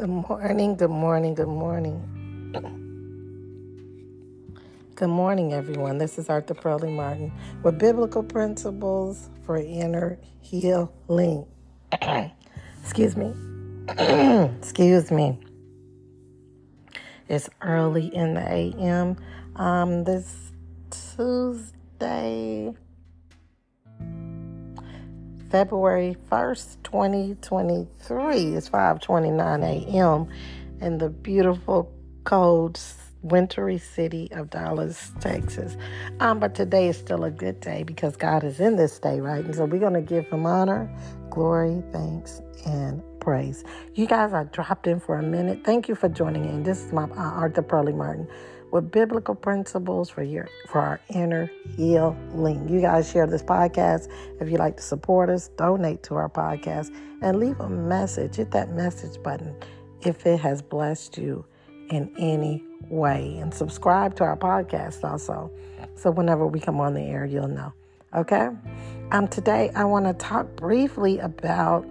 Good 0.00 0.08
morning, 0.08 0.76
good 0.76 0.88
morning, 0.88 1.34
good 1.34 1.46
morning. 1.46 2.52
Good 4.94 5.10
morning, 5.10 5.52
everyone. 5.52 5.98
This 5.98 6.18
is 6.18 6.30
Arthur 6.30 6.54
Pearlie 6.54 6.90
Martin 6.90 7.30
with 7.62 7.78
Biblical 7.78 8.22
Principles 8.22 9.28
for 9.44 9.58
Inner 9.58 10.18
Healing. 10.40 11.44
Excuse 12.82 13.14
me. 13.14 13.34
Excuse 13.90 15.10
me. 15.10 15.38
It's 17.28 17.50
early 17.60 18.06
in 18.06 18.32
the 18.32 18.50
AM. 18.50 19.18
Um, 19.56 20.04
this 20.04 20.50
Tuesday, 20.88 22.72
February 25.50 26.16
1st, 26.30 26.82
2023. 26.84 28.56
It's 28.56 28.68
5:29 28.70 29.64
a.m. 29.64 30.28
in 30.80 30.98
the 30.98 31.10
beautiful 31.10 31.92
cold 32.24 32.80
wintry 33.22 33.78
city 33.78 34.28
of 34.32 34.50
Dallas, 34.50 35.12
Texas. 35.20 35.76
Um, 36.20 36.40
but 36.40 36.54
today 36.54 36.88
is 36.88 36.98
still 36.98 37.24
a 37.24 37.30
good 37.30 37.60
day 37.60 37.82
because 37.82 38.16
God 38.16 38.44
is 38.44 38.60
in 38.60 38.76
this 38.76 38.98
day, 38.98 39.20
right? 39.20 39.44
And 39.44 39.54
so 39.54 39.64
we're 39.66 39.80
going 39.80 39.94
to 39.94 40.02
give 40.02 40.26
him 40.28 40.46
honor, 40.46 40.90
glory, 41.30 41.82
thanks, 41.92 42.42
and 42.66 43.02
praise. 43.20 43.64
You 43.94 44.06
guys 44.06 44.32
are 44.32 44.46
dropped 44.46 44.86
in 44.86 45.00
for 45.00 45.16
a 45.18 45.22
minute. 45.22 45.62
Thank 45.64 45.88
you 45.88 45.94
for 45.96 46.08
joining 46.08 46.44
in. 46.46 46.62
This 46.62 46.84
is 46.84 46.92
my 46.92 47.04
uh, 47.04 47.14
Arthur 47.16 47.62
Pearlie 47.62 47.92
Martin 47.92 48.28
with 48.70 48.90
biblical 48.90 49.34
principles 49.34 50.08
for 50.10 50.22
your 50.22 50.48
for 50.68 50.80
our 50.80 51.00
inner 51.08 51.50
healing. 51.76 52.68
You 52.68 52.80
guys 52.80 53.10
share 53.10 53.26
this 53.26 53.42
podcast. 53.42 54.08
If 54.40 54.50
you 54.50 54.58
like 54.58 54.76
to 54.76 54.82
support 54.82 55.28
us, 55.28 55.48
donate 55.56 56.02
to 56.04 56.14
our 56.14 56.28
podcast 56.28 56.94
and 57.22 57.38
leave 57.38 57.58
a 57.60 57.68
message. 57.68 58.36
Hit 58.36 58.50
that 58.52 58.70
message 58.70 59.22
button 59.22 59.54
if 60.02 60.26
it 60.26 60.40
has 60.40 60.62
blessed 60.62 61.18
you 61.18 61.44
in 61.90 62.12
any 62.18 62.64
way. 62.88 63.36
And 63.38 63.52
subscribe 63.52 64.14
to 64.16 64.24
our 64.24 64.36
podcast 64.36 65.02
also. 65.04 65.50
So 65.96 66.10
whenever 66.10 66.46
we 66.46 66.60
come 66.60 66.80
on 66.80 66.94
the 66.94 67.02
air, 67.02 67.24
you'll 67.24 67.48
know. 67.48 67.72
Okay? 68.14 68.48
Um 69.10 69.28
today 69.28 69.70
I 69.74 69.84
want 69.84 70.06
to 70.06 70.14
talk 70.14 70.54
briefly 70.56 71.18
about 71.18 71.86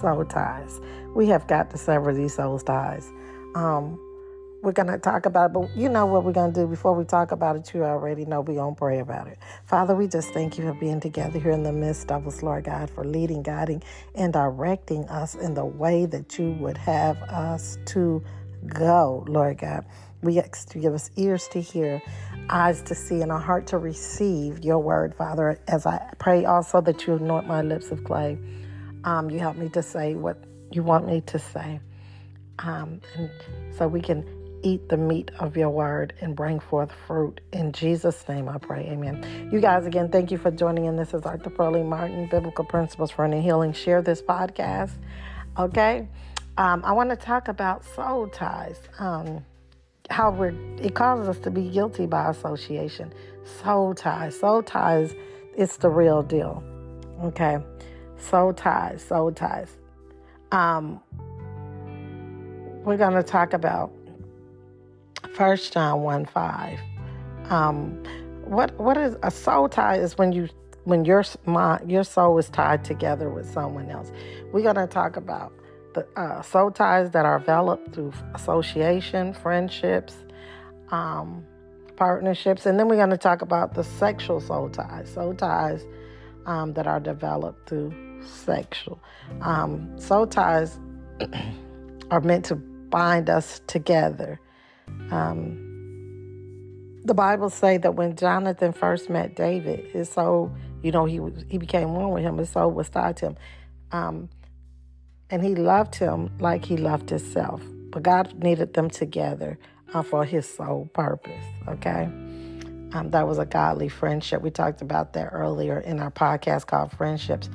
soul 0.00 0.24
ties. 0.24 0.80
We 1.14 1.26
have 1.28 1.46
got 1.46 1.70
to 1.70 1.78
sever 1.78 2.12
these 2.12 2.34
soul 2.34 2.58
ties. 2.58 3.10
Um, 3.54 3.98
we're 4.66 4.72
going 4.72 4.88
to 4.88 4.98
talk 4.98 5.26
about 5.26 5.50
it, 5.50 5.52
but 5.52 5.76
you 5.76 5.88
know 5.88 6.06
what 6.06 6.24
we're 6.24 6.32
going 6.32 6.52
to 6.52 6.60
do 6.62 6.66
before 6.66 6.92
we 6.92 7.04
talk 7.04 7.30
about 7.30 7.54
it. 7.54 7.72
You 7.72 7.84
already 7.84 8.24
know 8.24 8.40
we're 8.40 8.56
going 8.56 8.74
to 8.74 8.78
pray 8.78 8.98
about 8.98 9.28
it. 9.28 9.38
Father, 9.64 9.94
we 9.94 10.08
just 10.08 10.30
thank 10.30 10.58
you 10.58 10.64
for 10.64 10.74
being 10.74 10.98
together 10.98 11.38
here 11.38 11.52
in 11.52 11.62
the 11.62 11.72
midst 11.72 12.10
of 12.10 12.26
us, 12.26 12.42
Lord 12.42 12.64
God, 12.64 12.90
for 12.90 13.04
leading, 13.04 13.44
guiding, 13.44 13.80
and 14.16 14.32
directing 14.32 15.04
us 15.04 15.36
in 15.36 15.54
the 15.54 15.64
way 15.64 16.04
that 16.06 16.36
you 16.36 16.50
would 16.54 16.76
have 16.78 17.16
us 17.22 17.78
to 17.86 18.24
go, 18.66 19.24
Lord 19.28 19.58
God. 19.58 19.86
We 20.22 20.40
ask 20.40 20.68
to 20.70 20.80
give 20.80 20.94
us 20.94 21.12
ears 21.14 21.46
to 21.52 21.60
hear, 21.60 22.02
eyes 22.50 22.82
to 22.82 22.96
see, 22.96 23.22
and 23.22 23.30
a 23.30 23.38
heart 23.38 23.68
to 23.68 23.78
receive 23.78 24.64
your 24.64 24.80
word, 24.80 25.14
Father, 25.14 25.60
as 25.68 25.86
I 25.86 26.12
pray 26.18 26.44
also 26.44 26.80
that 26.80 27.06
you 27.06 27.14
anoint 27.14 27.46
my 27.46 27.62
lips 27.62 27.92
of 27.92 28.02
clay. 28.02 28.36
Um, 29.04 29.30
you 29.30 29.38
help 29.38 29.56
me 29.56 29.68
to 29.68 29.82
say 29.82 30.16
what 30.16 30.42
you 30.72 30.82
want 30.82 31.06
me 31.06 31.20
to 31.20 31.38
say. 31.38 31.78
Um, 32.58 33.00
and 33.14 33.30
so 33.76 33.86
we 33.86 34.00
can 34.00 34.35
eat 34.66 34.88
the 34.88 34.96
meat 34.96 35.30
of 35.38 35.56
your 35.56 35.70
word 35.70 36.12
and 36.20 36.34
bring 36.34 36.58
forth 36.58 36.90
fruit. 37.06 37.40
In 37.52 37.70
Jesus' 37.70 38.28
name 38.28 38.48
I 38.48 38.58
pray. 38.58 38.88
Amen. 38.90 39.48
You 39.52 39.60
guys, 39.60 39.86
again, 39.86 40.10
thank 40.10 40.32
you 40.32 40.38
for 40.38 40.50
joining 40.50 40.86
in. 40.86 40.96
This 40.96 41.14
is 41.14 41.22
Arthur 41.22 41.50
Pearlie 41.50 41.84
Martin, 41.84 42.26
Biblical 42.28 42.64
Principles 42.64 43.12
for 43.12 43.24
Inner 43.24 43.40
Healing. 43.40 43.72
Share 43.72 44.02
this 44.02 44.20
podcast. 44.20 44.90
Okay. 45.56 46.08
Um, 46.58 46.82
I 46.84 46.92
want 46.92 47.10
to 47.10 47.16
talk 47.16 47.46
about 47.46 47.84
soul 47.94 48.26
ties. 48.26 48.80
Um, 48.98 49.44
how 50.10 50.32
we're 50.32 50.54
it 50.78 50.94
causes 50.94 51.28
us 51.28 51.38
to 51.40 51.50
be 51.50 51.68
guilty 51.68 52.06
by 52.06 52.30
association. 52.30 53.12
Soul 53.62 53.94
ties. 53.94 54.38
Soul 54.40 54.64
ties, 54.64 55.14
it's 55.56 55.76
the 55.76 55.90
real 55.90 56.24
deal. 56.24 56.64
Okay. 57.22 57.58
Soul 58.18 58.52
ties, 58.52 59.04
soul 59.04 59.30
ties. 59.30 59.76
Um, 60.50 61.00
we're 62.84 62.96
going 62.96 63.14
to 63.14 63.22
talk 63.22 63.52
about 63.52 63.92
First 65.36 65.74
John 65.74 66.00
1 66.00 66.24
5. 66.24 66.80
Um, 67.50 68.02
what 68.44 68.74
what 68.80 68.96
is 68.96 69.16
a 69.22 69.30
soul 69.30 69.68
tie 69.68 69.98
is 69.98 70.16
when 70.16 70.32
you 70.32 70.48
when 70.84 71.04
your 71.04 71.22
your 71.86 72.04
soul 72.04 72.38
is 72.38 72.48
tied 72.48 72.84
together 72.84 73.28
with 73.28 73.46
someone 73.52 73.90
else. 73.90 74.10
We're 74.52 74.62
going 74.62 74.76
to 74.76 74.86
talk 74.86 75.18
about 75.18 75.52
the 75.94 76.06
uh, 76.18 76.40
soul 76.40 76.70
ties 76.70 77.10
that 77.10 77.26
are 77.26 77.38
developed 77.38 77.94
through 77.94 78.14
association, 78.34 79.34
friendships, 79.34 80.14
um, 80.90 81.44
partnerships, 81.96 82.64
and 82.64 82.78
then 82.78 82.88
we're 82.88 82.96
going 82.96 83.10
to 83.10 83.18
talk 83.18 83.42
about 83.42 83.74
the 83.74 83.84
sexual 83.84 84.40
soul 84.40 84.70
ties, 84.70 85.12
soul 85.12 85.34
ties 85.34 85.84
um, 86.46 86.72
that 86.72 86.86
are 86.86 87.00
developed 87.00 87.68
through 87.68 87.92
sexual. 88.22 88.98
Um, 89.42 89.98
soul 89.98 90.26
ties 90.26 90.78
are 92.10 92.22
meant 92.22 92.46
to 92.46 92.54
bind 92.54 93.28
us 93.28 93.60
together 93.66 94.40
um, 95.10 95.62
the 97.04 97.14
Bible 97.14 97.50
say 97.50 97.78
that 97.78 97.94
when 97.94 98.16
Jonathan 98.16 98.72
first 98.72 99.08
met 99.08 99.36
David, 99.36 99.86
his 99.92 100.08
soul, 100.08 100.52
you 100.82 100.92
know, 100.92 101.04
he 101.04 101.20
he 101.48 101.58
became 101.58 101.94
one 101.94 102.10
with 102.10 102.22
him. 102.22 102.38
His 102.38 102.50
soul 102.50 102.70
was 102.70 102.88
tied 102.88 103.16
to 103.18 103.26
him, 103.26 103.36
um, 103.92 104.28
and 105.30 105.44
he 105.44 105.54
loved 105.54 105.94
him 105.94 106.36
like 106.38 106.64
he 106.64 106.76
loved 106.76 107.10
himself. 107.10 107.62
But 107.90 108.02
God 108.02 108.42
needed 108.42 108.74
them 108.74 108.90
together 108.90 109.58
uh, 109.94 110.02
for 110.02 110.24
His 110.24 110.48
sole 110.48 110.88
purpose. 110.92 111.44
Okay, 111.68 112.04
um, 112.92 113.08
that 113.10 113.26
was 113.26 113.38
a 113.38 113.46
godly 113.46 113.88
friendship. 113.88 114.42
We 114.42 114.50
talked 114.50 114.82
about 114.82 115.12
that 115.14 115.30
earlier 115.32 115.80
in 115.80 116.00
our 116.00 116.10
podcast 116.10 116.66
called 116.66 116.92
Friendships. 116.92 117.48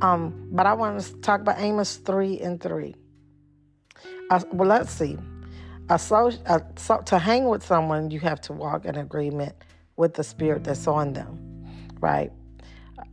Um, 0.00 0.48
but 0.52 0.66
I 0.66 0.74
want 0.74 1.00
to 1.00 1.12
talk 1.20 1.40
about 1.40 1.58
Amos 1.58 1.96
three 1.96 2.38
and 2.40 2.60
three. 2.60 2.94
Uh, 4.30 4.40
well, 4.52 4.68
let's 4.68 4.92
see. 4.92 5.18
To 5.88 7.18
hang 7.18 7.48
with 7.48 7.64
someone, 7.64 8.10
you 8.10 8.20
have 8.20 8.40
to 8.42 8.52
walk 8.52 8.84
in 8.84 8.96
agreement 8.96 9.54
with 9.96 10.14
the 10.14 10.22
spirit 10.22 10.64
that's 10.64 10.86
on 10.86 11.14
them, 11.14 11.64
right? 12.00 12.30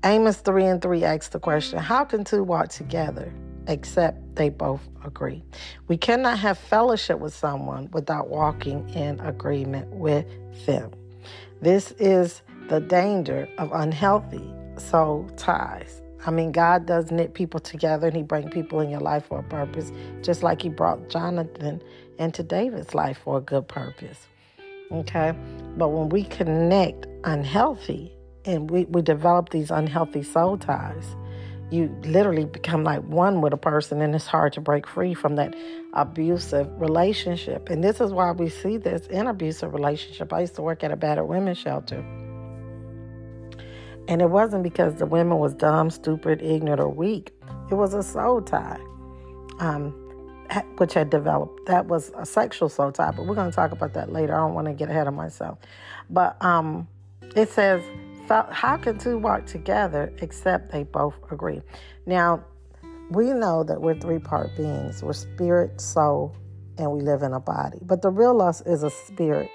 Amos 0.03 0.37
3 0.37 0.65
and 0.65 0.81
3 0.81 1.03
asks 1.03 1.29
the 1.29 1.39
question 1.39 1.79
How 1.79 2.03
can 2.03 2.23
two 2.23 2.43
walk 2.43 2.69
together 2.69 3.33
except 3.67 4.35
they 4.35 4.49
both 4.49 4.81
agree? 5.05 5.43
We 5.87 5.97
cannot 5.97 6.37
have 6.39 6.57
fellowship 6.57 7.19
with 7.19 7.33
someone 7.33 7.89
without 7.91 8.29
walking 8.29 8.89
in 8.89 9.19
agreement 9.21 9.87
with 9.91 10.25
them. 10.65 10.91
This 11.61 11.91
is 11.93 12.41
the 12.67 12.81
danger 12.81 13.47
of 13.57 13.71
unhealthy 13.71 14.53
soul 14.77 15.29
ties. 15.37 16.01
I 16.25 16.31
mean, 16.31 16.51
God 16.51 16.85
does 16.85 17.11
knit 17.11 17.35
people 17.35 17.59
together 17.59 18.07
and 18.07 18.15
He 18.15 18.23
brings 18.23 18.51
people 18.53 18.79
in 18.81 18.89
your 18.89 18.99
life 18.99 19.27
for 19.27 19.39
a 19.39 19.43
purpose, 19.43 19.91
just 20.21 20.43
like 20.43 20.61
He 20.61 20.69
brought 20.69 21.09
Jonathan 21.09 21.81
into 22.19 22.43
David's 22.43 22.93
life 22.93 23.19
for 23.23 23.37
a 23.37 23.41
good 23.41 23.67
purpose. 23.67 24.27
Okay? 24.91 25.33
But 25.77 25.89
when 25.89 26.09
we 26.09 26.23
connect 26.23 27.07
unhealthy 27.23 28.11
and 28.45 28.69
we, 28.69 28.85
we 28.85 29.01
develop 29.01 29.49
these 29.49 29.71
unhealthy 29.71 30.23
soul 30.23 30.57
ties, 30.57 31.15
you 31.71 31.87
literally 32.03 32.45
become 32.45 32.83
like 32.83 33.01
one 33.03 33.41
with 33.41 33.53
a 33.53 33.57
person 33.57 34.01
and 34.01 34.13
it's 34.13 34.27
hard 34.27 34.53
to 34.53 34.61
break 34.61 34.85
free 34.85 35.13
from 35.13 35.35
that 35.35 35.55
abusive 35.93 36.69
relationship. 36.79 37.69
And 37.69 37.83
this 37.83 37.99
is 37.99 38.11
why 38.11 38.31
we 38.31 38.49
see 38.49 38.77
this 38.77 39.07
in 39.07 39.27
abusive 39.27 39.73
relationship. 39.73 40.31
I 40.31 40.41
used 40.41 40.55
to 40.55 40.61
work 40.61 40.83
at 40.83 40.91
a 40.91 40.95
battered 40.95 41.27
women's 41.27 41.57
shelter. 41.57 42.05
And 44.07 44.21
it 44.21 44.29
wasn't 44.29 44.61
because 44.61 44.95
the 44.95 45.07
women 45.07 45.39
was 45.39 45.55
dumb, 45.55 45.89
stupid, 45.89 46.41
ignorant, 46.41 46.79
or 46.79 46.89
weak. 46.89 47.31
It 47.71 47.73
was 47.75 47.95
a 47.95 48.03
soul 48.03 48.41
tie. 48.41 48.79
Um, 49.59 50.04
which 50.77 50.93
had 50.93 51.09
developed. 51.09 51.65
That 51.67 51.85
was 51.85 52.11
a 52.17 52.25
sexual 52.25 52.69
soul 52.69 52.91
tie, 52.91 53.11
but 53.11 53.25
we're 53.25 53.35
going 53.35 53.49
to 53.49 53.55
talk 53.55 53.71
about 53.71 53.93
that 53.93 54.11
later. 54.11 54.33
I 54.35 54.39
don't 54.39 54.53
want 54.53 54.67
to 54.67 54.73
get 54.73 54.89
ahead 54.89 55.07
of 55.07 55.13
myself. 55.13 55.59
But 56.09 56.41
um, 56.43 56.87
it 57.35 57.49
says, 57.49 57.83
How 58.27 58.77
can 58.77 58.97
two 58.97 59.17
walk 59.17 59.45
together 59.45 60.13
except 60.19 60.71
they 60.71 60.83
both 60.83 61.15
agree? 61.31 61.61
Now, 62.05 62.43
we 63.09 63.25
know 63.33 63.63
that 63.63 63.81
we're 63.81 63.95
three 63.95 64.19
part 64.19 64.55
beings 64.57 65.03
we're 65.03 65.13
spirit, 65.13 65.79
soul, 65.79 66.35
and 66.77 66.91
we 66.91 67.01
live 67.01 67.21
in 67.21 67.33
a 67.33 67.39
body. 67.39 67.79
But 67.81 68.01
the 68.01 68.09
real 68.09 68.41
us 68.41 68.61
is 68.61 68.83
a 68.83 68.89
spirit 68.89 69.49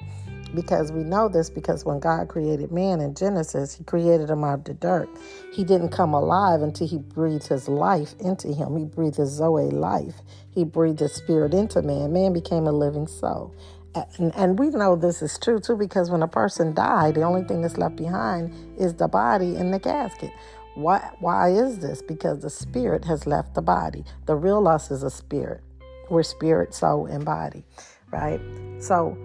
because 0.54 0.90
we 0.90 1.02
know 1.04 1.28
this 1.28 1.50
because 1.50 1.84
when 1.84 2.00
God 2.00 2.28
created 2.28 2.72
man 2.72 3.00
in 3.00 3.14
Genesis, 3.14 3.74
he 3.74 3.84
created 3.84 4.30
him 4.30 4.44
out 4.44 4.60
of 4.60 4.64
the 4.64 4.74
dirt. 4.74 5.08
He 5.52 5.64
didn't 5.64 5.90
come 5.90 6.14
alive 6.14 6.62
until 6.62 6.88
he 6.88 6.98
breathed 6.98 7.46
his 7.46 7.68
life 7.68 8.14
into 8.20 8.48
him. 8.52 8.76
He 8.76 8.84
breathed 8.84 9.16
his 9.16 9.30
Zoe 9.30 9.70
life. 9.70 10.22
He 10.52 10.64
breathed 10.64 11.00
his 11.00 11.12
spirit 11.12 11.54
into 11.54 11.82
man. 11.82 12.12
Man 12.12 12.32
became 12.32 12.66
a 12.66 12.72
living 12.72 13.06
soul. 13.06 13.54
And, 13.94 14.34
and 14.36 14.58
we 14.58 14.68
know 14.68 14.96
this 14.96 15.22
is 15.22 15.38
true 15.38 15.58
too 15.60 15.76
because 15.76 16.10
when 16.10 16.22
a 16.22 16.28
person 16.28 16.74
died, 16.74 17.14
the 17.16 17.22
only 17.22 17.42
thing 17.44 17.62
that's 17.62 17.76
left 17.76 17.96
behind 17.96 18.52
is 18.78 18.94
the 18.94 19.08
body 19.08 19.56
in 19.56 19.70
the 19.70 19.80
casket. 19.80 20.30
Why, 20.74 21.10
why 21.18 21.50
is 21.50 21.78
this? 21.78 22.00
Because 22.00 22.40
the 22.40 22.50
spirit 22.50 23.04
has 23.04 23.26
left 23.26 23.54
the 23.54 23.62
body. 23.62 24.04
The 24.26 24.36
real 24.36 24.68
us 24.68 24.90
is 24.90 25.02
a 25.02 25.10
spirit. 25.10 25.62
We're 26.08 26.22
spirit, 26.22 26.74
soul, 26.74 27.06
and 27.06 27.24
body, 27.24 27.64
right? 28.12 28.40
So, 28.78 29.16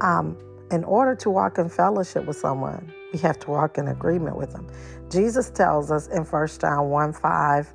um, 0.00 0.36
in 0.70 0.84
order 0.84 1.14
to 1.16 1.30
walk 1.30 1.58
in 1.58 1.68
fellowship 1.68 2.24
with 2.26 2.36
someone, 2.36 2.92
we 3.12 3.18
have 3.20 3.38
to 3.40 3.50
walk 3.50 3.78
in 3.78 3.88
agreement 3.88 4.36
with 4.36 4.52
them. 4.52 4.66
Jesus 5.10 5.50
tells 5.50 5.90
us 5.90 6.08
in 6.08 6.24
1 6.24 6.48
John 6.60 6.88
1 6.88 7.12
5 7.12 7.74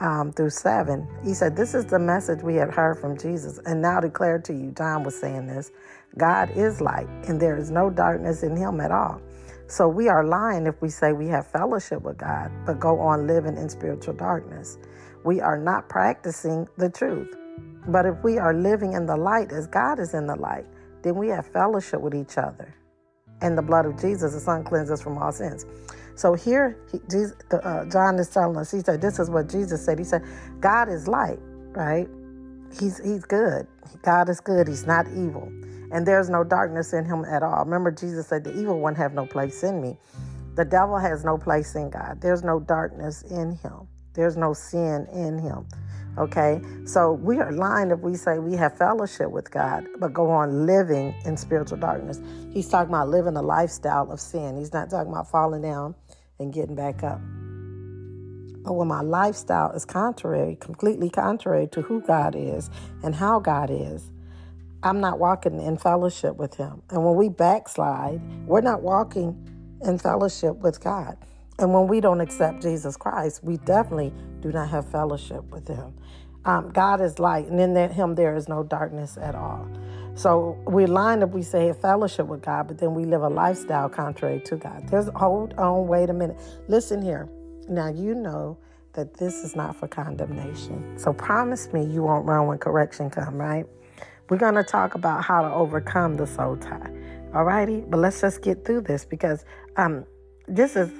um, 0.00 0.32
through 0.32 0.50
7, 0.50 1.06
he 1.24 1.34
said, 1.34 1.56
This 1.56 1.74
is 1.74 1.86
the 1.86 1.98
message 1.98 2.42
we 2.42 2.54
had 2.56 2.70
heard 2.70 2.98
from 2.98 3.18
Jesus 3.18 3.58
and 3.66 3.80
now 3.80 4.00
declare 4.00 4.38
to 4.40 4.52
you. 4.52 4.72
John 4.76 5.02
was 5.02 5.18
saying 5.18 5.46
this 5.46 5.70
God 6.18 6.50
is 6.56 6.80
light, 6.80 7.08
and 7.28 7.40
there 7.40 7.56
is 7.56 7.70
no 7.70 7.90
darkness 7.90 8.42
in 8.42 8.56
him 8.56 8.80
at 8.80 8.90
all. 8.90 9.20
So 9.68 9.88
we 9.88 10.08
are 10.08 10.24
lying 10.24 10.66
if 10.66 10.80
we 10.80 10.88
say 10.88 11.12
we 11.12 11.26
have 11.28 11.46
fellowship 11.46 12.02
with 12.02 12.18
God, 12.18 12.52
but 12.64 12.78
go 12.78 13.00
on 13.00 13.26
living 13.26 13.56
in 13.56 13.68
spiritual 13.68 14.14
darkness. 14.14 14.78
We 15.24 15.40
are 15.40 15.58
not 15.58 15.88
practicing 15.88 16.68
the 16.76 16.88
truth. 16.88 17.34
But 17.88 18.06
if 18.06 18.22
we 18.22 18.38
are 18.38 18.54
living 18.54 18.92
in 18.92 19.06
the 19.06 19.16
light 19.16 19.52
as 19.52 19.66
God 19.66 19.98
is 19.98 20.14
in 20.14 20.26
the 20.26 20.36
light, 20.36 20.66
then 21.02 21.16
we 21.16 21.28
have 21.28 21.46
fellowship 21.46 22.00
with 22.00 22.14
each 22.14 22.38
other. 22.38 22.74
And 23.40 23.56
the 23.56 23.62
blood 23.62 23.86
of 23.86 24.00
Jesus, 24.00 24.32
the 24.32 24.40
Son, 24.40 24.64
cleanses 24.64 24.92
us 24.92 25.02
from 25.02 25.18
all 25.18 25.32
sins. 25.32 25.66
So 26.16 26.34
here, 26.34 26.78
he, 26.90 26.98
Jesus, 27.10 27.34
uh, 27.52 27.84
John 27.86 28.18
is 28.18 28.28
telling 28.28 28.56
us, 28.56 28.70
he 28.72 28.80
said, 28.80 29.00
this 29.00 29.18
is 29.18 29.30
what 29.30 29.48
Jesus 29.48 29.84
said. 29.84 29.98
He 29.98 30.04
said, 30.04 30.22
God 30.60 30.88
is 30.88 31.06
light, 31.06 31.38
right? 31.72 32.08
He's, 32.80 32.98
he's 32.98 33.24
good. 33.24 33.66
God 34.02 34.28
is 34.28 34.40
good. 34.40 34.66
He's 34.66 34.86
not 34.86 35.06
evil. 35.08 35.52
And 35.92 36.06
there's 36.06 36.28
no 36.28 36.42
darkness 36.42 36.92
in 36.92 37.04
him 37.04 37.24
at 37.26 37.42
all. 37.42 37.64
Remember, 37.64 37.90
Jesus 37.90 38.26
said, 38.26 38.44
the 38.44 38.58
evil 38.58 38.80
one 38.80 38.94
have 38.96 39.14
no 39.14 39.26
place 39.26 39.62
in 39.62 39.80
me. 39.80 39.96
The 40.56 40.64
devil 40.64 40.98
has 40.98 41.24
no 41.24 41.36
place 41.36 41.74
in 41.74 41.90
God. 41.90 42.20
There's 42.20 42.42
no 42.42 42.60
darkness 42.60 43.22
in 43.22 43.52
him. 43.56 43.86
There's 44.14 44.36
no 44.36 44.54
sin 44.54 45.06
in 45.12 45.38
him. 45.38 45.66
Okay, 46.18 46.62
so 46.86 47.12
we 47.12 47.40
are 47.40 47.52
lying 47.52 47.90
if 47.90 48.00
we 48.00 48.14
say 48.14 48.38
we 48.38 48.54
have 48.54 48.78
fellowship 48.78 49.30
with 49.30 49.50
God, 49.50 49.86
but 49.98 50.14
go 50.14 50.30
on 50.30 50.64
living 50.64 51.14
in 51.26 51.36
spiritual 51.36 51.76
darkness. 51.76 52.22
He's 52.50 52.70
talking 52.70 52.88
about 52.88 53.10
living 53.10 53.36
a 53.36 53.42
lifestyle 53.42 54.10
of 54.10 54.18
sin. 54.18 54.56
He's 54.56 54.72
not 54.72 54.88
talking 54.88 55.12
about 55.12 55.30
falling 55.30 55.60
down 55.60 55.94
and 56.38 56.52
getting 56.52 56.74
back 56.74 57.02
up. 57.02 57.20
But 58.64 58.72
when 58.72 58.88
my 58.88 59.00
lifestyle 59.00 59.70
is 59.72 59.84
contrary, 59.84 60.56
completely 60.60 61.08
contrary 61.08 61.68
to 61.68 61.82
who 61.82 62.00
God 62.00 62.34
is 62.36 62.68
and 63.02 63.14
how 63.14 63.38
God 63.38 63.70
is, 63.70 64.10
I'm 64.82 65.00
not 65.00 65.18
walking 65.18 65.60
in 65.60 65.76
fellowship 65.76 66.36
with 66.36 66.54
Him. 66.54 66.82
And 66.90 67.04
when 67.04 67.14
we 67.14 67.28
backslide, 67.28 68.20
we're 68.46 68.60
not 68.60 68.82
walking 68.82 69.36
in 69.84 69.98
fellowship 69.98 70.56
with 70.56 70.80
God. 70.80 71.16
And 71.58 71.72
when 71.72 71.86
we 71.86 72.00
don't 72.00 72.20
accept 72.20 72.62
Jesus 72.62 72.96
Christ, 72.96 73.42
we 73.42 73.56
definitely 73.58 74.12
do 74.40 74.52
not 74.52 74.68
have 74.68 74.90
fellowship 74.90 75.44
with 75.50 75.68
Him. 75.68 75.94
Um, 76.44 76.70
God 76.70 77.00
is 77.00 77.18
light, 77.18 77.46
and 77.46 77.60
in 77.60 77.74
that 77.74 77.92
Him 77.92 78.14
there 78.14 78.36
is 78.36 78.48
no 78.48 78.62
darkness 78.62 79.16
at 79.20 79.34
all. 79.34 79.68
So 80.16 80.58
we 80.66 80.86
line 80.86 81.22
up, 81.22 81.34
we 81.34 81.42
say 81.42 81.70
fellowship 81.74 82.26
with 82.26 82.40
God, 82.40 82.68
but 82.68 82.78
then 82.78 82.94
we 82.94 83.04
live 83.04 83.20
a 83.20 83.28
lifestyle 83.28 83.90
contrary 83.90 84.40
to 84.46 84.56
God. 84.56 84.88
There's 84.88 85.08
hold 85.14 85.52
on, 85.58 85.86
wait 85.88 86.08
a 86.08 86.14
minute. 86.14 86.38
Listen 86.68 87.02
here. 87.02 87.28
Now 87.68 87.88
you 87.88 88.14
know 88.14 88.56
that 88.94 89.12
this 89.18 89.44
is 89.44 89.54
not 89.54 89.76
for 89.76 89.86
condemnation. 89.86 90.98
So 90.98 91.12
promise 91.12 91.70
me 91.74 91.84
you 91.84 92.02
won't 92.02 92.24
run 92.24 92.46
when 92.46 92.56
correction 92.56 93.10
come, 93.10 93.36
right? 93.36 93.66
We're 94.30 94.38
gonna 94.38 94.64
talk 94.64 94.94
about 94.94 95.22
how 95.22 95.42
to 95.42 95.52
overcome 95.52 96.14
the 96.14 96.26
soul 96.26 96.56
tie. 96.56 96.90
Alrighty? 97.34 97.88
But 97.90 97.98
let's 97.98 98.22
just 98.22 98.40
get 98.40 98.64
through 98.64 98.80
this 98.82 99.04
because 99.04 99.44
um 99.76 100.06
this 100.48 100.76
is 100.76 100.90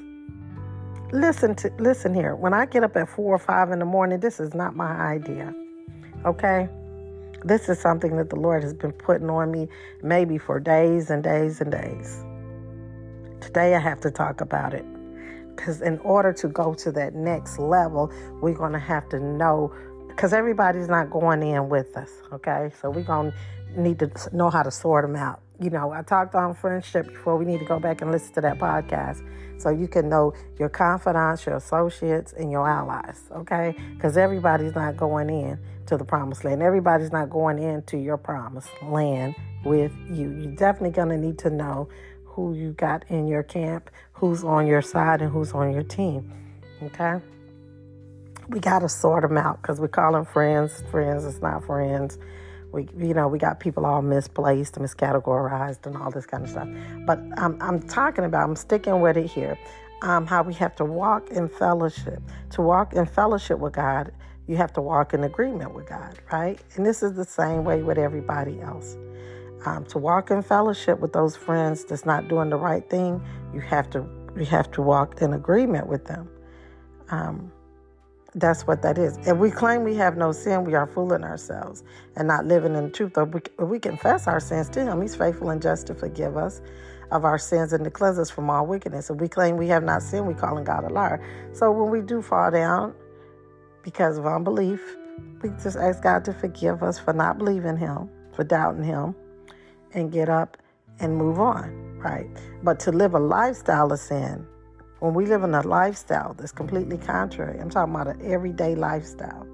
listen 1.12 1.54
to 1.54 1.72
listen 1.78 2.12
here. 2.12 2.36
When 2.36 2.52
I 2.52 2.66
get 2.66 2.84
up 2.84 2.94
at 2.96 3.08
four 3.08 3.34
or 3.34 3.38
five 3.38 3.70
in 3.70 3.78
the 3.78 3.86
morning, 3.86 4.20
this 4.20 4.40
is 4.40 4.52
not 4.52 4.76
my 4.76 4.92
idea. 4.92 5.54
Okay? 6.26 6.68
This 7.44 7.68
is 7.68 7.78
something 7.78 8.16
that 8.16 8.30
the 8.30 8.36
Lord 8.36 8.62
has 8.62 8.74
been 8.74 8.92
putting 8.92 9.30
on 9.30 9.50
me 9.50 9.68
maybe 10.02 10.38
for 10.38 10.58
days 10.58 11.10
and 11.10 11.22
days 11.22 11.60
and 11.60 11.70
days. 11.70 12.24
Today 13.40 13.74
I 13.74 13.78
have 13.78 14.00
to 14.00 14.10
talk 14.10 14.40
about 14.40 14.74
it. 14.74 14.84
Because 15.54 15.80
in 15.80 15.98
order 16.00 16.32
to 16.34 16.48
go 16.48 16.74
to 16.74 16.92
that 16.92 17.14
next 17.14 17.58
level, 17.58 18.12
we're 18.42 18.54
going 18.54 18.72
to 18.72 18.78
have 18.78 19.08
to 19.10 19.18
know, 19.20 19.72
because 20.08 20.32
everybody's 20.32 20.88
not 20.88 21.10
going 21.10 21.42
in 21.42 21.68
with 21.68 21.96
us, 21.96 22.10
okay? 22.32 22.70
So 22.80 22.90
we're 22.90 23.02
going 23.02 23.32
to 23.32 23.80
need 23.80 23.98
to 24.00 24.10
know 24.32 24.50
how 24.50 24.62
to 24.62 24.70
sort 24.70 25.04
them 25.04 25.16
out. 25.16 25.40
You 25.58 25.70
know, 25.70 25.90
I 25.90 26.02
talked 26.02 26.34
on 26.34 26.54
friendship 26.54 27.06
before. 27.06 27.36
We 27.38 27.46
need 27.46 27.60
to 27.60 27.64
go 27.64 27.78
back 27.78 28.02
and 28.02 28.12
listen 28.12 28.34
to 28.34 28.40
that 28.42 28.58
podcast 28.58 29.26
so 29.58 29.70
you 29.70 29.88
can 29.88 30.08
know 30.08 30.34
your 30.58 30.68
confidants, 30.68 31.46
your 31.46 31.56
associates, 31.56 32.34
and 32.34 32.50
your 32.50 32.68
allies, 32.68 33.22
okay? 33.32 33.74
Because 33.94 34.18
everybody's 34.18 34.74
not 34.74 34.98
going 34.98 35.30
in 35.30 35.58
to 35.86 35.96
the 35.96 36.04
promised 36.04 36.44
land. 36.44 36.62
Everybody's 36.62 37.10
not 37.10 37.30
going 37.30 37.58
into 37.58 37.96
your 37.96 38.18
promised 38.18 38.68
land 38.82 39.34
with 39.64 39.92
you. 40.10 40.30
You're 40.30 40.56
definitely 40.56 40.90
going 40.90 41.08
to 41.08 41.16
need 41.16 41.38
to 41.38 41.50
know 41.50 41.88
who 42.24 42.54
you 42.54 42.72
got 42.72 43.04
in 43.08 43.26
your 43.26 43.42
camp, 43.42 43.90
who's 44.12 44.44
on 44.44 44.66
your 44.66 44.82
side, 44.82 45.22
and 45.22 45.32
who's 45.32 45.52
on 45.52 45.72
your 45.72 45.84
team, 45.84 46.30
okay? 46.82 47.20
We 48.48 48.60
got 48.60 48.80
to 48.80 48.90
sort 48.90 49.22
them 49.22 49.38
out 49.38 49.62
because 49.62 49.80
we 49.80 49.88
call 49.88 50.12
them 50.12 50.26
friends. 50.26 50.82
Friends, 50.90 51.24
it's 51.24 51.40
not 51.40 51.64
friends. 51.64 52.18
We, 52.76 52.88
you 53.08 53.14
know, 53.14 53.26
we 53.26 53.38
got 53.38 53.58
people 53.58 53.86
all 53.86 54.02
misplaced, 54.02 54.76
and 54.76 54.84
miscategorized, 54.86 55.86
and 55.86 55.96
all 55.96 56.10
this 56.10 56.26
kind 56.26 56.44
of 56.44 56.50
stuff. 56.50 56.68
But 57.06 57.18
I'm, 57.38 57.56
I'm 57.62 57.80
talking 57.80 58.24
about, 58.24 58.48
I'm 58.48 58.54
sticking 58.54 59.00
with 59.00 59.16
it 59.16 59.26
here, 59.30 59.58
um, 60.02 60.26
how 60.26 60.42
we 60.42 60.52
have 60.54 60.76
to 60.76 60.84
walk 60.84 61.30
in 61.30 61.48
fellowship. 61.48 62.22
To 62.50 62.62
walk 62.62 62.92
in 62.92 63.06
fellowship 63.06 63.58
with 63.58 63.72
God, 63.72 64.12
you 64.46 64.56
have 64.58 64.74
to 64.74 64.82
walk 64.82 65.14
in 65.14 65.24
agreement 65.24 65.74
with 65.74 65.88
God, 65.88 66.20
right? 66.30 66.60
And 66.74 66.84
this 66.84 67.02
is 67.02 67.14
the 67.14 67.24
same 67.24 67.64
way 67.64 67.82
with 67.82 67.96
everybody 67.96 68.60
else. 68.60 68.94
Um, 69.64 69.86
to 69.86 69.98
walk 69.98 70.30
in 70.30 70.42
fellowship 70.42 71.00
with 71.00 71.14
those 71.14 71.34
friends 71.34 71.82
that's 71.84 72.04
not 72.04 72.28
doing 72.28 72.50
the 72.50 72.56
right 72.56 72.88
thing, 72.90 73.22
you 73.54 73.60
have 73.60 73.88
to 73.90 74.06
you 74.36 74.44
have 74.44 74.70
to 74.72 74.82
walk 74.82 75.22
in 75.22 75.32
agreement 75.32 75.86
with 75.86 76.04
them. 76.04 76.28
Um, 77.08 77.50
that's 78.36 78.66
what 78.66 78.82
that 78.82 78.98
is. 78.98 79.16
If 79.26 79.38
we 79.38 79.50
claim 79.50 79.82
we 79.82 79.94
have 79.96 80.16
no 80.16 80.30
sin, 80.30 80.64
we 80.64 80.74
are 80.74 80.86
fooling 80.86 81.24
ourselves 81.24 81.82
and 82.16 82.28
not 82.28 82.44
living 82.44 82.74
in 82.74 82.84
the 82.84 82.90
truth. 82.90 83.16
If 83.16 83.28
we, 83.30 83.40
if 83.58 83.68
we 83.68 83.78
confess 83.78 84.26
our 84.26 84.40
sins 84.40 84.68
to 84.70 84.84
Him, 84.84 85.00
He's 85.00 85.16
faithful 85.16 85.50
and 85.50 85.60
just 85.60 85.86
to 85.88 85.94
forgive 85.94 86.36
us 86.36 86.60
of 87.10 87.24
our 87.24 87.38
sins 87.38 87.72
and 87.72 87.82
to 87.84 87.90
cleanse 87.90 88.18
us 88.18 88.30
from 88.30 88.50
all 88.50 88.66
wickedness. 88.66 89.08
If 89.10 89.16
we 89.16 89.28
claim 89.28 89.56
we 89.56 89.68
have 89.68 89.82
not 89.82 90.02
sinned, 90.02 90.26
we're 90.26 90.34
calling 90.34 90.64
God 90.64 90.84
a 90.84 90.88
liar. 90.88 91.22
So 91.52 91.72
when 91.72 91.90
we 91.90 92.02
do 92.02 92.20
fall 92.20 92.50
down 92.50 92.94
because 93.82 94.18
of 94.18 94.26
unbelief, 94.26 94.82
we 95.42 95.48
just 95.62 95.76
ask 95.76 96.02
God 96.02 96.24
to 96.26 96.34
forgive 96.34 96.82
us 96.82 96.98
for 96.98 97.14
not 97.14 97.38
believing 97.38 97.78
Him, 97.78 98.10
for 98.34 98.44
doubting 98.44 98.84
Him, 98.84 99.14
and 99.94 100.12
get 100.12 100.28
up 100.28 100.58
and 101.00 101.16
move 101.16 101.40
on, 101.40 101.98
right? 101.98 102.26
But 102.62 102.80
to 102.80 102.92
live 102.92 103.14
a 103.14 103.18
lifestyle 103.18 103.90
of 103.92 103.98
sin, 103.98 104.46
when 105.00 105.14
we 105.14 105.26
live 105.26 105.42
in 105.42 105.54
a 105.54 105.60
lifestyle 105.62 106.34
that's 106.34 106.52
completely 106.52 106.96
contrary, 106.98 107.60
I'm 107.60 107.70
talking 107.70 107.94
about 107.94 108.08
an 108.08 108.20
everyday 108.24 108.74
lifestyle. 108.74 109.46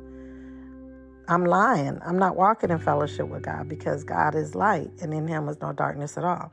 I'm 1.28 1.44
lying. 1.44 1.98
I'm 2.04 2.18
not 2.18 2.36
walking 2.36 2.70
in 2.70 2.78
fellowship 2.78 3.28
with 3.28 3.42
God 3.42 3.68
because 3.68 4.04
God 4.04 4.34
is 4.34 4.54
light 4.54 4.90
and 5.00 5.12
in 5.14 5.26
Him 5.26 5.48
is 5.48 5.60
no 5.60 5.72
darkness 5.72 6.16
at 6.16 6.24
all. 6.24 6.50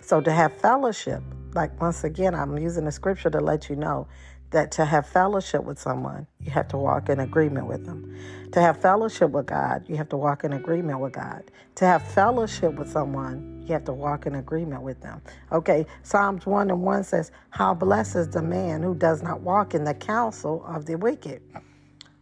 So 0.00 0.20
to 0.20 0.32
have 0.32 0.52
fellowship, 0.58 1.22
like 1.54 1.78
once 1.80 2.04
again, 2.04 2.34
I'm 2.34 2.56
using 2.58 2.84
the 2.84 2.92
scripture 2.92 3.30
to 3.30 3.40
let 3.40 3.68
you 3.68 3.76
know 3.76 4.06
that 4.50 4.72
to 4.72 4.84
have 4.84 5.06
fellowship 5.06 5.64
with 5.64 5.78
someone, 5.78 6.26
you 6.40 6.50
have 6.50 6.68
to 6.68 6.78
walk 6.78 7.08
in 7.08 7.20
agreement 7.20 7.66
with 7.66 7.84
them. 7.84 8.14
To 8.52 8.60
have 8.60 8.80
fellowship 8.80 9.30
with 9.30 9.46
God, 9.46 9.84
you 9.88 9.96
have 9.96 10.08
to 10.08 10.16
walk 10.16 10.44
in 10.44 10.52
agreement 10.52 11.00
with 11.00 11.12
God. 11.12 11.44
To 11.76 11.84
have 11.84 12.02
fellowship 12.02 12.74
with 12.74 12.90
someone, 12.90 13.57
you 13.68 13.74
have 13.74 13.84
to 13.84 13.92
walk 13.92 14.26
in 14.26 14.34
agreement 14.34 14.82
with 14.82 15.00
them. 15.00 15.20
Okay, 15.52 15.86
Psalms 16.02 16.46
1 16.46 16.70
and 16.70 16.82
1 16.82 17.04
says, 17.04 17.30
How 17.50 17.74
blessed 17.74 18.16
is 18.16 18.28
the 18.28 18.42
man 18.42 18.82
who 18.82 18.94
does 18.94 19.22
not 19.22 19.40
walk 19.40 19.74
in 19.74 19.84
the 19.84 19.94
counsel 19.94 20.64
of 20.66 20.86
the 20.86 20.96
wicked. 20.96 21.42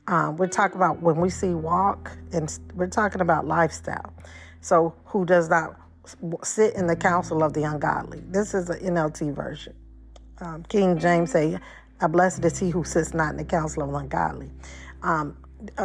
Um, 0.08 0.36
we're 0.36 0.46
talking 0.48 0.76
about 0.76 1.02
when 1.02 1.16
we 1.16 1.30
see 1.30 1.50
walk, 1.54 2.16
and 2.32 2.56
we're 2.74 2.86
talking 2.86 3.20
about 3.20 3.46
lifestyle. 3.46 4.12
So, 4.60 4.94
who 5.06 5.24
does 5.24 5.48
not 5.48 5.76
sit 6.44 6.74
in 6.74 6.86
the 6.86 6.96
counsel 6.96 7.42
of 7.42 7.52
the 7.54 7.64
ungodly? 7.64 8.22
This 8.28 8.54
is 8.54 8.66
the 8.66 8.76
NLT 8.76 9.34
version. 9.34 9.74
Um, 10.40 10.62
King 10.64 10.98
James 10.98 11.32
say, 11.32 11.58
a 12.00 12.08
blessed 12.08 12.44
is 12.44 12.58
he 12.58 12.70
who 12.70 12.84
sits 12.84 13.14
not 13.14 13.30
in 13.30 13.36
the 13.38 13.44
counsel 13.44 13.82
of 13.82 13.90
the 13.90 13.96
ungodly. 13.96 14.50
Um, 15.02 15.36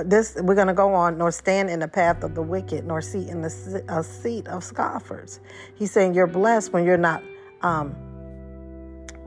this 0.05 0.35
we're 0.41 0.55
going 0.55 0.67
to 0.67 0.73
go 0.73 0.93
on 0.93 1.17
nor 1.17 1.31
stand 1.31 1.69
in 1.69 1.79
the 1.79 1.87
path 1.87 2.23
of 2.23 2.35
the 2.35 2.41
wicked 2.41 2.85
nor 2.85 3.01
seat 3.01 3.27
in 3.27 3.41
the 3.41 3.83
a 3.89 4.03
seat 4.03 4.47
of 4.47 4.63
scoffers. 4.63 5.39
He's 5.75 5.91
saying 5.91 6.13
you're 6.13 6.27
blessed 6.27 6.73
when 6.73 6.85
you're 6.85 6.97
not 6.97 7.23
um, 7.61 7.95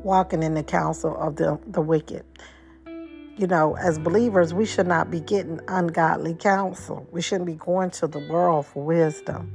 walking 0.03 0.43
in 0.43 0.55
the 0.55 0.63
counsel 0.63 1.17
of 1.17 1.37
the, 1.37 1.59
the 1.67 1.81
wicked. 1.81 2.25
You 3.37 3.47
know 3.49 3.77
as 3.77 3.99
believers 3.99 4.55
we 4.55 4.67
should 4.67 4.87
not 4.87 5.11
be 5.11 5.21
getting 5.21 5.61
ungodly 5.69 6.35
counsel. 6.35 7.07
We 7.11 7.23
shouldn't 7.23 7.47
be 7.47 7.55
going 7.55 7.91
to 7.93 8.07
the 8.07 8.21
world 8.21 8.67
for 8.67 8.85
wisdom. 8.85 9.55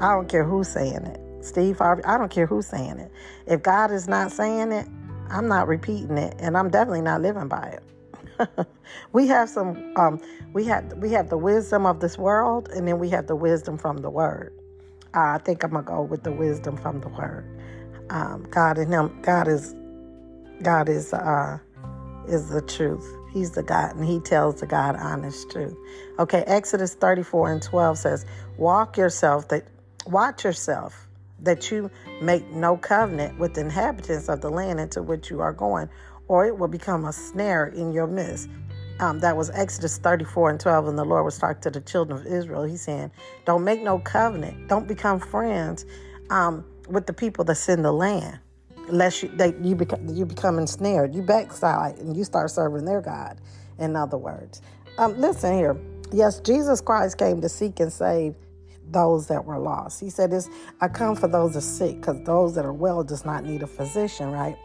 I 0.00 0.12
don't 0.12 0.28
care 0.28 0.44
who's 0.44 0.68
saying 0.68 1.04
it. 1.04 1.20
Steve 1.44 1.78
harvey 1.78 2.02
i 2.04 2.18
don't 2.18 2.30
care 2.30 2.46
who's 2.46 2.66
saying 2.66 2.98
it. 2.98 3.12
If 3.46 3.62
god 3.62 3.90
is 3.90 4.08
not 4.08 4.32
saying 4.32 4.72
it 4.72 4.88
I'm 5.30 5.48
not 5.48 5.68
repeating 5.68 6.16
it, 6.16 6.34
and 6.38 6.56
I'm 6.56 6.70
definitely 6.70 7.02
not 7.02 7.20
living 7.20 7.48
by 7.48 7.68
it. 7.68 7.82
we 9.12 9.26
have 9.28 9.48
some. 9.48 9.92
Um, 9.96 10.20
we 10.52 10.64
have 10.64 10.92
we 10.98 11.10
have 11.12 11.28
the 11.28 11.38
wisdom 11.38 11.86
of 11.86 12.00
this 12.00 12.18
world, 12.18 12.68
and 12.70 12.86
then 12.86 12.98
we 12.98 13.10
have 13.10 13.26
the 13.26 13.36
wisdom 13.36 13.78
from 13.78 13.98
the 13.98 14.10
Word. 14.10 14.52
Uh, 15.14 15.34
I 15.34 15.38
think 15.38 15.64
I'm 15.64 15.70
gonna 15.70 15.82
go 15.84 16.02
with 16.02 16.22
the 16.22 16.32
wisdom 16.32 16.76
from 16.76 17.00
the 17.00 17.08
Word. 17.08 17.46
Um, 18.10 18.46
God 18.50 18.78
and 18.78 18.92
Him. 18.92 19.20
God 19.22 19.48
is. 19.48 19.74
God 20.62 20.88
is. 20.88 21.12
Uh, 21.12 21.58
is 22.26 22.50
the 22.50 22.62
truth. 22.62 23.06
He's 23.32 23.52
the 23.52 23.62
God, 23.62 23.96
and 23.96 24.04
He 24.04 24.20
tells 24.20 24.60
the 24.60 24.66
God 24.66 24.96
honest 24.96 25.50
truth. 25.50 25.76
Okay, 26.18 26.44
Exodus 26.46 26.94
34 26.94 27.52
and 27.52 27.62
12 27.62 27.98
says, 27.98 28.26
"Walk 28.56 28.96
yourself 28.96 29.48
that 29.48 29.66
watch 30.06 30.44
yourself." 30.44 31.08
that 31.40 31.70
you 31.70 31.90
make 32.20 32.48
no 32.50 32.76
covenant 32.76 33.38
with 33.38 33.54
the 33.54 33.60
inhabitants 33.60 34.28
of 34.28 34.40
the 34.40 34.50
land 34.50 34.80
into 34.80 35.02
which 35.02 35.30
you 35.30 35.40
are 35.40 35.52
going, 35.52 35.88
or 36.28 36.46
it 36.46 36.56
will 36.56 36.68
become 36.68 37.04
a 37.04 37.12
snare 37.12 37.66
in 37.66 37.92
your 37.92 38.06
midst. 38.06 38.48
Um, 39.00 39.20
that 39.20 39.36
was 39.36 39.50
Exodus 39.50 39.98
34 39.98 40.50
and 40.50 40.60
12, 40.60 40.88
and 40.88 40.98
the 40.98 41.04
Lord 41.04 41.24
was 41.24 41.38
talking 41.38 41.62
to 41.62 41.70
the 41.70 41.80
children 41.80 42.20
of 42.20 42.26
Israel. 42.26 42.64
He's 42.64 42.82
saying, 42.82 43.10
Don't 43.44 43.64
make 43.64 43.82
no 43.82 43.98
covenant, 43.98 44.68
don't 44.68 44.88
become 44.88 45.20
friends 45.20 45.86
um, 46.30 46.64
with 46.88 47.06
the 47.06 47.12
people 47.12 47.44
that's 47.44 47.68
in 47.68 47.82
the 47.82 47.92
land, 47.92 48.38
lest 48.88 49.22
you, 49.22 49.28
they, 49.30 49.54
you, 49.62 49.74
become, 49.76 50.06
you 50.08 50.26
become 50.26 50.58
ensnared. 50.58 51.14
You 51.14 51.22
backslide 51.22 51.98
and 51.98 52.16
you 52.16 52.24
start 52.24 52.50
serving 52.50 52.84
their 52.84 53.00
God, 53.00 53.40
in 53.78 53.94
other 53.94 54.18
words. 54.18 54.62
Um, 54.98 55.16
listen 55.18 55.56
here. 55.56 55.76
Yes, 56.12 56.40
Jesus 56.40 56.80
Christ 56.80 57.18
came 57.18 57.40
to 57.40 57.48
seek 57.48 57.78
and 57.80 57.92
save 57.92 58.34
those 58.90 59.28
that 59.28 59.44
were 59.44 59.58
lost. 59.58 60.00
He 60.00 60.10
said, 60.10 60.30
"This 60.30 60.48
I 60.80 60.88
come 60.88 61.14
for 61.14 61.28
those 61.28 61.52
that 61.52 61.58
are 61.58 61.60
sick, 61.60 62.00
because 62.00 62.20
those 62.24 62.54
that 62.56 62.64
are 62.64 62.72
well 62.72 63.04
does 63.04 63.24
not 63.24 63.44
need 63.44 63.62
a 63.62 63.66
physician, 63.66 64.32
right?" 64.32 64.56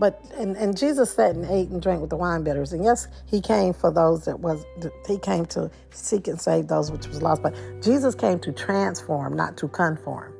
But 0.00 0.20
and, 0.36 0.56
and 0.56 0.76
Jesus 0.76 1.12
sat 1.14 1.36
and 1.36 1.46
ate 1.46 1.70
and 1.70 1.82
drank 1.82 2.02
with 2.02 2.10
the 2.10 2.16
wine 2.16 2.44
bibbers. 2.44 2.72
And 2.72 2.84
yes, 2.84 3.08
he 3.26 3.40
came 3.42 3.74
for 3.74 3.92
those 3.92 4.26
that 4.26 4.40
was 4.40 4.66
he 5.06 5.18
came 5.18 5.46
to 5.48 5.70
seek 5.92 6.28
and 6.28 6.40
save 6.40 6.68
those 6.68 6.90
which 6.92 7.08
was 7.08 7.22
lost. 7.22 7.42
But 7.44 7.54
Jesus 7.82 8.16
came 8.16 8.40
to 8.40 8.52
transform, 8.52 9.36
not 9.36 9.58
to 9.58 9.68
conform. 9.68 10.34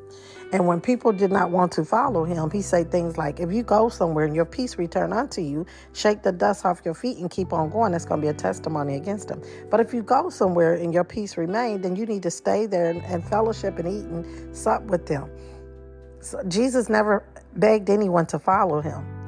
And 0.53 0.67
when 0.67 0.81
people 0.81 1.13
did 1.13 1.33
not 1.33 1.51
want 1.53 1.73
to 1.75 1.85
follow 1.85 2.25
him, 2.25 2.51
he 2.51 2.63
said 2.63 2.91
things 2.91 3.19
like, 3.19 3.41
if 3.41 3.53
you 3.53 3.63
go 3.63 3.91
somewhere 3.91 4.27
and 4.27 4.37
your 4.37 4.47
peace 4.47 4.79
return 4.79 5.13
unto 5.13 5.43
you, 5.43 5.67
shake 5.95 6.23
the 6.23 6.33
dust 6.33 6.67
off 6.67 6.83
your 6.85 6.95
feet 6.95 7.19
and 7.19 7.31
keep 7.31 7.53
on 7.53 7.71
going. 7.71 7.93
That's 7.93 8.07
going 8.07 8.21
to 8.21 8.27
be 8.27 8.31
a 8.31 8.35
testimony 8.35 8.97
against 8.97 9.29
them. 9.29 9.43
But 9.71 9.81
if 9.81 9.95
you 9.95 10.03
go 10.03 10.31
somewhere 10.31 10.75
and 10.75 10.95
your 10.95 11.05
peace 11.05 11.37
remain, 11.39 11.83
then 11.83 11.97
you 11.97 12.07
need 12.07 12.25
to 12.25 12.33
stay 12.33 12.67
there 12.67 12.91
and, 12.91 13.03
and 13.05 13.25
fellowship 13.25 13.79
and 13.79 13.89
eat 13.89 14.07
and 14.07 14.57
sup 14.57 14.83
with 14.85 15.07
them. 15.07 15.31
So 16.21 16.43
Jesus 16.49 16.89
never 16.89 17.25
begged 17.57 17.91
anyone 17.91 18.27
to 18.27 18.41
follow 18.41 18.81
him. 18.81 19.20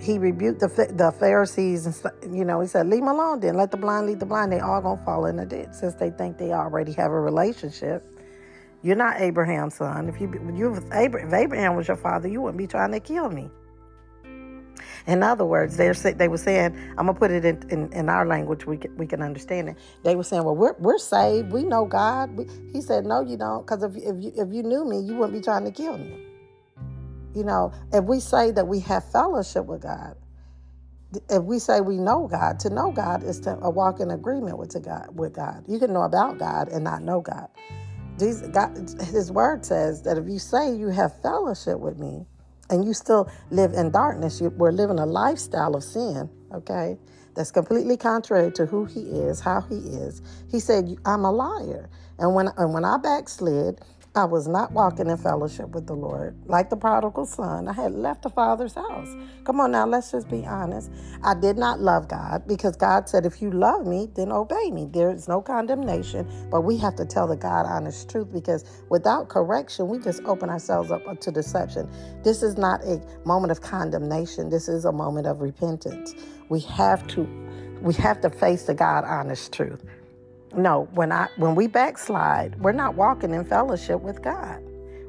He 0.00 0.18
rebuked 0.18 0.60
the, 0.60 0.68
the 0.68 1.12
Pharisees 1.18 1.86
and, 1.86 2.36
you 2.36 2.44
know, 2.44 2.60
he 2.60 2.68
said, 2.68 2.86
leave 2.86 3.00
them 3.00 3.08
alone 3.08 3.40
then. 3.40 3.54
Let 3.54 3.70
the 3.70 3.76
blind 3.76 4.06
lead 4.06 4.20
the 4.20 4.26
blind. 4.26 4.52
They 4.52 4.60
all 4.60 4.80
to 4.80 5.04
fall 5.04 5.26
in 5.26 5.36
the 5.36 5.44
ditch 5.44 5.70
since 5.72 5.94
they 5.94 6.10
think 6.10 6.38
they 6.38 6.52
already 6.52 6.92
have 6.92 7.10
a 7.10 7.20
relationship 7.20 8.04
you're 8.82 8.96
not 8.96 9.20
Abraham's 9.20 9.74
son. 9.74 10.08
If 10.08 10.20
you, 10.20 10.32
you 10.54 10.74
if 10.74 10.84
Abraham 11.32 11.76
was 11.76 11.88
your 11.88 11.96
father, 11.96 12.28
you 12.28 12.40
wouldn't 12.40 12.58
be 12.58 12.66
trying 12.66 12.92
to 12.92 13.00
kill 13.00 13.28
me. 13.28 13.50
In 15.06 15.22
other 15.22 15.44
words, 15.44 15.76
they're 15.76 15.94
they 15.94 16.28
were 16.28 16.38
saying, 16.38 16.76
I'm 16.90 17.06
gonna 17.06 17.14
put 17.14 17.30
it 17.30 17.44
in, 17.44 17.68
in, 17.70 17.92
in, 17.92 18.08
our 18.08 18.26
language, 18.26 18.66
we 18.66 18.76
can, 18.76 18.94
we 18.96 19.06
can 19.06 19.22
understand 19.22 19.70
it. 19.70 19.76
They 20.04 20.14
were 20.14 20.22
saying, 20.22 20.44
well, 20.44 20.54
we're, 20.54 20.74
we're 20.78 20.98
saved, 20.98 21.50
we 21.50 21.64
know 21.64 21.86
God. 21.86 22.36
We, 22.36 22.46
he 22.72 22.82
said, 22.82 23.06
no, 23.06 23.22
you 23.22 23.38
don't, 23.38 23.66
because 23.66 23.82
if, 23.82 23.96
if, 23.96 24.22
you, 24.22 24.32
if 24.36 24.52
you 24.52 24.62
knew 24.62 24.84
me, 24.84 25.00
you 25.00 25.14
wouldn't 25.14 25.32
be 25.32 25.40
trying 25.40 25.64
to 25.64 25.70
kill 25.70 25.96
me. 25.96 26.27
You 27.34 27.44
know, 27.44 27.72
if 27.92 28.04
we 28.04 28.20
say 28.20 28.50
that 28.52 28.66
we 28.66 28.80
have 28.80 29.10
fellowship 29.10 29.66
with 29.66 29.82
God, 29.82 30.16
if 31.30 31.42
we 31.42 31.58
say 31.58 31.80
we 31.80 31.96
know 31.96 32.28
God, 32.28 32.60
to 32.60 32.70
know 32.70 32.92
God 32.92 33.22
is 33.22 33.40
to 33.40 33.54
walk 33.62 34.00
in 34.00 34.10
agreement 34.10 34.58
with 34.58 34.82
God. 34.84 35.08
With 35.14 35.34
God, 35.34 35.64
you 35.66 35.78
can 35.78 35.92
know 35.92 36.02
about 36.02 36.38
God 36.38 36.68
and 36.68 36.84
not 36.84 37.02
know 37.02 37.20
God. 37.20 37.48
Jesus, 38.18 38.48
God, 38.48 38.76
His 39.00 39.32
word 39.32 39.64
says 39.64 40.02
that 40.02 40.18
if 40.18 40.28
you 40.28 40.38
say 40.38 40.74
you 40.74 40.88
have 40.88 41.20
fellowship 41.22 41.78
with 41.78 41.98
me 41.98 42.26
and 42.70 42.84
you 42.84 42.92
still 42.92 43.30
live 43.50 43.72
in 43.72 43.90
darkness, 43.90 44.40
you, 44.40 44.50
we're 44.50 44.72
living 44.72 44.98
a 44.98 45.06
lifestyle 45.06 45.76
of 45.76 45.84
sin, 45.84 46.28
okay? 46.52 46.98
That's 47.34 47.52
completely 47.52 47.96
contrary 47.96 48.50
to 48.52 48.66
who 48.66 48.84
He 48.84 49.00
is, 49.00 49.40
how 49.40 49.62
He 49.62 49.76
is. 49.76 50.20
He 50.50 50.60
said, 50.60 50.96
I'm 51.06 51.24
a 51.24 51.32
liar. 51.32 51.88
And 52.18 52.34
when, 52.34 52.48
and 52.58 52.74
when 52.74 52.84
I 52.84 52.98
backslid, 52.98 53.80
I 54.18 54.26
was 54.26 54.48
not 54.48 54.72
walking 54.72 55.08
in 55.08 55.16
fellowship 55.16 55.70
with 55.70 55.86
the 55.86 55.94
Lord. 55.94 56.36
Like 56.46 56.70
the 56.70 56.76
prodigal 56.76 57.26
son, 57.26 57.68
I 57.68 57.72
had 57.72 57.94
left 57.94 58.22
the 58.22 58.30
Father's 58.30 58.74
house. 58.74 59.08
Come 59.44 59.60
on 59.60 59.72
now, 59.72 59.86
let's 59.86 60.10
just 60.12 60.28
be 60.28 60.44
honest. 60.44 60.90
I 61.22 61.34
did 61.34 61.56
not 61.56 61.80
love 61.80 62.08
God 62.08 62.46
because 62.48 62.76
God 62.76 63.08
said, 63.08 63.26
if 63.26 63.40
you 63.40 63.50
love 63.52 63.86
me, 63.86 64.08
then 64.16 64.32
obey 64.32 64.72
me. 64.72 64.88
There 64.92 65.10
is 65.12 65.28
no 65.28 65.40
condemnation, 65.40 66.28
but 66.50 66.62
we 66.62 66.76
have 66.78 66.96
to 66.96 67.06
tell 67.06 67.28
the 67.28 67.36
God 67.36 67.66
honest 67.66 68.10
truth 68.10 68.32
because 68.32 68.64
without 68.90 69.28
correction, 69.28 69.88
we 69.88 69.98
just 70.00 70.22
open 70.24 70.50
ourselves 70.50 70.90
up 70.90 71.20
to 71.20 71.30
deception. 71.30 71.88
This 72.24 72.42
is 72.42 72.58
not 72.58 72.82
a 72.84 73.00
moment 73.24 73.52
of 73.52 73.60
condemnation, 73.62 74.50
this 74.50 74.68
is 74.68 74.84
a 74.84 74.92
moment 74.92 75.28
of 75.28 75.40
repentance. 75.40 76.14
We 76.50 76.60
have 76.60 77.06
to. 77.08 77.28
We 77.82 77.94
have 77.94 78.20
to 78.22 78.30
face 78.30 78.64
the 78.64 78.74
God 78.74 79.04
honest 79.04 79.52
truth. 79.52 79.84
No, 80.56 80.88
when 80.94 81.12
I 81.12 81.28
when 81.36 81.54
we 81.54 81.66
backslide, 81.68 82.60
we're 82.60 82.72
not 82.72 82.94
walking 82.96 83.34
in 83.34 83.44
fellowship 83.44 84.00
with 84.02 84.22
God. 84.22 84.62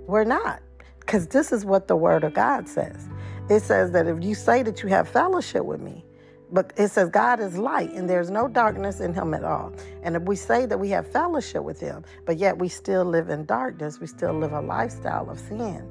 We're 0.08 0.25
not. 0.25 0.62
Because 1.00 1.27
this 1.27 1.51
is 1.51 1.65
what 1.65 1.88
the 1.88 1.96
word 1.96 2.24
of 2.24 2.34
God 2.34 2.67
says. 2.67 3.10
It 3.50 3.62
says 3.62 3.91
that 3.91 4.08
if 4.08 4.24
you 4.24 4.36
say 4.36 4.63
that 4.63 4.84
you 4.84 4.89
have 4.89 5.10
fellowship 5.10 5.65
with 5.65 5.81
me, 5.81 6.05
but 6.51 6.74
it 6.77 6.89
says 6.89 7.10
God 7.10 7.39
is 7.39 7.58
light 7.58 7.91
and 7.91 8.10
there's 8.10 8.29
no 8.31 8.48
darkness 8.48 9.00
in 9.00 9.13
him 9.13 9.34
at 9.34 9.43
all. 9.43 9.74
And 10.03 10.15
if 10.15 10.24
we 10.24 10.36
say 10.36 10.65
that 10.67 10.79
we 10.79 10.89
have 10.89 11.08
fellowship 11.12 11.63
with 11.63 11.79
him, 11.79 12.05
but 12.25 12.38
yet 12.38 12.58
we 12.60 12.69
still 12.69 13.05
live 13.05 13.29
in 13.29 13.46
darkness, 13.46 14.00
we 14.00 14.08
still 14.08 14.34
live 14.34 14.53
a 14.53 14.62
lifestyle 14.62 15.29
of 15.29 15.39
sin, 15.39 15.88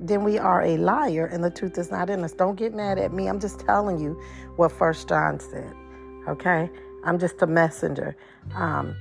then 0.00 0.24
we 0.24 0.38
are 0.38 0.62
a 0.62 0.76
liar 0.78 1.26
and 1.26 1.44
the 1.44 1.50
truth 1.50 1.78
is 1.78 1.90
not 1.90 2.10
in 2.10 2.24
us. 2.24 2.32
Don't 2.32 2.56
get 2.56 2.74
mad 2.74 2.98
at 2.98 3.12
me. 3.12 3.28
I'm 3.28 3.40
just 3.40 3.60
telling 3.60 4.00
you 4.00 4.20
what 4.56 4.72
First 4.72 5.08
John 5.08 5.40
said. 5.40 5.74
Okay? 6.28 6.70
I'm 7.04 7.18
just 7.18 7.40
a 7.42 7.46
messenger. 7.46 8.16
Um, 8.54 8.96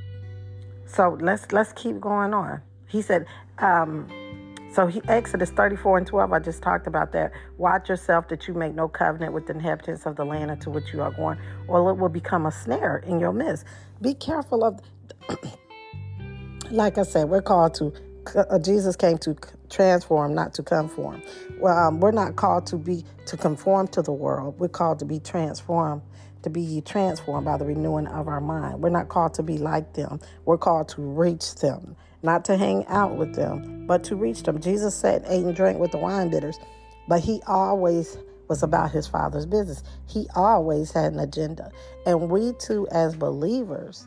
so 0.86 1.18
let's 1.22 1.52
let's 1.52 1.74
keep 1.74 2.00
going 2.00 2.34
on. 2.34 2.62
He 2.88 3.02
said, 3.02 3.26
um, 3.60 4.08
so 4.74 4.88
he, 4.88 5.02
Exodus 5.10 5.50
34 5.52 6.00
and 6.00 6.08
12, 6.08 6.32
I 6.32 6.40
just 6.40 6.62
talked 6.62 6.88
about 6.88 7.12
that. 7.12 7.32
Watch 7.58 7.90
yourself 7.90 8.30
that 8.30 8.48
you 8.48 8.54
make 8.54 8.74
no 8.74 8.88
covenant 8.88 9.34
with 9.34 9.48
the 9.48 9.54
inhabitants 9.54 10.06
of 10.06 10.16
the 10.16 10.26
land 10.26 10.50
into 10.50 10.70
which 10.70 10.94
you 10.94 11.02
are 11.02 11.12
going, 11.12 11.38
or 11.68 11.90
it 11.90 11.96
will 11.96 12.10
become 12.10 12.46
a 12.46 12.52
snare 12.52 13.04
in 13.06 13.20
your 13.20 13.34
midst. 13.34 13.66
Be 14.02 14.14
careful 14.14 14.64
of, 14.64 14.80
like 16.72 16.98
I 16.98 17.04
said, 17.04 17.28
we're 17.28 17.42
called 17.42 17.74
to, 17.76 17.94
uh, 18.36 18.60
Jesus 18.60 18.96
came 18.96 19.18
to 19.20 19.36
transform, 19.70 20.34
not 20.34 20.54
to 20.54 20.64
conform. 20.64 21.22
Well, 21.60 21.78
um, 21.78 22.00
we're 22.00 22.12
not 22.12 22.38
called 22.38 22.66
to 22.68 22.78
be, 22.78 23.04
to 23.26 23.36
conform 23.36 23.90
to 23.90 24.02
the 24.02 24.14
world. 24.14 24.58
We're 24.58 24.70
called 24.70 25.00
to 25.00 25.06
be 25.06 25.20
transformed 25.20 26.02
to 26.44 26.50
be 26.50 26.82
transformed 26.82 27.46
by 27.46 27.58
the 27.58 27.66
renewing 27.66 28.08
of 28.08 28.28
our 28.28 28.42
mind. 28.42 28.82
We're 28.82 28.90
not 28.90 29.10
called 29.10 29.34
to 29.36 29.44
be 29.44 29.58
like 29.58 29.94
them. 29.94 30.20
We're 30.46 30.58
called 30.58 30.90
to 30.90 31.02
reach 31.02 31.56
them, 31.56 31.96
not 32.24 32.46
to 32.46 32.58
hang 32.58 32.86
out 32.88 33.16
with 33.16 33.36
them, 33.36 33.86
but 33.88 34.04
to 34.06 34.16
reach 34.16 34.44
them. 34.44 34.60
Jesus 34.60 34.96
said, 34.96 35.24
ate 35.28 35.46
and 35.46 35.56
drank 35.56 35.80
with 35.80 35.92
the 35.92 35.98
wine 35.98 36.32
bibbers, 36.32 36.58
but 37.08 37.22
he 37.22 37.42
always 37.48 38.18
was 38.48 38.64
about 38.64 38.92
his 38.92 39.08
father's 39.08 39.46
business. 39.46 39.82
He 40.08 40.28
always 40.36 40.92
had 40.92 41.14
an 41.14 41.20
agenda. 41.20 41.72
And 42.06 42.30
we 42.30 42.54
too, 42.54 42.88
as 42.92 43.16
believers, 43.16 44.06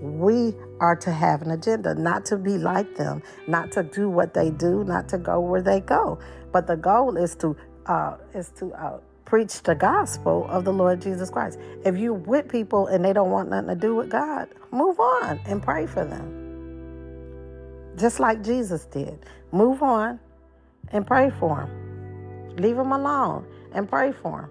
we 0.00 0.54
are 0.80 0.96
to 0.96 1.12
have 1.12 1.42
an 1.42 1.50
agenda, 1.50 1.94
not 1.94 2.24
to 2.26 2.38
be 2.38 2.56
like 2.56 2.96
them, 2.96 3.22
not 3.46 3.72
to 3.72 3.82
do 3.82 4.08
what 4.08 4.32
they 4.32 4.50
do, 4.50 4.84
not 4.84 5.08
to 5.10 5.18
go 5.18 5.38
where 5.40 5.60
they 5.60 5.80
go. 5.80 6.18
But 6.52 6.66
the 6.66 6.76
goal 6.76 7.18
is 7.18 7.34
to 7.36 7.56
uh, 7.84 8.16
is 8.34 8.50
to 8.58 8.72
uh, 8.72 9.00
preach 9.30 9.62
the 9.62 9.76
gospel 9.76 10.44
of 10.50 10.64
the 10.64 10.72
Lord 10.72 11.00
Jesus 11.00 11.30
Christ. 11.30 11.56
If 11.84 11.96
you 11.96 12.14
with 12.14 12.48
people 12.48 12.88
and 12.88 13.04
they 13.04 13.12
don't 13.12 13.30
want 13.30 13.48
nothing 13.48 13.68
to 13.68 13.76
do 13.76 13.94
with 13.94 14.10
God, 14.10 14.48
move 14.72 14.98
on 14.98 15.38
and 15.46 15.62
pray 15.62 15.86
for 15.86 16.04
them. 16.04 16.50
Just 17.96 18.18
like 18.18 18.42
Jesus 18.42 18.86
did. 18.86 19.24
Move 19.52 19.84
on 19.84 20.18
and 20.88 21.06
pray 21.06 21.30
for 21.38 21.58
them. 21.60 22.56
Leave 22.56 22.74
them 22.74 22.90
alone 22.90 23.46
and 23.72 23.88
pray 23.88 24.10
for 24.10 24.42
them. 24.42 24.50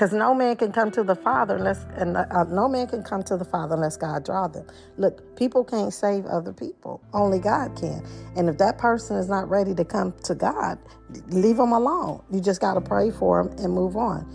Because 0.00 0.14
no 0.14 0.32
man 0.34 0.56
can 0.56 0.72
come 0.72 0.90
to 0.92 1.02
the 1.02 1.14
Father 1.14 1.56
unless, 1.56 1.84
and 1.94 2.16
uh, 2.16 2.44
no 2.44 2.68
man 2.68 2.86
can 2.86 3.02
come 3.02 3.22
to 3.24 3.36
the 3.36 3.44
Father 3.44 3.74
unless 3.74 3.98
God 3.98 4.24
draw 4.24 4.48
them. 4.48 4.66
Look, 4.96 5.36
people 5.36 5.62
can't 5.62 5.92
save 5.92 6.24
other 6.24 6.54
people. 6.54 7.02
Only 7.12 7.38
God 7.38 7.76
can. 7.78 8.02
And 8.34 8.48
if 8.48 8.56
that 8.56 8.78
person 8.78 9.18
is 9.18 9.28
not 9.28 9.50
ready 9.50 9.74
to 9.74 9.84
come 9.84 10.14
to 10.24 10.34
God, 10.34 10.78
leave 11.26 11.58
them 11.58 11.72
alone. 11.72 12.22
You 12.30 12.40
just 12.40 12.62
got 12.62 12.74
to 12.74 12.80
pray 12.80 13.10
for 13.10 13.44
them 13.44 13.58
and 13.58 13.74
move 13.74 13.94
on. 13.94 14.26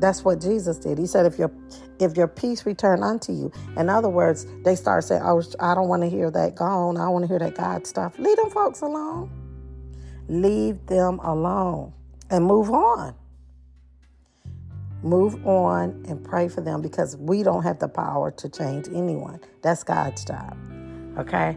That's 0.00 0.24
what 0.24 0.40
Jesus 0.40 0.76
did. 0.78 0.98
He 0.98 1.06
said, 1.06 1.24
if 1.24 1.38
your 1.38 1.52
if 2.00 2.16
your 2.16 2.26
peace 2.26 2.66
return 2.66 3.04
unto 3.04 3.30
you. 3.32 3.52
In 3.76 3.88
other 3.88 4.08
words, 4.08 4.44
they 4.64 4.74
start 4.74 5.04
saying, 5.04 5.22
oh, 5.24 5.40
I 5.60 5.76
don't 5.76 5.86
want 5.86 6.02
to 6.02 6.08
hear 6.08 6.32
that. 6.32 6.56
Go 6.56 6.64
on. 6.64 6.96
I 6.96 7.08
want 7.10 7.22
to 7.22 7.28
hear 7.28 7.38
that 7.38 7.54
God 7.54 7.86
stuff. 7.86 8.18
Leave 8.18 8.38
them 8.38 8.50
folks 8.50 8.80
alone. 8.80 9.30
Leave 10.26 10.84
them 10.86 11.20
alone 11.20 11.92
and 12.28 12.44
move 12.44 12.72
on. 12.72 13.14
Move 15.02 15.44
on 15.46 16.04
and 16.08 16.22
pray 16.24 16.48
for 16.48 16.60
them 16.60 16.80
because 16.80 17.16
we 17.16 17.42
don't 17.42 17.64
have 17.64 17.78
the 17.80 17.88
power 17.88 18.30
to 18.30 18.48
change 18.48 18.86
anyone. 18.88 19.40
That's 19.60 19.82
God's 19.82 20.24
job. 20.24 20.56
Okay? 21.18 21.56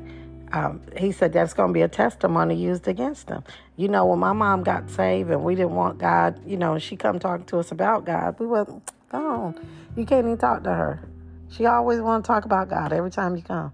Um, 0.51 0.81
he 0.97 1.11
said 1.11 1.33
that's 1.33 1.53
going 1.53 1.69
to 1.69 1.73
be 1.73 1.81
a 1.81 1.87
testimony 1.87 2.55
used 2.55 2.87
against 2.87 3.27
them. 3.27 3.43
You 3.75 3.87
know, 3.87 4.05
when 4.05 4.19
my 4.19 4.33
mom 4.33 4.63
got 4.63 4.89
saved 4.89 5.29
and 5.29 5.43
we 5.43 5.55
didn't 5.55 5.75
want 5.75 5.99
God, 5.99 6.39
you 6.45 6.57
know, 6.57 6.79
she 6.79 6.95
come 6.95 7.19
talking 7.19 7.45
to 7.47 7.59
us 7.59 7.71
about 7.71 8.05
God, 8.05 8.39
we 8.39 8.47
wasn't, 8.47 8.91
go 9.09 9.17
on. 9.17 9.67
You 9.95 10.05
can't 10.05 10.25
even 10.25 10.37
talk 10.37 10.63
to 10.63 10.73
her. 10.73 11.07
She 11.49 11.65
always 11.65 11.99
want 11.99 12.23
to 12.23 12.27
talk 12.27 12.45
about 12.45 12.69
God 12.69 12.93
every 12.93 13.11
time 13.11 13.35
you 13.35 13.43
come. 13.43 13.73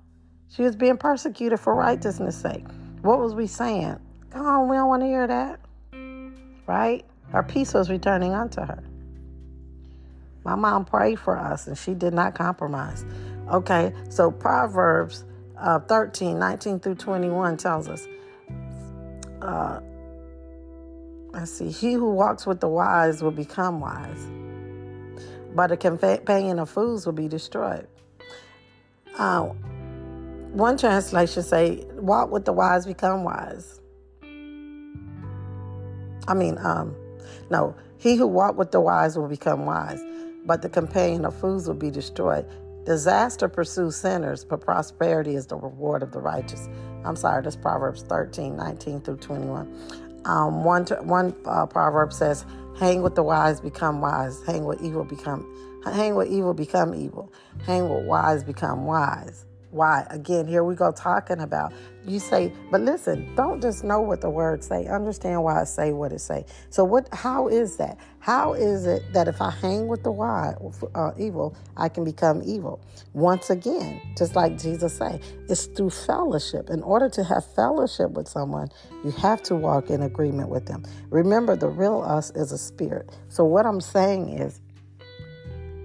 She 0.49 0.63
was 0.63 0.75
being 0.75 0.97
persecuted 0.97 1.59
for 1.59 1.73
righteousness' 1.73 2.35
sake. 2.35 2.65
What 3.01 3.19
was 3.19 3.33
we 3.33 3.47
saying? 3.47 3.97
Come 4.31 4.45
on, 4.45 4.69
we 4.69 4.75
don't 4.75 4.89
want 4.89 5.01
to 5.03 5.07
hear 5.07 5.27
that. 5.27 5.59
Right? 6.67 7.05
Our 7.33 7.43
peace 7.43 7.73
was 7.73 7.89
returning 7.89 8.33
unto 8.33 8.61
her. 8.61 8.83
My 10.43 10.55
mom 10.55 10.85
prayed 10.85 11.19
for 11.19 11.37
us 11.37 11.67
and 11.67 11.77
she 11.77 11.93
did 11.93 12.13
not 12.13 12.35
compromise. 12.35 13.05
Okay, 13.51 13.93
so 14.09 14.31
Proverbs 14.31 15.25
uh, 15.57 15.79
13, 15.79 16.39
19 16.39 16.79
through 16.79 16.95
21 16.95 17.57
tells 17.57 17.87
us, 17.87 18.07
uh, 19.41 19.79
let's 21.31 21.51
see, 21.51 21.69
he 21.69 21.93
who 21.93 22.11
walks 22.11 22.45
with 22.45 22.59
the 22.59 22.67
wise 22.67 23.21
will 23.21 23.31
become 23.31 23.79
wise, 23.79 24.27
but 25.53 25.71
a 25.71 25.77
companion 25.77 26.59
of 26.59 26.69
fools 26.69 27.05
will 27.05 27.13
be 27.13 27.27
destroyed. 27.27 27.87
Uh, 29.17 29.49
one 30.51 30.77
translation 30.77 31.43
say, 31.43 31.85
walk 31.93 32.31
with 32.31 32.45
the 32.45 32.53
wise, 32.53 32.85
become 32.85 33.23
wise. 33.23 33.79
I 36.27 36.33
mean, 36.33 36.57
um, 36.59 36.95
no, 37.49 37.75
he 37.97 38.15
who 38.15 38.27
walk 38.27 38.57
with 38.57 38.71
the 38.71 38.81
wise 38.81 39.17
will 39.17 39.27
become 39.27 39.65
wise, 39.65 40.01
but 40.45 40.61
the 40.61 40.69
companion 40.69 41.25
of 41.25 41.35
fools 41.35 41.67
will 41.67 41.75
be 41.75 41.91
destroyed. 41.91 42.45
Disaster 42.85 43.47
pursues 43.47 43.95
sinners, 43.95 44.43
but 44.43 44.61
prosperity 44.61 45.35
is 45.35 45.47
the 45.47 45.55
reward 45.55 46.03
of 46.03 46.11
the 46.11 46.19
righteous. 46.19 46.67
I'm 47.05 47.15
sorry, 47.15 47.43
that's 47.43 47.55
Proverbs 47.55 48.03
13, 48.03 48.55
19 48.55 49.01
through 49.01 49.17
21. 49.17 49.71
Um, 50.25 50.63
one 50.63 50.85
one 51.03 51.35
uh, 51.45 51.65
proverb 51.65 52.13
says, 52.13 52.45
"Hang 52.79 53.01
with 53.01 53.15
the 53.15 53.23
wise, 53.23 53.59
become 53.59 54.01
wise. 54.01 54.41
Hang 54.45 54.65
with 54.65 54.81
evil, 54.81 55.03
become 55.03 55.47
hang 55.83 56.15
with 56.15 56.29
evil, 56.29 56.53
become 56.53 56.93
evil. 56.93 57.31
Hang 57.65 57.89
with 57.89 58.05
wise, 58.05 58.43
become 58.43 58.85
wise." 58.85 59.45
Why? 59.71 60.05
Again, 60.09 60.47
here 60.47 60.63
we 60.63 60.75
go 60.75 60.91
talking 60.91 61.39
about. 61.39 61.73
You 62.05 62.19
say, 62.19 62.53
but 62.71 62.81
listen, 62.81 63.33
don't 63.35 63.61
just 63.61 63.83
know 63.83 64.01
what 64.01 64.21
the 64.21 64.29
words 64.29 64.67
say. 64.67 64.87
Understand 64.87 65.43
why 65.43 65.61
I 65.61 65.63
say 65.63 65.93
what 65.93 66.11
it 66.11 66.19
say. 66.19 66.45
So 66.69 66.83
what? 66.83 67.07
How 67.13 67.47
is 67.47 67.77
that? 67.77 67.97
How 68.19 68.53
is 68.53 68.85
it 68.85 69.03
that 69.13 69.27
if 69.27 69.41
I 69.41 69.51
hang 69.51 69.87
with 69.87 70.03
the 70.03 70.11
why, 70.11 70.53
uh, 70.95 71.11
evil, 71.17 71.55
I 71.77 71.89
can 71.89 72.03
become 72.03 72.41
evil? 72.45 72.81
Once 73.13 73.49
again, 73.49 74.01
just 74.17 74.35
like 74.35 74.59
Jesus 74.59 74.97
say, 74.97 75.19
it's 75.49 75.65
through 75.67 75.91
fellowship. 75.91 76.69
In 76.69 76.83
order 76.83 77.09
to 77.09 77.23
have 77.23 77.45
fellowship 77.55 78.11
with 78.11 78.27
someone, 78.27 78.69
you 79.03 79.11
have 79.11 79.41
to 79.43 79.55
walk 79.55 79.89
in 79.89 80.01
agreement 80.01 80.49
with 80.49 80.65
them. 80.65 80.83
Remember, 81.09 81.55
the 81.55 81.69
real 81.69 82.01
us 82.01 82.31
is 82.31 82.51
a 82.51 82.57
spirit. 82.57 83.09
So 83.29 83.45
what 83.45 83.65
I'm 83.65 83.81
saying 83.81 84.29
is, 84.37 84.59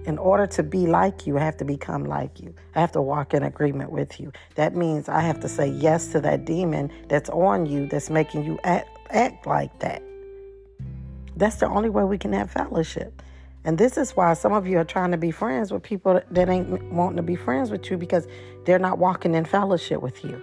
in 0.07 0.17
order 0.17 0.47
to 0.47 0.63
be 0.63 0.87
like 0.87 1.27
you, 1.27 1.37
I 1.37 1.41
have 1.41 1.57
to 1.57 1.65
become 1.65 2.05
like 2.05 2.39
you. 2.39 2.55
I 2.75 2.79
have 2.79 2.93
to 2.93 3.01
walk 3.01 3.33
in 3.33 3.43
agreement 3.43 3.91
with 3.91 4.21
you. 4.21 4.31
That 4.55 4.73
means 4.73 5.09
I 5.09 5.19
have 5.19 5.41
to 5.41 5.49
say 5.49 5.67
yes 5.67 6.07
to 6.13 6.21
that 6.21 6.45
demon 6.45 6.89
that's 7.09 7.29
on 7.29 7.65
you 7.65 7.87
that's 7.87 8.09
making 8.09 8.45
you 8.45 8.57
act, 8.63 8.89
act 9.09 9.45
like 9.45 9.77
that. 9.79 10.01
That's 11.35 11.57
the 11.57 11.67
only 11.67 11.89
way 11.89 12.05
we 12.05 12.17
can 12.17 12.31
have 12.31 12.49
fellowship. 12.49 13.21
And 13.65 13.77
this 13.77 13.97
is 13.97 14.15
why 14.15 14.33
some 14.33 14.53
of 14.53 14.65
you 14.65 14.77
are 14.77 14.85
trying 14.85 15.11
to 15.11 15.17
be 15.17 15.29
friends 15.29 15.73
with 15.73 15.83
people 15.83 16.21
that 16.31 16.49
ain't 16.49 16.81
wanting 16.93 17.17
to 17.17 17.23
be 17.23 17.35
friends 17.35 17.69
with 17.69 17.91
you 17.91 17.97
because 17.97 18.27
they're 18.63 18.79
not 18.79 18.99
walking 18.99 19.35
in 19.35 19.43
fellowship 19.43 20.01
with 20.01 20.23
you. 20.23 20.41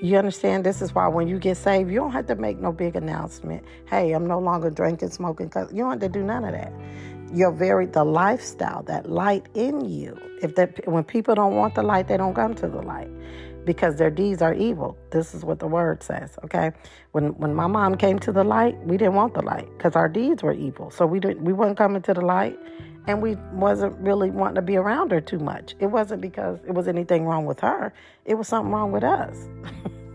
You 0.00 0.16
understand? 0.16 0.64
This 0.64 0.80
is 0.80 0.94
why 0.94 1.08
when 1.08 1.26
you 1.26 1.40
get 1.40 1.56
saved, 1.56 1.90
you 1.90 1.96
don't 1.96 2.12
have 2.12 2.26
to 2.26 2.36
make 2.36 2.60
no 2.60 2.70
big 2.70 2.94
announcement. 2.94 3.64
Hey, 3.86 4.12
I'm 4.12 4.26
no 4.26 4.38
longer 4.38 4.70
drinking, 4.70 5.10
smoking. 5.10 5.50
You 5.72 5.82
don't 5.82 5.90
have 5.90 6.00
to 6.00 6.08
do 6.08 6.22
none 6.22 6.44
of 6.44 6.52
that 6.52 6.72
your 7.32 7.52
very 7.52 7.86
the 7.86 8.04
lifestyle 8.04 8.82
that 8.84 9.10
light 9.10 9.46
in 9.54 9.84
you. 9.84 10.18
If 10.42 10.54
that 10.56 10.86
when 10.86 11.04
people 11.04 11.34
don't 11.34 11.56
want 11.56 11.74
the 11.74 11.82
light 11.82 12.08
they 12.08 12.16
don't 12.16 12.34
come 12.34 12.54
to 12.56 12.68
the 12.68 12.82
light 12.82 13.10
because 13.64 13.96
their 13.96 14.10
deeds 14.10 14.42
are 14.42 14.54
evil. 14.54 14.96
This 15.10 15.34
is 15.34 15.44
what 15.44 15.58
the 15.58 15.66
word 15.66 16.02
says 16.02 16.38
okay? 16.44 16.72
When 17.12 17.28
when 17.38 17.54
my 17.54 17.66
mom 17.66 17.96
came 17.96 18.18
to 18.20 18.32
the 18.32 18.44
light 18.44 18.78
we 18.84 18.96
didn't 18.96 19.14
want 19.14 19.34
the 19.34 19.42
light 19.42 19.68
because 19.76 19.96
our 19.96 20.08
deeds 20.08 20.42
were 20.42 20.52
evil. 20.52 20.90
So 20.90 21.06
we 21.06 21.20
didn't 21.20 21.44
we 21.44 21.52
weren't 21.52 21.76
coming 21.76 22.02
to 22.02 22.14
the 22.14 22.24
light 22.24 22.58
and 23.06 23.22
we 23.22 23.36
wasn't 23.52 23.96
really 23.98 24.30
wanting 24.30 24.56
to 24.56 24.62
be 24.62 24.76
around 24.76 25.12
her 25.12 25.20
too 25.20 25.38
much. 25.38 25.74
It 25.78 25.86
wasn't 25.86 26.20
because 26.20 26.58
it 26.66 26.72
was 26.72 26.88
anything 26.88 27.24
wrong 27.24 27.46
with 27.46 27.60
her. 27.60 27.92
It 28.24 28.34
was 28.34 28.48
something 28.48 28.72
wrong 28.72 28.92
with 28.92 29.04
us 29.04 29.48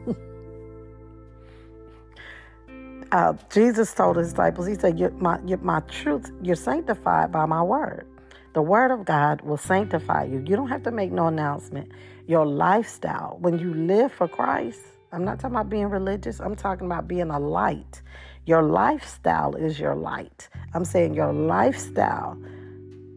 uh, 3.11 3.33
Jesus 3.51 3.93
told 3.93 4.17
his 4.17 4.31
disciples, 4.31 4.67
He 4.67 4.75
said, 4.75 4.99
you're 4.99 5.11
my, 5.11 5.37
my 5.61 5.81
truth, 5.81 6.31
you're 6.41 6.55
sanctified 6.55 7.31
by 7.31 7.45
my 7.45 7.61
word. 7.61 8.07
The 8.53 8.61
word 8.61 8.91
of 8.91 9.05
God 9.05 9.41
will 9.41 9.57
sanctify 9.57 10.25
you. 10.25 10.39
You 10.39 10.55
don't 10.55 10.69
have 10.69 10.83
to 10.83 10.91
make 10.91 11.11
no 11.11 11.27
announcement. 11.27 11.91
Your 12.27 12.45
lifestyle, 12.45 13.37
when 13.39 13.59
you 13.59 13.73
live 13.73 14.11
for 14.11 14.27
Christ, 14.27 14.81
I'm 15.11 15.25
not 15.25 15.39
talking 15.39 15.55
about 15.55 15.69
being 15.69 15.89
religious, 15.89 16.39
I'm 16.39 16.55
talking 16.55 16.85
about 16.85 17.07
being 17.07 17.29
a 17.31 17.39
light. 17.39 18.01
Your 18.45 18.63
lifestyle 18.63 19.55
is 19.55 19.79
your 19.79 19.95
light. 19.95 20.49
I'm 20.73 20.85
saying 20.85 21.13
your 21.13 21.33
lifestyle, 21.33 22.37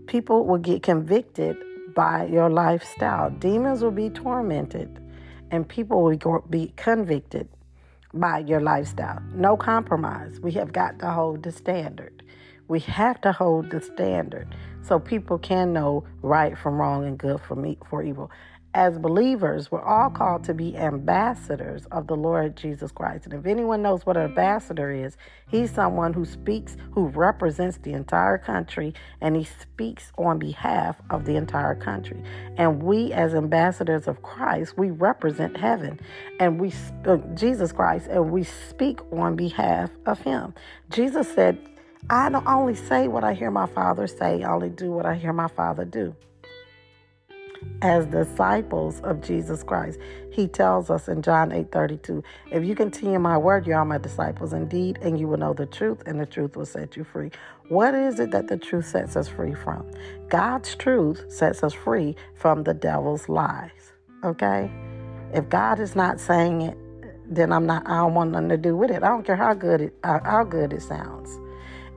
people 0.07 0.45
will 0.47 0.59
get 0.59 0.83
convicted 0.83 1.57
by 1.95 2.27
your 2.27 2.51
lifestyle. 2.51 3.31
Demons 3.31 3.83
will 3.83 3.93
be 3.93 4.11
tormented, 4.11 5.01
and 5.51 5.69
people 5.69 6.03
will 6.03 6.45
be 6.51 6.73
convicted 6.77 7.49
by 8.15 8.39
your 8.39 8.61
lifestyle. 8.61 9.21
No 9.35 9.57
compromise. 9.57 10.41
We 10.41 10.53
have 10.53 10.73
got 10.73 10.99
to 11.01 11.11
hold 11.11 11.43
the 11.43 11.53
standard. 11.53 12.23
We 12.69 12.81
have 12.81 13.21
to 13.23 13.33
hold 13.33 13.71
the 13.71 13.81
standard 13.81 14.55
so 14.83 14.99
people 14.99 15.39
can 15.39 15.73
know 15.73 16.05
right 16.23 16.57
from 16.57 16.81
wrong 16.81 17.07
and 17.07 17.19
good 17.19 17.41
from 17.41 17.63
me 17.63 17.79
for 17.89 18.03
evil 18.03 18.31
as 18.75 18.99
believers, 18.99 19.71
we're 19.71 19.83
all 19.83 20.11
called 20.11 20.43
to 20.45 20.53
be 20.53 20.77
ambassadors 20.77 21.87
of 21.93 22.09
the 22.09 22.17
Lord 22.17 22.57
Jesus 22.57 22.91
Christ. 22.91 23.25
And 23.25 23.35
if 23.35 23.47
anyone 23.47 23.83
knows 23.83 24.05
what 24.05 24.17
an 24.17 24.25
ambassador 24.25 24.91
is, 24.91 25.17
he's 25.49 25.71
someone 25.71 26.13
who 26.13 26.25
speaks, 26.25 26.77
who 26.91 27.07
represents 27.07 27.79
the 27.79 27.93
entire 27.93 28.37
country, 28.37 28.93
and 29.21 29.37
he 29.37 29.45
speaks 29.45 30.11
on 30.19 30.41
behalf 30.41 30.97
of 31.11 31.25
the 31.25 31.37
entire 31.37 31.77
country. 31.77 32.21
And 32.57 32.83
we, 32.83 33.13
as 33.13 33.33
ambassadors 33.33 34.09
of 34.09 34.23
Christ, 34.23 34.77
we 34.77 34.91
represent 34.91 35.57
heaven, 35.57 36.01
and 36.41 36.61
we, 36.61 36.73
uh, 37.07 37.19
Jesus 37.35 37.71
Christ, 37.71 38.09
and 38.11 38.33
we 38.33 38.43
speak 38.43 39.01
on 39.13 39.37
behalf 39.37 39.91
of 40.05 40.19
him. 40.21 40.53
Jesus 40.91 41.33
said, 41.33 41.59
I 42.11 42.29
don't 42.29 42.47
only 42.47 42.75
say 42.75 43.07
what 43.07 43.23
I 43.23 43.35
hear 43.35 43.53
my 43.53 43.67
Father 43.67 44.09
say, 44.09 44.43
I 44.43 44.53
only 44.53 44.69
do 44.69 44.91
what 44.91 45.07
I 45.07 45.15
hear 45.15 45.33
my 45.33 45.49
Father 45.49 45.85
do 45.85 46.15
as 47.83 48.07
disciples 48.07 49.01
of 49.01 49.21
Jesus 49.21 49.63
Christ. 49.63 49.99
He 50.31 50.49
tells 50.49 50.91
us 50.91 51.09
in 51.09 51.23
John 51.23 51.53
8 51.53 51.71
32, 51.71 52.23
if 52.51 52.65
you 52.65 52.75
continue 52.75 53.19
my 53.19 53.37
word, 53.37 53.67
you 53.67 53.75
are 53.75 53.85
my 53.85 53.99
disciples 53.99 54.53
indeed, 54.53 54.99
and 55.03 55.19
you 55.19 55.29
will 55.29 55.37
know 55.37 55.53
the 55.53 55.67
truth, 55.67 56.03
and 56.07 56.19
the 56.19 56.27
truth 56.27 56.57
will 56.57 56.67
set 56.67 56.97
you 56.97 57.05
free. 57.05 57.31
What 57.69 57.95
is 57.95 58.21
it 58.21 58.31
that 58.31 58.49
the 58.49 58.57
truth 58.57 58.87
sets 58.87 59.17
us 59.17 59.29
free 59.29 59.55
from? 59.55 59.91
God's 60.29 60.75
truth 60.75 61.25
sets 61.29 61.63
us 61.63 61.75
free 61.75 62.17
from 62.35 62.63
the 62.65 62.75
devil's 62.75 63.29
lies. 63.29 63.93
Okay? 64.25 64.71
If 65.33 65.49
God 65.49 65.81
is 65.81 65.95
not 65.95 66.21
saying 66.21 66.63
it, 66.63 66.79
then 67.27 67.53
I'm 67.53 67.67
not 67.67 67.87
I 67.87 67.99
don't 67.99 68.15
want 68.15 68.33
nothing 68.33 68.51
to 68.51 68.57
do 68.57 68.77
with 68.77 68.91
it. 68.91 69.03
I 69.03 69.09
don't 69.09 69.25
care 69.25 69.37
how 69.37 69.55
good 69.55 69.81
it 69.81 69.95
how 70.03 70.45
good 70.45 70.73
it 70.73 70.83
sounds. 70.83 71.41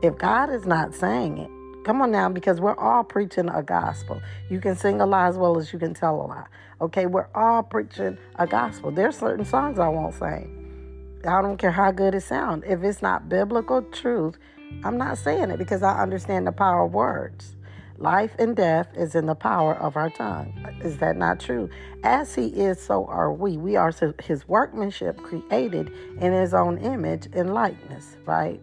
If 0.01 0.17
God 0.17 0.49
is 0.49 0.65
not 0.65 0.93
saying 0.93 1.37
it, 1.39 1.51
Come 1.87 2.01
on 2.01 2.11
now, 2.11 2.27
because 2.27 2.59
we're 2.59 2.75
all 2.75 3.05
preaching 3.05 3.47
a 3.47 3.63
gospel. 3.63 4.21
You 4.49 4.59
can 4.59 4.75
sing 4.75 4.99
a 4.99 5.05
lie 5.05 5.29
as 5.29 5.37
well 5.37 5.57
as 5.57 5.71
you 5.71 5.79
can 5.79 5.93
tell 5.93 6.19
a 6.21 6.27
lie. 6.27 6.47
Okay, 6.81 7.05
we're 7.05 7.29
all 7.33 7.63
preaching 7.63 8.17
a 8.35 8.45
gospel. 8.45 8.91
There's 8.91 9.17
certain 9.17 9.45
songs 9.45 9.79
I 9.79 9.87
won't 9.87 10.13
sing. 10.13 11.21
I 11.25 11.41
don't 11.41 11.55
care 11.55 11.71
how 11.71 11.93
good 11.93 12.13
it 12.13 12.23
sounds. 12.23 12.65
If 12.67 12.83
it's 12.83 13.01
not 13.01 13.29
biblical 13.29 13.83
truth, 13.83 14.37
I'm 14.83 14.97
not 14.97 15.17
saying 15.17 15.49
it 15.49 15.59
because 15.59 15.81
I 15.81 16.01
understand 16.01 16.45
the 16.45 16.51
power 16.51 16.83
of 16.83 16.93
words. 16.93 17.55
Life 17.97 18.35
and 18.37 18.53
death 18.53 18.89
is 18.93 19.15
in 19.15 19.25
the 19.25 19.35
power 19.35 19.73
of 19.73 19.95
our 19.95 20.09
tongue. 20.09 20.53
Is 20.83 20.97
that 20.97 21.15
not 21.15 21.39
true? 21.39 21.69
As 22.03 22.35
He 22.35 22.47
is, 22.47 22.81
so 22.81 23.05
are 23.05 23.31
we. 23.31 23.55
We 23.55 23.77
are 23.77 23.93
His 24.21 24.45
workmanship 24.45 25.23
created 25.23 25.93
in 26.19 26.33
His 26.33 26.53
own 26.53 26.79
image 26.79 27.29
and 27.31 27.53
likeness, 27.53 28.17
right? 28.25 28.61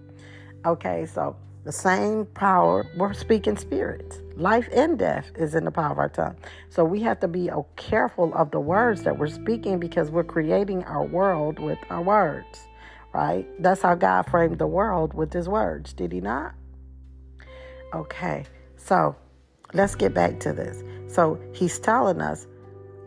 Okay, 0.67 1.07
so 1.07 1.37
the 1.65 1.73
same 1.73 2.27
power, 2.27 2.87
we're 2.97 3.15
speaking 3.15 3.57
spirits. 3.57 4.21
Life 4.37 4.69
and 4.73 4.99
death 4.99 5.31
is 5.37 5.55
in 5.55 5.65
the 5.65 5.71
power 5.71 5.93
of 5.93 5.99
our 5.99 6.09
tongue. 6.09 6.37
So 6.69 6.85
we 6.85 7.01
have 7.01 7.21
to 7.21 7.29
be 7.29 7.51
careful 7.77 8.33
of 8.35 8.51
the 8.51 8.61
words 8.61 9.03
that 9.05 9.19
we're 9.19 9.29
speaking 9.29 9.79
because 9.79 10.11
we're 10.11 10.25
creating 10.25 10.85
our 10.85 11.05
world 11.05 11.59
with 11.59 11.79
our 11.89 12.03
words, 12.03 12.67
right? 13.15 13.47
That's 13.63 13.81
how 13.81 13.95
God 13.95 14.23
framed 14.31 14.59
the 14.59 14.67
world 14.67 15.15
with 15.15 15.33
his 15.33 15.49
words, 15.49 15.93
did 15.95 16.13
he 16.13 16.21
not? 16.21 16.55
Okay. 17.95 18.45
So 18.77 19.17
let's 19.73 19.95
get 19.95 20.13
back 20.13 20.41
to 20.41 20.53
this. 20.53 20.83
So 21.07 21.41
he's 21.55 21.79
telling 21.79 22.21
us, 22.21 22.47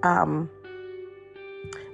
um, 0.02 0.50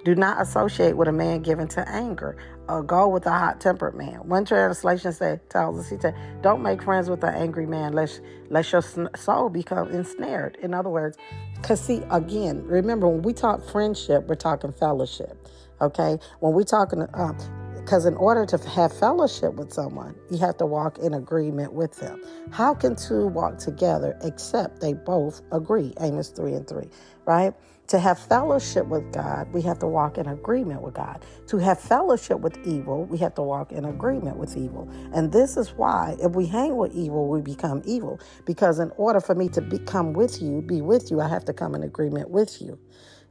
do 0.04 0.16
not 0.16 0.42
associate 0.42 0.98
with 0.98 1.08
a 1.08 1.12
man 1.12 1.42
given 1.42 1.68
to 1.70 1.88
anger 1.90 2.36
or 2.68 2.84
go 2.84 3.08
with 3.08 3.26
a 3.26 3.32
hot 3.32 3.62
tempered 3.62 3.96
man. 3.96 4.16
One 4.28 4.46
translation 4.46 5.14
say, 5.14 5.40
tells 5.50 5.80
us, 5.80 5.90
he 5.90 5.98
said, 6.00 6.16
don't 6.42 6.62
make 6.62 6.84
friends 6.84 7.10
with 7.10 7.24
an 7.24 7.34
angry 7.34 7.66
man 7.66 7.94
lest, 7.94 8.22
lest 8.50 8.72
your 8.72 8.84
soul 9.16 9.50
become 9.50 9.90
ensnared. 9.92 10.58
In 10.62 10.74
other 10.74 10.90
words, 10.90 11.18
because 11.56 11.82
see, 11.82 12.02
again, 12.12 12.64
remember 12.66 13.08
when 13.08 13.22
we 13.22 13.34
talk 13.34 13.68
friendship, 13.70 14.28
we're 14.28 14.36
talking 14.36 14.74
fellowship. 14.74 15.38
Okay? 15.82 16.18
When 16.40 16.54
we're 16.54 16.64
talking, 16.64 17.02
uh, 17.02 17.34
because 17.76 18.06
in 18.06 18.16
order 18.16 18.46
to 18.46 18.58
have 18.70 18.98
fellowship 18.98 19.56
with 19.56 19.74
someone, 19.74 20.16
you 20.32 20.38
have 20.38 20.56
to 20.58 20.66
walk 20.66 21.00
in 21.00 21.14
agreement 21.14 21.74
with 21.74 21.98
them. 22.00 22.22
How 22.52 22.74
can 22.74 22.96
two 22.96 23.28
walk 23.28 23.58
together 23.58 24.18
except 24.22 24.80
they 24.80 24.94
both 24.94 25.42
agree? 25.52 25.94
Amos 26.00 26.30
3 26.30 26.54
and 26.54 26.68
3, 26.68 26.90
right? 27.26 27.54
To 27.94 28.00
have 28.00 28.20
fellowship 28.20 28.88
with 28.88 29.14
God, 29.14 29.54
we 29.54 29.62
have 29.62 29.80
to 29.80 29.88
walk 29.88 30.18
in 30.18 30.28
agreement 30.28 30.82
with 30.82 30.96
God. 30.96 31.24
To 31.48 31.60
have 31.60 31.80
fellowship 31.80 32.42
with 32.42 32.58
evil, 32.68 33.06
we 33.06 33.20
have 33.20 33.36
to 33.36 33.44
walk 33.44 33.72
in 33.72 33.86
agreement 33.86 34.38
with 34.38 34.58
evil. 34.58 34.90
And 35.14 35.32
this 35.32 35.58
is 35.58 35.70
why, 35.74 36.18
if 36.20 36.34
we 36.34 36.48
hang 36.48 36.78
with 36.78 36.94
evil, 36.96 37.30
we 37.30 37.42
become 37.42 37.84
evil. 37.86 38.20
Because 38.46 38.80
in 38.80 38.92
order 38.98 39.22
for 39.22 39.36
me 39.36 39.48
to 39.52 39.62
become 39.62 40.14
with 40.14 40.42
you, 40.42 40.64
be 40.64 40.82
with 40.82 41.12
you, 41.12 41.22
I 41.22 41.30
have 41.30 41.46
to 41.46 41.54
come 41.54 41.76
in 41.76 41.84
agreement 41.84 42.32
with 42.32 42.64
you. 42.64 42.80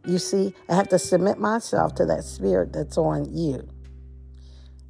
You 0.07 0.19
see, 0.19 0.55
I 0.69 0.77
have 0.77 0.89
to 0.91 1.01
submit 1.01 1.39
myself 1.41 1.97
to 1.97 2.07
that 2.07 2.25
spirit 2.25 2.73
that's 2.73 2.99
on 2.99 3.35
you 3.37 3.69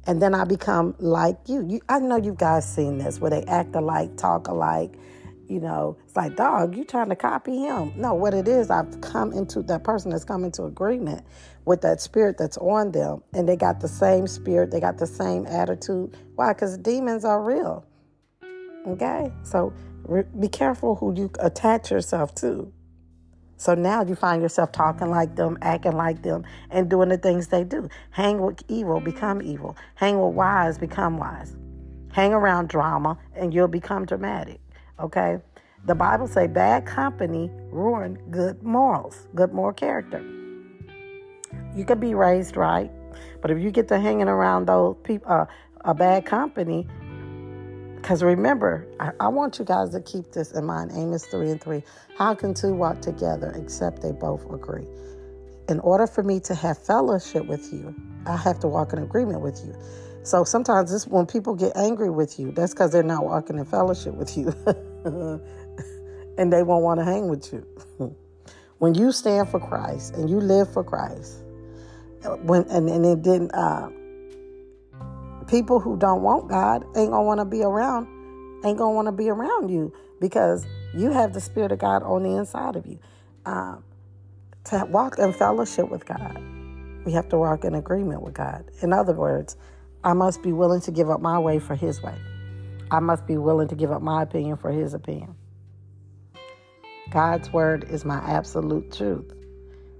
and 0.05 0.21
then 0.21 0.35
I 0.35 0.45
become 0.45 0.95
like 0.99 1.37
you. 1.47 1.65
you. 1.67 1.81
I 1.89 1.99
know 1.99 2.17
you 2.17 2.35
guys 2.37 2.71
seen 2.71 2.99
this 2.99 3.19
where 3.21 3.31
they 3.31 3.43
act 3.45 3.75
alike, 3.75 4.17
talk 4.17 4.49
alike. 4.49 4.95
You 5.53 5.59
know, 5.59 5.97
it's 6.03 6.15
like, 6.15 6.35
dog, 6.35 6.75
you 6.75 6.83
trying 6.83 7.09
to 7.09 7.15
copy 7.15 7.59
him. 7.59 7.93
No, 7.95 8.15
what 8.15 8.33
it 8.33 8.47
is, 8.47 8.71
I've 8.71 9.01
come 9.01 9.31
into 9.31 9.61
that 9.61 9.83
person 9.83 10.09
has 10.09 10.25
come 10.25 10.43
into 10.43 10.63
agreement 10.63 11.23
with 11.65 11.81
that 11.81 12.01
spirit 12.01 12.39
that's 12.39 12.57
on 12.57 12.91
them, 12.91 13.21
and 13.35 13.47
they 13.47 13.55
got 13.55 13.79
the 13.79 13.87
same 13.87 14.25
spirit, 14.25 14.71
they 14.71 14.79
got 14.79 14.97
the 14.97 15.05
same 15.05 15.45
attitude. 15.45 16.17
Why? 16.33 16.53
Because 16.53 16.75
demons 16.79 17.23
are 17.23 17.43
real. 17.43 17.85
Okay, 18.87 19.31
so 19.43 19.71
re- 20.05 20.23
be 20.39 20.47
careful 20.47 20.95
who 20.95 21.13
you 21.15 21.29
attach 21.39 21.91
yourself 21.91 22.33
to. 22.35 22.73
So 23.57 23.75
now 23.75 24.03
you 24.03 24.15
find 24.15 24.41
yourself 24.41 24.71
talking 24.71 25.11
like 25.11 25.35
them, 25.35 25.59
acting 25.61 25.91
like 25.91 26.23
them, 26.23 26.45
and 26.71 26.89
doing 26.89 27.09
the 27.09 27.17
things 27.19 27.49
they 27.49 27.63
do. 27.63 27.89
Hang 28.09 28.41
with 28.41 28.63
evil, 28.69 28.99
become 28.99 29.39
evil. 29.43 29.77
Hang 29.93 30.19
with 30.19 30.33
wise, 30.33 30.79
become 30.79 31.19
wise. 31.19 31.55
Hang 32.11 32.33
around 32.33 32.69
drama, 32.69 33.19
and 33.35 33.53
you'll 33.53 33.67
become 33.67 34.07
dramatic. 34.07 34.59
Okay? 35.03 35.37
The 35.85 35.95
Bible 35.95 36.27
say 36.27 36.47
bad 36.47 36.85
company 36.85 37.51
ruin 37.69 38.17
good 38.31 38.63
morals, 38.63 39.27
good 39.35 39.51
moral 39.51 39.73
character. 39.73 40.23
You 41.75 41.83
could 41.85 41.99
be 41.99 42.15
raised 42.15 42.55
right, 42.55 42.89
but 43.41 43.51
if 43.51 43.59
you 43.59 43.69
get 43.69 43.89
to 43.89 43.99
hanging 43.99 44.29
around 44.29 44.67
those 44.67 44.95
people, 45.03 45.29
uh, 45.29 45.45
a 45.81 45.93
bad 45.93 46.25
company, 46.25 46.87
because 47.95 48.23
remember, 48.23 48.87
I, 48.99 49.11
I, 49.19 49.27
want 49.27 49.59
you 49.59 49.65
guys 49.65 49.89
to 49.91 50.01
keep 50.01 50.31
this 50.31 50.53
in 50.53 50.65
mind 50.65 50.91
Amos 50.93 51.25
3 51.25 51.51
and 51.51 51.61
3. 51.61 51.83
How 52.17 52.33
can 52.33 52.53
two 52.53 52.73
walk 52.73 53.01
together 53.01 53.53
except 53.55 54.01
they 54.01 54.11
both 54.11 54.45
agree? 54.49 54.87
In 55.67 55.79
order 55.79 56.07
for 56.07 56.23
me 56.23 56.39
to 56.41 56.55
have 56.55 56.77
fellowship 56.77 57.45
with 57.45 57.73
you, 57.73 57.93
I 58.25 58.37
have 58.37 58.59
to 58.59 58.67
walk 58.67 58.93
in 58.93 58.99
agreement 58.99 59.41
with 59.41 59.61
you. 59.65 59.75
So 60.23 60.45
sometimes 60.45 60.91
this 60.91 61.07
when 61.07 61.25
people 61.25 61.55
get 61.55 61.75
angry 61.75 62.09
with 62.09 62.39
you, 62.39 62.51
that's 62.51 62.73
because 62.73 62.91
they're 62.91 63.03
not 63.03 63.25
walking 63.25 63.57
in 63.57 63.65
fellowship 63.65 64.13
with 64.15 64.37
you. 64.37 64.53
and 66.37 66.51
they 66.51 66.63
won't 66.63 66.83
want 66.83 66.99
to 66.99 67.03
hang 67.03 67.27
with 67.27 67.51
you. 67.51 67.65
when 68.79 68.95
you 68.95 69.11
stand 69.11 69.49
for 69.49 69.59
Christ 69.59 70.15
and 70.15 70.29
you 70.29 70.39
live 70.39 70.71
for 70.71 70.83
Christ, 70.83 71.43
when 72.41 72.63
and, 72.69 72.89
and 72.89 73.05
it 73.05 73.21
didn't 73.21 73.51
uh, 73.53 73.89
people 75.47 75.79
who 75.79 75.97
don't 75.97 76.21
want 76.21 76.47
God 76.49 76.83
ain't 76.95 77.11
gonna 77.11 77.23
want 77.23 77.39
to 77.39 77.45
be 77.45 77.63
around, 77.63 78.07
ain't 78.65 78.77
gonna 78.77 78.93
want 78.93 79.07
to 79.07 79.11
be 79.11 79.29
around 79.29 79.69
you 79.69 79.93
because 80.19 80.65
you 80.93 81.11
have 81.11 81.33
the 81.33 81.41
Spirit 81.41 81.71
of 81.71 81.79
God 81.79 82.03
on 82.03 82.23
the 82.23 82.31
inside 82.31 82.75
of 82.75 82.85
you. 82.85 82.99
Um, 83.45 83.83
to 84.65 84.85
walk 84.85 85.19
in 85.19 85.33
fellowship 85.33 85.89
with 85.89 86.05
God, 86.05 86.41
we 87.05 87.11
have 87.11 87.27
to 87.29 87.37
walk 87.37 87.65
in 87.65 87.75
agreement 87.75 88.21
with 88.21 88.33
God. 88.33 88.63
In 88.81 88.93
other 88.93 89.13
words, 89.13 89.57
I 90.03 90.13
must 90.13 90.41
be 90.41 90.53
willing 90.53 90.81
to 90.81 90.91
give 90.91 91.09
up 91.09 91.19
my 91.19 91.37
way 91.37 91.59
for 91.59 91.75
His 91.75 92.01
way. 92.01 92.15
I 92.93 92.99
must 92.99 93.25
be 93.25 93.37
willing 93.39 93.67
to 93.69 93.75
give 93.75 93.91
up 93.91 94.03
my 94.03 94.21
opinion 94.21 94.55
for 94.55 94.71
His 94.71 94.93
opinion. 94.93 95.33
God's 97.09 97.51
word 97.51 97.85
is 97.89 98.05
my 98.05 98.19
absolute 98.19 98.91
truth. 98.91 99.33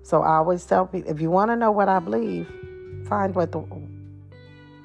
So 0.04 0.22
I 0.22 0.36
always 0.36 0.64
tell 0.64 0.86
people 0.86 1.10
if 1.10 1.20
you 1.20 1.32
want 1.32 1.50
to 1.50 1.56
know 1.56 1.72
what 1.72 1.90
I 1.90 1.98
believe, 1.98 2.48
find 3.10 3.34
what 3.34 3.52
the 3.52 3.66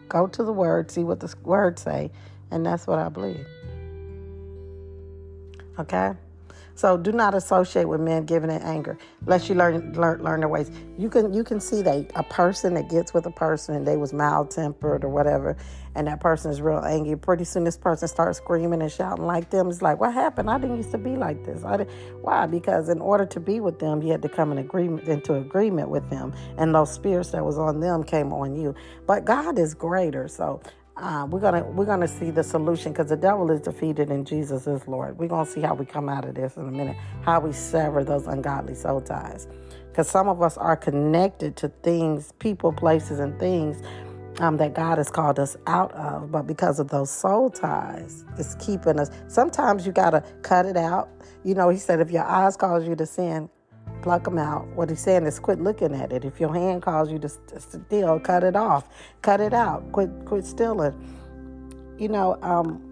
Go 0.08 0.26
to 0.26 0.42
the 0.42 0.54
word, 0.54 0.90
see 0.90 1.04
what 1.04 1.20
the 1.20 1.34
word 1.42 1.78
say, 1.78 2.10
and 2.50 2.64
that's 2.64 2.86
what 2.86 2.98
I 2.98 3.10
believe. 3.10 3.46
Okay? 5.78 6.14
So 6.78 6.96
do 6.96 7.10
not 7.10 7.34
associate 7.34 7.88
with 7.88 8.00
men 8.00 8.24
given 8.24 8.50
in 8.50 8.62
anger, 8.62 8.96
unless 9.22 9.48
you 9.48 9.56
learn 9.56 9.94
learn 9.94 10.22
learn 10.22 10.38
their 10.38 10.48
ways. 10.48 10.70
You 10.96 11.10
can 11.10 11.34
you 11.34 11.42
can 11.42 11.58
see 11.58 11.82
that 11.82 12.12
a 12.14 12.22
person 12.22 12.74
that 12.74 12.88
gets 12.88 13.12
with 13.12 13.26
a 13.26 13.32
person 13.32 13.74
and 13.74 13.84
they 13.84 13.96
was 13.96 14.12
mild 14.12 14.52
tempered 14.52 15.02
or 15.02 15.08
whatever, 15.08 15.56
and 15.96 16.06
that 16.06 16.20
person 16.20 16.52
is 16.52 16.60
real 16.60 16.78
angry. 16.78 17.16
Pretty 17.16 17.42
soon 17.42 17.64
this 17.64 17.76
person 17.76 18.06
starts 18.06 18.38
screaming 18.38 18.80
and 18.80 18.92
shouting 18.92 19.26
like 19.26 19.50
them. 19.50 19.68
It's 19.70 19.82
like, 19.82 19.98
what 19.98 20.14
happened? 20.14 20.48
I 20.48 20.58
didn't 20.58 20.76
used 20.76 20.92
to 20.92 20.98
be 20.98 21.16
like 21.16 21.44
this. 21.44 21.64
I 21.64 21.78
did. 21.78 21.90
Why? 22.20 22.46
Because 22.46 22.88
in 22.88 23.00
order 23.00 23.26
to 23.26 23.40
be 23.40 23.58
with 23.58 23.80
them, 23.80 24.00
you 24.00 24.12
had 24.12 24.22
to 24.22 24.28
come 24.28 24.52
in 24.52 24.58
agreement 24.58 25.08
into 25.08 25.34
agreement 25.34 25.88
with 25.88 26.08
them, 26.10 26.32
and 26.58 26.72
those 26.72 26.92
spirits 26.92 27.32
that 27.32 27.44
was 27.44 27.58
on 27.58 27.80
them 27.80 28.04
came 28.04 28.32
on 28.32 28.54
you. 28.54 28.72
But 29.04 29.24
God 29.24 29.58
is 29.58 29.74
greater, 29.74 30.28
so 30.28 30.60
uh, 30.98 31.26
we're 31.30 31.40
gonna 31.40 31.64
we're 31.64 31.86
gonna 31.86 32.08
see 32.08 32.30
the 32.30 32.44
solution 32.44 32.92
because 32.92 33.08
the 33.08 33.16
devil 33.16 33.50
is 33.50 33.60
defeated 33.60 34.10
and 34.10 34.26
Jesus 34.26 34.66
is 34.66 34.86
Lord. 34.88 35.18
We're 35.18 35.28
gonna 35.28 35.46
see 35.46 35.60
how 35.62 35.74
we 35.74 35.86
come 35.86 36.08
out 36.08 36.24
of 36.26 36.34
this 36.34 36.56
in 36.56 36.68
a 36.68 36.72
minute. 36.72 36.96
How 37.22 37.40
we 37.40 37.52
sever 37.52 38.04
those 38.04 38.26
ungodly 38.26 38.74
soul 38.74 39.00
ties, 39.00 39.48
because 39.90 40.10
some 40.10 40.28
of 40.28 40.42
us 40.42 40.58
are 40.58 40.76
connected 40.76 41.56
to 41.58 41.68
things, 41.84 42.32
people, 42.40 42.72
places, 42.72 43.20
and 43.20 43.38
things 43.40 43.82
um, 44.40 44.56
that 44.58 44.74
God 44.74 44.98
has 44.98 45.10
called 45.10 45.38
us 45.38 45.56
out 45.66 45.92
of, 45.92 46.32
but 46.32 46.46
because 46.46 46.80
of 46.80 46.88
those 46.88 47.10
soul 47.10 47.50
ties, 47.50 48.24
it's 48.38 48.54
keeping 48.56 48.98
us. 49.00 49.10
Sometimes 49.28 49.86
you 49.86 49.92
gotta 49.92 50.22
cut 50.42 50.66
it 50.66 50.76
out. 50.76 51.10
You 51.44 51.54
know, 51.54 51.68
He 51.68 51.78
said 51.78 52.00
if 52.00 52.10
your 52.10 52.24
eyes 52.24 52.56
cause 52.56 52.86
you 52.86 52.96
to 52.96 53.06
sin, 53.06 53.48
pluck 54.02 54.24
them 54.24 54.38
out. 54.38 54.66
What 54.68 54.90
he's 54.90 55.00
saying 55.00 55.24
is 55.24 55.38
quit 55.38 55.60
looking 55.60 55.94
at 55.94 56.12
it. 56.12 56.24
If 56.24 56.40
your 56.40 56.54
hand 56.54 56.82
calls 56.82 57.10
you 57.10 57.18
to 57.18 57.28
steal, 57.28 58.20
cut 58.20 58.44
it 58.44 58.56
off. 58.56 58.88
Cut 59.22 59.40
it 59.40 59.54
out. 59.54 59.90
Quit 59.92 60.10
quit 60.24 60.44
stealing. 60.44 60.94
You 61.98 62.08
know, 62.08 62.38
um, 62.42 62.88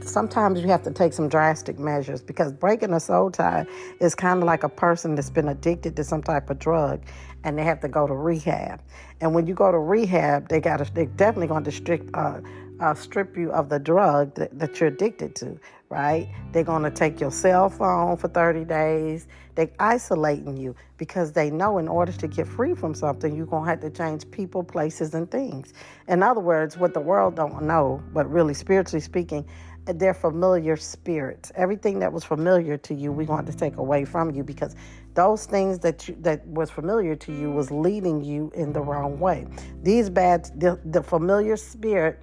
sometimes 0.00 0.60
you 0.60 0.68
have 0.68 0.82
to 0.82 0.90
take 0.90 1.12
some 1.12 1.28
drastic 1.28 1.78
measures 1.78 2.22
because 2.22 2.52
breaking 2.52 2.92
a 2.92 3.00
soul 3.00 3.30
tie 3.30 3.66
is 4.00 4.14
kind 4.14 4.40
of 4.40 4.46
like 4.46 4.62
a 4.62 4.68
person 4.68 5.14
that's 5.14 5.30
been 5.30 5.48
addicted 5.48 5.96
to 5.96 6.04
some 6.04 6.22
type 6.22 6.50
of 6.50 6.58
drug 6.58 7.02
and 7.44 7.58
they 7.58 7.62
have 7.62 7.80
to 7.80 7.88
go 7.88 8.06
to 8.06 8.14
rehab. 8.14 8.82
And 9.20 9.34
when 9.34 9.46
you 9.46 9.54
go 9.54 9.70
to 9.70 9.78
rehab, 9.78 10.48
they 10.48 10.60
got 10.60 10.78
to, 10.78 10.92
they're 10.94 11.06
definitely 11.06 11.46
going 11.46 11.64
to 11.64 11.72
strict, 11.72 12.10
uh, 12.14 12.40
uh, 12.80 12.94
strip 12.94 13.36
you 13.36 13.50
of 13.52 13.68
the 13.68 13.78
drug 13.78 14.34
that, 14.34 14.58
that 14.58 14.80
you're 14.80 14.88
addicted 14.88 15.34
to, 15.36 15.58
right? 15.88 16.28
They're 16.52 16.64
going 16.64 16.82
to 16.82 16.90
take 16.90 17.20
your 17.20 17.30
cell 17.30 17.68
phone 17.68 18.16
for 18.16 18.28
30 18.28 18.64
days. 18.64 19.26
They're 19.54 19.70
isolating 19.78 20.56
you 20.56 20.74
because 20.98 21.32
they 21.32 21.50
know 21.50 21.78
in 21.78 21.88
order 21.88 22.12
to 22.12 22.28
get 22.28 22.46
free 22.46 22.74
from 22.74 22.94
something, 22.94 23.34
you're 23.34 23.46
going 23.46 23.64
to 23.64 23.70
have 23.70 23.80
to 23.80 23.90
change 23.90 24.30
people, 24.30 24.62
places, 24.62 25.14
and 25.14 25.30
things. 25.30 25.72
In 26.08 26.22
other 26.22 26.40
words, 26.40 26.76
what 26.76 26.94
the 26.94 27.00
world 27.00 27.36
don't 27.36 27.62
know, 27.62 28.02
but 28.12 28.30
really 28.30 28.54
spiritually 28.54 29.00
speaking, 29.00 29.46
they're 29.86 30.14
familiar 30.14 30.76
spirits. 30.76 31.52
Everything 31.54 32.00
that 32.00 32.12
was 32.12 32.24
familiar 32.24 32.76
to 32.76 32.94
you, 32.94 33.12
we 33.12 33.24
want 33.24 33.46
to 33.46 33.56
take 33.56 33.76
away 33.76 34.04
from 34.04 34.32
you 34.32 34.42
because 34.42 34.74
those 35.14 35.46
things 35.46 35.78
that 35.78 36.08
you, 36.08 36.16
that 36.20 36.46
was 36.46 36.70
familiar 36.70 37.14
to 37.14 37.32
you 37.32 37.50
was 37.50 37.70
leading 37.70 38.22
you 38.22 38.50
in 38.54 38.72
the 38.72 38.80
wrong 38.80 39.18
way. 39.18 39.46
These 39.82 40.10
bad, 40.10 40.50
the, 40.58 40.80
the 40.84 41.02
familiar 41.02 41.56
spirit 41.56 42.20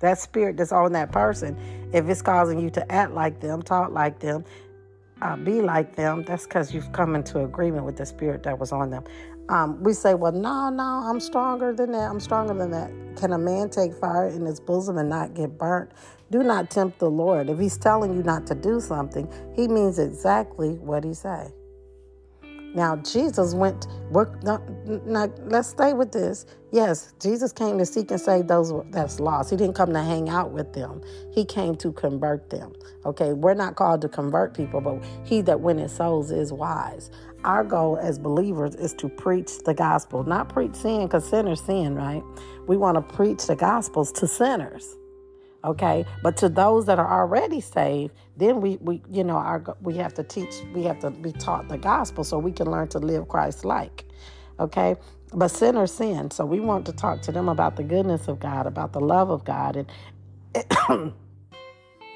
that 0.00 0.18
spirit 0.18 0.56
that's 0.56 0.72
on 0.72 0.92
that 0.92 1.12
person, 1.12 1.56
if 1.92 2.08
it's 2.08 2.22
causing 2.22 2.58
you 2.58 2.70
to 2.70 2.92
act 2.92 3.12
like 3.12 3.40
them, 3.40 3.62
talk 3.62 3.92
like 3.92 4.18
them, 4.18 4.44
uh, 5.22 5.36
be 5.36 5.60
like 5.60 5.96
them, 5.96 6.24
that's 6.24 6.44
because 6.44 6.74
you've 6.74 6.90
come 6.92 7.14
into 7.14 7.40
agreement 7.40 7.84
with 7.84 7.96
the 7.96 8.06
spirit 8.06 8.42
that 8.42 8.58
was 8.58 8.72
on 8.72 8.90
them. 8.90 9.04
Um, 9.48 9.82
we 9.82 9.92
say, 9.92 10.14
well, 10.14 10.32
no, 10.32 10.70
no, 10.70 10.82
I'm 10.82 11.20
stronger 11.20 11.72
than 11.72 11.92
that. 11.92 12.10
I'm 12.10 12.20
stronger 12.20 12.54
than 12.54 12.70
that. 12.70 12.90
Can 13.16 13.32
a 13.32 13.38
man 13.38 13.68
take 13.68 13.92
fire 13.94 14.28
in 14.28 14.46
his 14.46 14.60
bosom 14.60 14.96
and 14.96 15.08
not 15.08 15.34
get 15.34 15.58
burnt? 15.58 15.90
Do 16.30 16.42
not 16.44 16.70
tempt 16.70 17.00
the 17.00 17.10
Lord. 17.10 17.50
If 17.50 17.58
he's 17.58 17.76
telling 17.76 18.14
you 18.14 18.22
not 18.22 18.46
to 18.46 18.54
do 18.54 18.80
something, 18.80 19.28
he 19.54 19.66
means 19.66 19.98
exactly 19.98 20.74
what 20.74 21.02
he 21.02 21.12
say. 21.12 21.52
Now, 22.74 22.96
Jesus 22.96 23.54
went, 23.54 23.86
work, 24.10 24.42
now, 24.44 24.62
let's 25.46 25.68
stay 25.68 25.92
with 25.94 26.12
this. 26.12 26.46
Yes, 26.72 27.14
Jesus 27.20 27.52
came 27.52 27.78
to 27.78 27.86
seek 27.86 28.10
and 28.12 28.20
save 28.20 28.48
those 28.48 28.72
that's 28.90 29.20
lost. 29.20 29.50
He 29.50 29.56
didn't 29.56 29.74
come 29.76 29.92
to 29.92 30.02
hang 30.02 30.28
out 30.28 30.52
with 30.52 30.72
them, 30.72 31.02
He 31.32 31.44
came 31.44 31.76
to 31.76 31.92
convert 31.92 32.50
them. 32.50 32.72
Okay, 33.06 33.32
we're 33.34 33.54
not 33.54 33.76
called 33.76 34.02
to 34.02 34.08
convert 34.08 34.54
people, 34.54 34.80
but 34.80 35.02
He 35.24 35.42
that 35.42 35.60
winneth 35.60 35.92
souls 35.92 36.30
is 36.30 36.52
wise. 36.52 37.10
Our 37.44 37.64
goal 37.64 37.98
as 37.98 38.18
believers 38.18 38.74
is 38.76 38.94
to 38.94 39.08
preach 39.08 39.58
the 39.64 39.74
gospel, 39.74 40.24
not 40.24 40.48
preach 40.48 40.76
sin 40.76 41.04
because 41.06 41.28
sinners 41.28 41.62
sin, 41.62 41.94
right? 41.96 42.22
We 42.68 42.76
want 42.76 42.96
to 42.96 43.14
preach 43.16 43.46
the 43.46 43.56
gospels 43.56 44.12
to 44.12 44.28
sinners 44.28 44.96
okay 45.64 46.04
but 46.22 46.36
to 46.36 46.48
those 46.48 46.86
that 46.86 46.98
are 46.98 47.20
already 47.22 47.60
saved 47.60 48.14
then 48.40 48.60
we 48.60 48.78
we 48.78 49.02
you 49.10 49.24
know 49.24 49.36
our 49.36 49.62
we 49.82 49.96
have 49.96 50.14
to 50.14 50.24
teach 50.24 50.54
we 50.74 50.82
have 50.84 50.98
to 51.00 51.10
be 51.10 51.32
taught 51.32 51.68
the 51.68 51.78
gospel 51.78 52.24
so 52.24 52.38
we 52.38 52.52
can 52.52 52.70
learn 52.70 52.88
to 52.88 52.98
live 52.98 53.28
christ 53.28 53.64
like 53.64 54.04
okay 54.60 54.96
but 55.34 55.48
sinners 55.48 55.92
sin 55.92 56.30
so 56.30 56.46
we 56.46 56.60
want 56.60 56.86
to 56.86 56.92
talk 56.92 57.22
to 57.22 57.32
them 57.32 57.48
about 57.48 57.76
the 57.76 57.84
goodness 57.84 58.28
of 58.28 58.40
god 58.40 58.66
about 58.66 58.92
the 58.92 59.00
love 59.00 59.30
of 59.30 59.44
god 59.44 59.76
and 60.54 61.14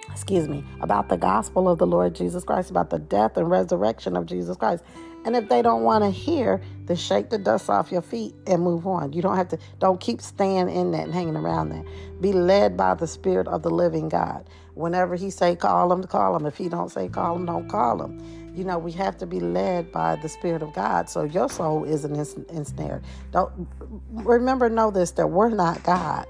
excuse 0.10 0.48
me 0.48 0.64
about 0.80 1.08
the 1.08 1.16
gospel 1.16 1.68
of 1.68 1.78
the 1.78 1.86
lord 1.86 2.14
jesus 2.14 2.44
christ 2.44 2.70
about 2.70 2.90
the 2.90 2.98
death 2.98 3.36
and 3.36 3.50
resurrection 3.50 4.16
of 4.16 4.26
jesus 4.26 4.56
christ 4.56 4.84
and 5.24 5.34
if 5.34 5.48
they 5.48 5.62
don't 5.62 5.82
want 5.82 6.04
to 6.04 6.10
hear, 6.10 6.60
then 6.86 6.96
shake 6.96 7.30
the 7.30 7.38
dust 7.38 7.70
off 7.70 7.90
your 7.90 8.02
feet 8.02 8.34
and 8.46 8.62
move 8.62 8.86
on. 8.86 9.12
You 9.12 9.22
don't 9.22 9.36
have 9.36 9.48
to, 9.48 9.58
don't 9.78 10.00
keep 10.00 10.20
staying 10.20 10.68
in 10.68 10.90
that 10.92 11.04
and 11.04 11.14
hanging 11.14 11.36
around 11.36 11.70
that 11.70 11.84
Be 12.20 12.32
led 12.32 12.76
by 12.76 12.94
the 12.94 13.06
Spirit 13.06 13.48
of 13.48 13.62
the 13.62 13.70
living 13.70 14.08
God. 14.08 14.48
Whenever 14.74 15.16
He 15.16 15.30
say 15.30 15.56
call 15.56 15.92
him, 15.92 16.04
call 16.04 16.36
him. 16.36 16.46
If 16.46 16.56
He 16.56 16.68
don't 16.68 16.90
say 16.90 17.08
call 17.08 17.36
him, 17.36 17.46
don't 17.46 17.68
call 17.68 18.02
him. 18.02 18.52
You 18.54 18.64
know, 18.64 18.78
we 18.78 18.92
have 18.92 19.18
to 19.18 19.26
be 19.26 19.40
led 19.40 19.92
by 19.92 20.16
the 20.16 20.28
Spirit 20.28 20.62
of 20.62 20.74
God 20.74 21.10
so 21.10 21.24
your 21.24 21.48
soul 21.48 21.84
isn't 21.84 22.16
ensnared. 22.50 23.04
Don't 23.32 23.68
remember, 24.10 24.70
know 24.70 24.90
this 24.90 25.12
that 25.12 25.28
we're 25.28 25.50
not 25.50 25.82
God 25.84 26.26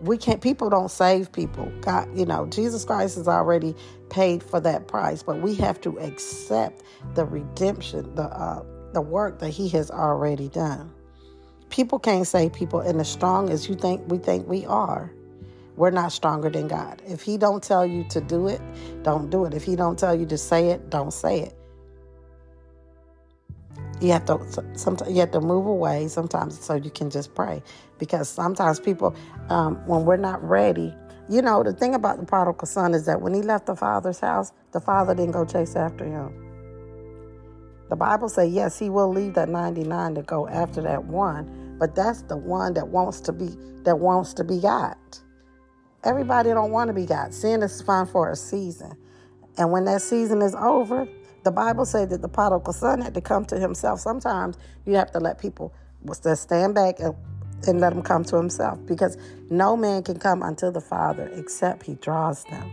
we 0.00 0.18
can't 0.18 0.42
people 0.42 0.70
don't 0.70 0.90
save 0.90 1.32
people 1.32 1.72
god 1.80 2.08
you 2.18 2.26
know 2.26 2.46
jesus 2.48 2.84
christ 2.84 3.16
has 3.16 3.28
already 3.28 3.74
paid 4.10 4.42
for 4.42 4.60
that 4.60 4.88
price 4.88 5.22
but 5.22 5.40
we 5.40 5.54
have 5.54 5.80
to 5.80 5.98
accept 6.00 6.82
the 7.14 7.24
redemption 7.24 8.14
the 8.14 8.24
uh, 8.24 8.62
the 8.92 9.00
work 9.00 9.38
that 9.40 9.50
he 9.50 9.68
has 9.68 9.90
already 9.90 10.48
done 10.48 10.92
people 11.70 11.98
can't 11.98 12.26
save 12.26 12.52
people 12.52 12.80
and 12.80 13.00
as 13.00 13.08
strong 13.08 13.50
as 13.50 13.68
you 13.68 13.76
think 13.76 14.02
we 14.10 14.18
think 14.18 14.48
we 14.48 14.66
are 14.66 15.12
we're 15.76 15.90
not 15.90 16.12
stronger 16.12 16.50
than 16.50 16.68
god. 16.68 17.02
If 17.06 17.22
he 17.22 17.36
don't 17.36 17.62
tell 17.62 17.86
you 17.86 18.04
to 18.10 18.20
do 18.20 18.48
it 18.48 18.60
don't 19.02 19.30
do 19.30 19.44
it. 19.44 19.54
If 19.54 19.64
he 19.64 19.76
don't 19.76 19.98
tell 19.98 20.14
you 20.14 20.26
to 20.26 20.38
say 20.38 20.68
it 20.68 20.90
don't 20.90 21.12
say 21.12 21.40
it. 21.40 21.56
You 24.00 24.12
have 24.12 24.24
to 24.26 24.38
sometimes 24.74 25.10
you 25.12 25.20
have 25.20 25.30
to 25.32 25.40
move 25.40 25.66
away 25.66 26.08
sometimes 26.08 26.60
so 26.60 26.74
you 26.74 26.90
can 26.90 27.10
just 27.10 27.34
pray. 27.34 27.62
Because 27.98 28.28
sometimes 28.28 28.80
people 28.80 29.14
um, 29.48 29.76
when 29.86 30.04
we're 30.04 30.16
not 30.16 30.42
ready 30.42 30.94
you 31.28 31.40
know 31.40 31.62
the 31.62 31.72
thing 31.72 31.94
about 31.94 32.20
the 32.20 32.26
prodigal 32.26 32.66
son 32.66 32.92
is 32.92 33.06
that 33.06 33.22
when 33.22 33.32
he 33.32 33.40
left 33.40 33.66
the 33.66 33.74
father's 33.74 34.20
house 34.20 34.52
the 34.72 34.80
father 34.80 35.14
didn't 35.14 35.32
go 35.32 35.44
chase 35.44 35.74
after 35.74 36.04
him. 36.04 36.32
The 37.88 37.96
bible 37.96 38.28
says 38.28 38.52
yes 38.52 38.78
he 38.78 38.90
will 38.90 39.10
leave 39.10 39.34
that 39.34 39.48
99 39.48 40.16
to 40.16 40.22
go 40.22 40.48
after 40.48 40.82
that 40.82 41.04
one 41.04 41.76
but 41.78 41.94
that's 41.94 42.22
the 42.22 42.36
one 42.36 42.74
that 42.74 42.88
wants 42.88 43.20
to 43.22 43.32
be 43.32 43.56
that 43.84 43.98
wants 43.98 44.34
to 44.34 44.44
be 44.44 44.60
got 44.60 45.20
everybody 46.04 46.50
don't 46.50 46.70
want 46.70 46.88
to 46.88 46.94
be 46.94 47.06
God. 47.06 47.34
sin 47.34 47.62
is 47.62 47.82
fine 47.82 48.06
for 48.06 48.30
a 48.30 48.36
season 48.36 48.96
and 49.56 49.70
when 49.70 49.84
that 49.84 50.02
season 50.02 50.42
is 50.42 50.54
over 50.54 51.08
the 51.44 51.52
Bible 51.52 51.84
says 51.84 52.08
that 52.08 52.22
the 52.22 52.28
prodigal 52.28 52.72
son 52.72 53.02
had 53.02 53.14
to 53.14 53.20
come 53.20 53.44
to 53.46 53.60
himself. 53.60 54.00
Sometimes 54.00 54.56
you 54.86 54.94
have 54.94 55.10
to 55.12 55.20
let 55.20 55.38
people 55.38 55.72
just 56.22 56.42
stand 56.42 56.74
back 56.74 56.98
and, 56.98 57.14
and 57.66 57.80
let 57.80 57.92
him 57.92 58.02
come 58.02 58.24
to 58.24 58.36
himself 58.36 58.78
because 58.86 59.18
no 59.50 59.76
man 59.76 60.02
can 60.02 60.18
come 60.18 60.42
unto 60.42 60.70
the 60.70 60.80
Father 60.80 61.30
except 61.34 61.84
he 61.84 61.94
draws 61.96 62.44
them. 62.44 62.72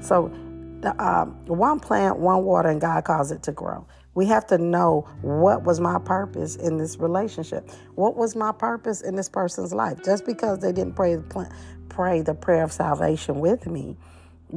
So, 0.00 0.32
the, 0.80 0.94
um, 1.04 1.30
one 1.46 1.80
plant, 1.80 2.18
one 2.18 2.44
water, 2.44 2.68
and 2.68 2.80
God 2.80 3.02
calls 3.02 3.32
it 3.32 3.42
to 3.44 3.52
grow. 3.52 3.84
We 4.14 4.26
have 4.26 4.46
to 4.48 4.58
know 4.58 5.08
what 5.22 5.64
was 5.64 5.80
my 5.80 5.98
purpose 5.98 6.54
in 6.54 6.76
this 6.76 6.98
relationship. 6.98 7.68
What 7.94 8.16
was 8.16 8.36
my 8.36 8.52
purpose 8.52 9.00
in 9.00 9.16
this 9.16 9.28
person's 9.28 9.72
life? 9.72 10.04
Just 10.04 10.24
because 10.24 10.60
they 10.60 10.72
didn't 10.72 10.94
pray 10.94 11.16
the, 11.16 11.50
pray 11.98 12.20
the 12.20 12.32
prayer 12.32 12.62
of 12.62 12.70
salvation 12.70 13.40
with 13.40 13.66
me 13.66 13.96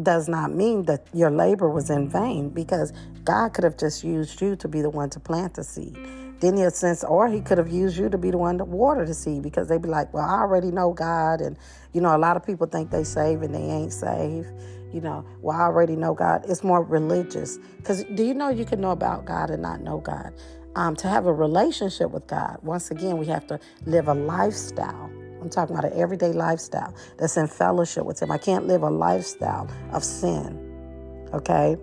does 0.04 0.30
not 0.30 0.54
mean 0.54 0.84
that 0.84 1.08
your 1.12 1.32
labor 1.32 1.67
was 1.67 1.89
in 1.89 2.08
vain 2.08 2.49
because 2.49 2.93
God 3.23 3.56
could 3.56 3.63
have 3.63 3.80
just 3.80 4.04
used 4.04 4.39
you 4.39 4.56
to 4.58 4.67
be 4.67 4.80
the 4.84 4.91
one 4.91 5.10
to 5.10 5.19
plant 5.19 5.56
the 5.56 5.63
seed. 5.63 5.97
Then 6.39 6.56
he 6.56 6.69
sense, 6.69 7.04
or 7.04 7.27
he 7.27 7.41
could 7.41 7.58
have 7.58 7.67
used 7.67 7.97
you 7.97 8.10
to 8.10 8.17
be 8.19 8.30
the 8.30 8.38
one 8.38 8.60
to 8.60 8.63
water 8.63 9.08
the 9.08 9.15
seed 9.15 9.41
because 9.41 9.67
they'd 9.67 9.82
be 9.82 9.89
like, 9.89 10.13
well, 10.13 10.23
I 10.23 10.41
already 10.41 10.69
know 10.69 10.93
God. 10.93 11.41
And, 11.41 11.58
you 11.93 12.01
know, 12.01 12.15
a 12.15 12.19
lot 12.19 12.38
of 12.38 12.45
people 12.45 12.67
think 12.67 12.91
they 12.91 13.04
save 13.04 13.41
and 13.41 13.56
they 13.56 13.63
ain't 13.63 13.91
saved. 13.91 14.54
You 14.93 15.01
know, 15.01 15.25
well, 15.41 15.58
I 15.58 15.63
already 15.63 15.95
know 15.95 16.13
God. 16.13 16.45
It's 16.47 16.63
more 16.63 16.84
religious. 16.84 17.58
Because 17.77 18.04
do 18.04 18.23
you 18.23 18.36
know 18.36 18.49
you 18.49 18.65
can 18.65 18.80
know 18.80 18.91
about 18.91 19.25
God 19.25 19.49
and 19.49 19.63
not 19.63 19.82
know 19.82 19.97
God? 19.97 20.32
Um, 20.75 20.95
to 20.97 21.08
have 21.08 21.25
a 21.25 21.34
relationship 21.34 22.12
with 22.12 22.27
God, 22.27 22.60
once 22.62 22.91
again, 22.91 23.17
we 23.17 23.25
have 23.25 23.47
to 23.47 23.60
live 23.88 24.10
a 24.10 24.13
lifestyle 24.13 25.10
I'm 25.41 25.49
talking 25.49 25.75
about 25.75 25.91
an 25.91 25.99
everyday 25.99 26.32
lifestyle 26.32 26.93
that's 27.17 27.36
in 27.36 27.47
fellowship 27.47 28.06
with 28.06 28.21
Him. 28.21 28.32
I 28.32 28.38
can't 28.38 28.67
live 28.67 28.84
a 28.84 28.89
lifestyle 28.89 29.67
of 29.91 30.04
sin, 30.04 31.27
okay, 31.34 31.77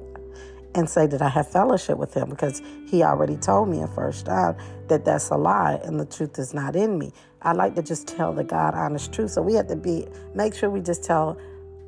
and 0.76 0.88
say 0.88 1.06
that 1.08 1.20
I 1.20 1.28
have 1.28 1.50
fellowship 1.50 1.98
with 1.98 2.14
Him 2.14 2.30
because 2.30 2.62
He 2.86 3.02
already 3.02 3.36
told 3.36 3.68
me 3.68 3.80
in 3.80 3.88
First 3.88 4.26
John 4.26 4.56
that 4.86 5.04
that's 5.04 5.30
a 5.30 5.36
lie 5.36 5.80
and 5.84 5.98
the 5.98 6.06
truth 6.06 6.38
is 6.38 6.54
not 6.54 6.76
in 6.76 6.98
me. 6.98 7.12
I 7.42 7.52
like 7.52 7.74
to 7.74 7.82
just 7.82 8.06
tell 8.06 8.32
the 8.32 8.44
God 8.44 8.74
honest 8.74 9.12
truth. 9.12 9.32
So 9.32 9.42
we 9.42 9.54
have 9.54 9.66
to 9.68 9.76
be 9.76 10.06
make 10.34 10.54
sure 10.54 10.70
we 10.70 10.80
just 10.80 11.02
tell 11.02 11.36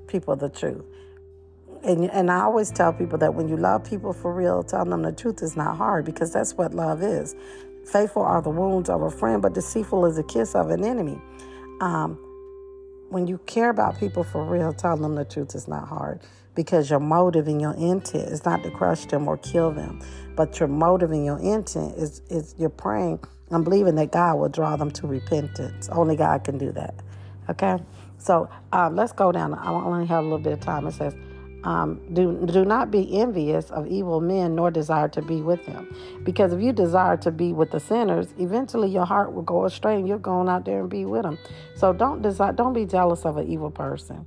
people 0.08 0.34
the 0.34 0.48
truth. 0.48 0.84
And, 1.82 2.10
and 2.10 2.30
I 2.30 2.40
always 2.40 2.70
tell 2.70 2.92
people 2.92 3.16
that 3.18 3.34
when 3.34 3.48
you 3.48 3.56
love 3.56 3.88
people 3.88 4.12
for 4.12 4.34
real, 4.34 4.62
telling 4.62 4.90
them 4.90 5.02
the 5.02 5.12
truth 5.12 5.42
is 5.42 5.56
not 5.56 5.76
hard 5.76 6.04
because 6.04 6.32
that's 6.32 6.54
what 6.54 6.74
love 6.74 7.02
is. 7.02 7.34
Faithful 7.86 8.22
are 8.22 8.42
the 8.42 8.50
wounds 8.50 8.90
of 8.90 9.00
a 9.02 9.10
friend, 9.10 9.40
but 9.40 9.54
deceitful 9.54 10.04
is 10.04 10.16
the 10.16 10.22
kiss 10.22 10.54
of 10.54 10.68
an 10.70 10.84
enemy 10.84 11.20
um, 11.80 12.18
when 13.08 13.26
you 13.26 13.38
care 13.46 13.70
about 13.70 13.98
people 13.98 14.22
for 14.22 14.44
real, 14.44 14.72
telling 14.72 15.02
them 15.02 15.16
the 15.16 15.24
truth 15.24 15.54
is 15.54 15.66
not 15.66 15.88
hard 15.88 16.20
because 16.54 16.90
your 16.90 17.00
motive 17.00 17.48
and 17.48 17.60
your 17.60 17.74
intent 17.74 18.28
is 18.28 18.44
not 18.44 18.62
to 18.62 18.70
crush 18.70 19.06
them 19.06 19.26
or 19.26 19.36
kill 19.38 19.70
them, 19.70 20.00
but 20.36 20.58
your 20.60 20.68
motive 20.68 21.10
and 21.10 21.24
your 21.24 21.38
intent 21.38 21.96
is, 21.96 22.22
is 22.28 22.54
you're 22.58 22.68
praying 22.68 23.18
and 23.50 23.64
believing 23.64 23.94
that 23.96 24.12
God 24.12 24.36
will 24.38 24.48
draw 24.48 24.76
them 24.76 24.90
to 24.92 25.06
repentance. 25.06 25.88
Only 25.88 26.16
God 26.16 26.44
can 26.44 26.58
do 26.58 26.70
that. 26.72 26.94
Okay? 27.48 27.78
So 28.18 28.48
um, 28.72 28.96
let's 28.96 29.12
go 29.12 29.32
down. 29.32 29.54
I 29.54 29.70
only 29.70 30.06
have 30.06 30.20
a 30.20 30.22
little 30.22 30.38
bit 30.38 30.52
of 30.52 30.60
time. 30.60 30.86
It 30.86 30.92
says, 30.92 31.14
um, 31.64 32.00
do, 32.12 32.46
do 32.46 32.64
not 32.64 32.90
be 32.90 33.20
envious 33.20 33.70
of 33.70 33.86
evil 33.86 34.20
men, 34.20 34.54
nor 34.54 34.70
desire 34.70 35.08
to 35.08 35.22
be 35.22 35.42
with 35.42 35.64
them. 35.66 35.94
Because 36.24 36.52
if 36.52 36.60
you 36.60 36.72
desire 36.72 37.16
to 37.18 37.30
be 37.30 37.52
with 37.52 37.70
the 37.70 37.80
sinners, 37.80 38.34
eventually 38.38 38.88
your 38.90 39.04
heart 39.04 39.32
will 39.32 39.42
go 39.42 39.64
astray 39.64 39.96
and 39.96 40.08
you're 40.08 40.18
going 40.18 40.48
out 40.48 40.64
there 40.64 40.80
and 40.80 40.90
be 40.90 41.04
with 41.04 41.22
them. 41.22 41.38
So 41.76 41.92
don't 41.92 42.22
desire, 42.22 42.52
don't 42.52 42.72
be 42.72 42.86
jealous 42.86 43.24
of 43.24 43.36
an 43.36 43.48
evil 43.48 43.70
person 43.70 44.26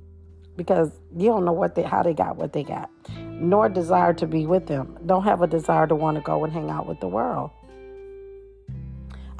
because 0.56 0.92
you 1.16 1.26
don't 1.26 1.44
know 1.44 1.52
what 1.52 1.74
they, 1.74 1.82
how 1.82 2.02
they 2.02 2.14
got 2.14 2.36
what 2.36 2.52
they 2.52 2.62
got, 2.62 2.90
nor 3.18 3.68
desire 3.68 4.14
to 4.14 4.26
be 4.26 4.46
with 4.46 4.66
them. 4.66 4.96
Don't 5.04 5.24
have 5.24 5.42
a 5.42 5.46
desire 5.46 5.86
to 5.86 5.94
want 5.94 6.16
to 6.16 6.22
go 6.22 6.44
and 6.44 6.52
hang 6.52 6.70
out 6.70 6.86
with 6.86 7.00
the 7.00 7.08
world. 7.08 7.50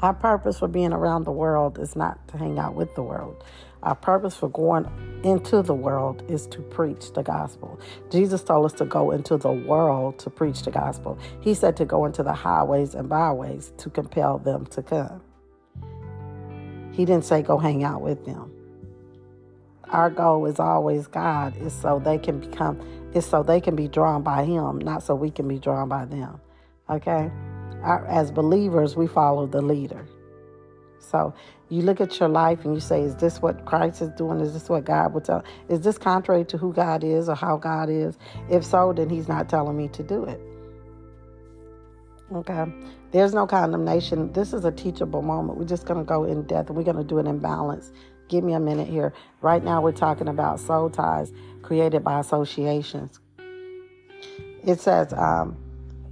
Our 0.01 0.13
purpose 0.13 0.59
for 0.59 0.67
being 0.67 0.91
around 0.91 1.23
the 1.23 1.31
world 1.31 1.79
is 1.79 1.95
not 1.95 2.27
to 2.29 2.37
hang 2.37 2.59
out 2.59 2.75
with 2.75 2.93
the 2.95 3.01
world. 3.01 3.43
Our 3.85 3.95
purpose 3.95 4.35
for 4.35 4.49
going 4.49 4.87
into 5.23 5.61
the 5.61 5.73
world 5.73 6.23
is 6.27 6.47
to 6.47 6.61
preach 6.61 7.13
the 7.13 7.21
gospel. 7.21 7.79
Jesus 8.11 8.43
told 8.43 8.65
us 8.65 8.73
to 8.73 8.85
go 8.85 9.11
into 9.11 9.37
the 9.37 9.51
world 9.51 10.17
to 10.19 10.29
preach 10.31 10.63
the 10.63 10.71
gospel. 10.71 11.19
He 11.39 11.53
said 11.53 11.77
to 11.77 11.85
go 11.85 12.05
into 12.05 12.23
the 12.23 12.33
highways 12.33 12.95
and 12.95 13.07
byways 13.07 13.73
to 13.77 13.89
compel 13.91 14.39
them 14.39 14.65
to 14.67 14.81
come. 14.81 15.21
He 16.91 17.05
didn't 17.05 17.25
say 17.25 17.43
go 17.43 17.59
hang 17.59 17.83
out 17.83 18.01
with 18.01 18.25
them. 18.25 18.51
Our 19.89 20.09
goal 20.09 20.47
is 20.47 20.59
always 20.59 21.05
God 21.05 21.55
is 21.57 21.73
so 21.73 21.99
they 21.99 22.17
can 22.17 22.39
become 22.39 22.81
is 23.13 23.25
so 23.25 23.43
they 23.43 23.61
can 23.61 23.75
be 23.75 23.87
drawn 23.87 24.23
by 24.23 24.43
him, 24.43 24.79
not 24.79 25.03
so 25.03 25.15
we 25.15 25.29
can 25.29 25.47
be 25.47 25.59
drawn 25.59 25.87
by 25.87 26.05
them. 26.05 26.41
Okay? 26.89 27.31
Our, 27.81 28.05
as 28.07 28.31
believers, 28.31 28.95
we 28.95 29.07
follow 29.07 29.45
the 29.47 29.61
leader. 29.61 30.05
So 31.09 31.33
you 31.69 31.81
look 31.81 32.01
at 32.01 32.19
your 32.19 32.29
life 32.29 32.65
and 32.65 32.73
you 32.73 32.79
say, 32.79 33.01
is 33.01 33.15
this 33.15 33.41
what 33.41 33.65
Christ 33.65 34.01
is 34.01 34.09
doing? 34.11 34.39
Is 34.39 34.53
this 34.53 34.69
what 34.69 34.85
God 34.85 35.13
would 35.13 35.25
tell? 35.25 35.43
Is 35.69 35.81
this 35.81 35.97
contrary 35.97 36.45
to 36.45 36.57
who 36.57 36.73
God 36.73 37.03
is 37.03 37.29
or 37.29 37.35
how 37.35 37.57
God 37.57 37.89
is? 37.89 38.17
If 38.49 38.63
so, 38.65 38.93
then 38.93 39.09
He's 39.09 39.27
not 39.27 39.49
telling 39.49 39.77
me 39.77 39.87
to 39.89 40.03
do 40.03 40.25
it. 40.25 40.39
Okay. 42.33 42.65
There's 43.11 43.33
no 43.33 43.45
condemnation. 43.47 44.31
This 44.33 44.53
is 44.53 44.65
a 44.65 44.71
teachable 44.71 45.21
moment. 45.21 45.57
We're 45.57 45.65
just 45.65 45.85
going 45.85 45.99
to 45.99 46.05
go 46.05 46.23
in 46.23 46.43
depth 46.43 46.69
and 46.69 46.77
we're 46.77 46.83
going 46.83 46.97
to 46.97 47.03
do 47.03 47.19
it 47.19 47.27
in 47.27 47.39
balance. 47.39 47.91
Give 48.27 48.43
me 48.43 48.53
a 48.53 48.59
minute 48.59 48.87
here. 48.87 49.13
Right 49.41 49.63
now, 49.63 49.81
we're 49.81 49.91
talking 49.91 50.27
about 50.27 50.59
soul 50.59 50.89
ties 50.89 51.31
created 51.61 52.03
by 52.03 52.19
associations. 52.19 53.19
It 54.65 54.79
says, 54.79 55.13
um, 55.13 55.55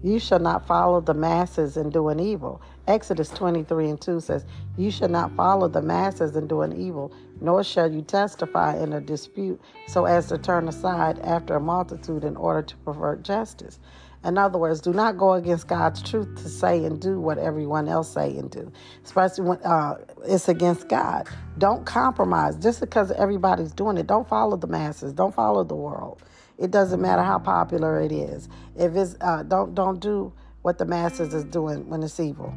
You 0.03 0.19
shall 0.19 0.39
not 0.39 0.67
follow 0.67 1.01
the 1.01 1.15
masses 1.15 1.75
in 1.75 1.89
doing 1.89 2.19
evil. 2.19 2.61
Exodus 2.87 3.29
23 3.29 3.89
and 3.89 4.01
2 4.01 4.19
says, 4.19 4.45
You 4.77 4.91
shall 4.91 5.07
not 5.07 5.35
follow 5.35 5.69
the 5.69 5.81
masses 5.81 6.35
in 6.35 6.47
doing 6.47 6.73
evil, 6.73 7.13
nor 7.39 7.63
shall 7.63 7.91
you 7.91 8.01
testify 8.01 8.77
in 8.77 8.91
a 8.93 8.99
dispute 8.99 9.61
so 9.87 10.05
as 10.05 10.27
to 10.27 10.37
turn 10.37 10.67
aside 10.67 11.19
after 11.19 11.55
a 11.55 11.61
multitude 11.61 12.25
in 12.25 12.35
order 12.35 12.61
to 12.61 12.75
pervert 12.77 13.23
justice. 13.23 13.79
In 14.25 14.37
other 14.37 14.57
words, 14.57 14.79
do 14.79 14.93
not 14.93 15.17
go 15.17 15.33
against 15.33 15.67
God's 15.67 16.01
truth 16.01 16.35
to 16.41 16.49
say 16.49 16.85
and 16.85 16.99
do 16.99 17.19
what 17.19 17.37
everyone 17.37 17.89
else 17.89 18.13
say 18.13 18.37
and 18.37 18.49
do, 18.49 18.71
especially 19.03 19.43
when 19.45 19.59
uh, 19.63 19.97
it's 20.25 20.47
against 20.47 20.87
God. 20.87 21.27
Don't 21.57 21.85
compromise 21.85 22.55
just 22.55 22.79
because 22.79 23.11
everybody's 23.11 23.73
doing 23.73 23.97
it. 23.97 24.07
Don't 24.07 24.27
follow 24.27 24.55
the 24.55 24.67
masses. 24.67 25.11
Don't 25.11 25.35
follow 25.35 25.65
the 25.65 25.75
world. 25.75 26.23
It 26.57 26.71
doesn't 26.71 27.01
matter 27.01 27.21
how 27.21 27.39
popular 27.39 27.99
it 27.99 28.11
is. 28.11 28.47
If 28.77 28.95
it's 28.95 29.15
uh, 29.19 29.43
don't 29.43 29.75
don't 29.75 29.99
do 29.99 30.31
what 30.61 30.77
the 30.77 30.85
masses 30.85 31.33
is 31.33 31.43
doing 31.43 31.89
when 31.89 32.01
it's 32.01 32.19
evil, 32.19 32.53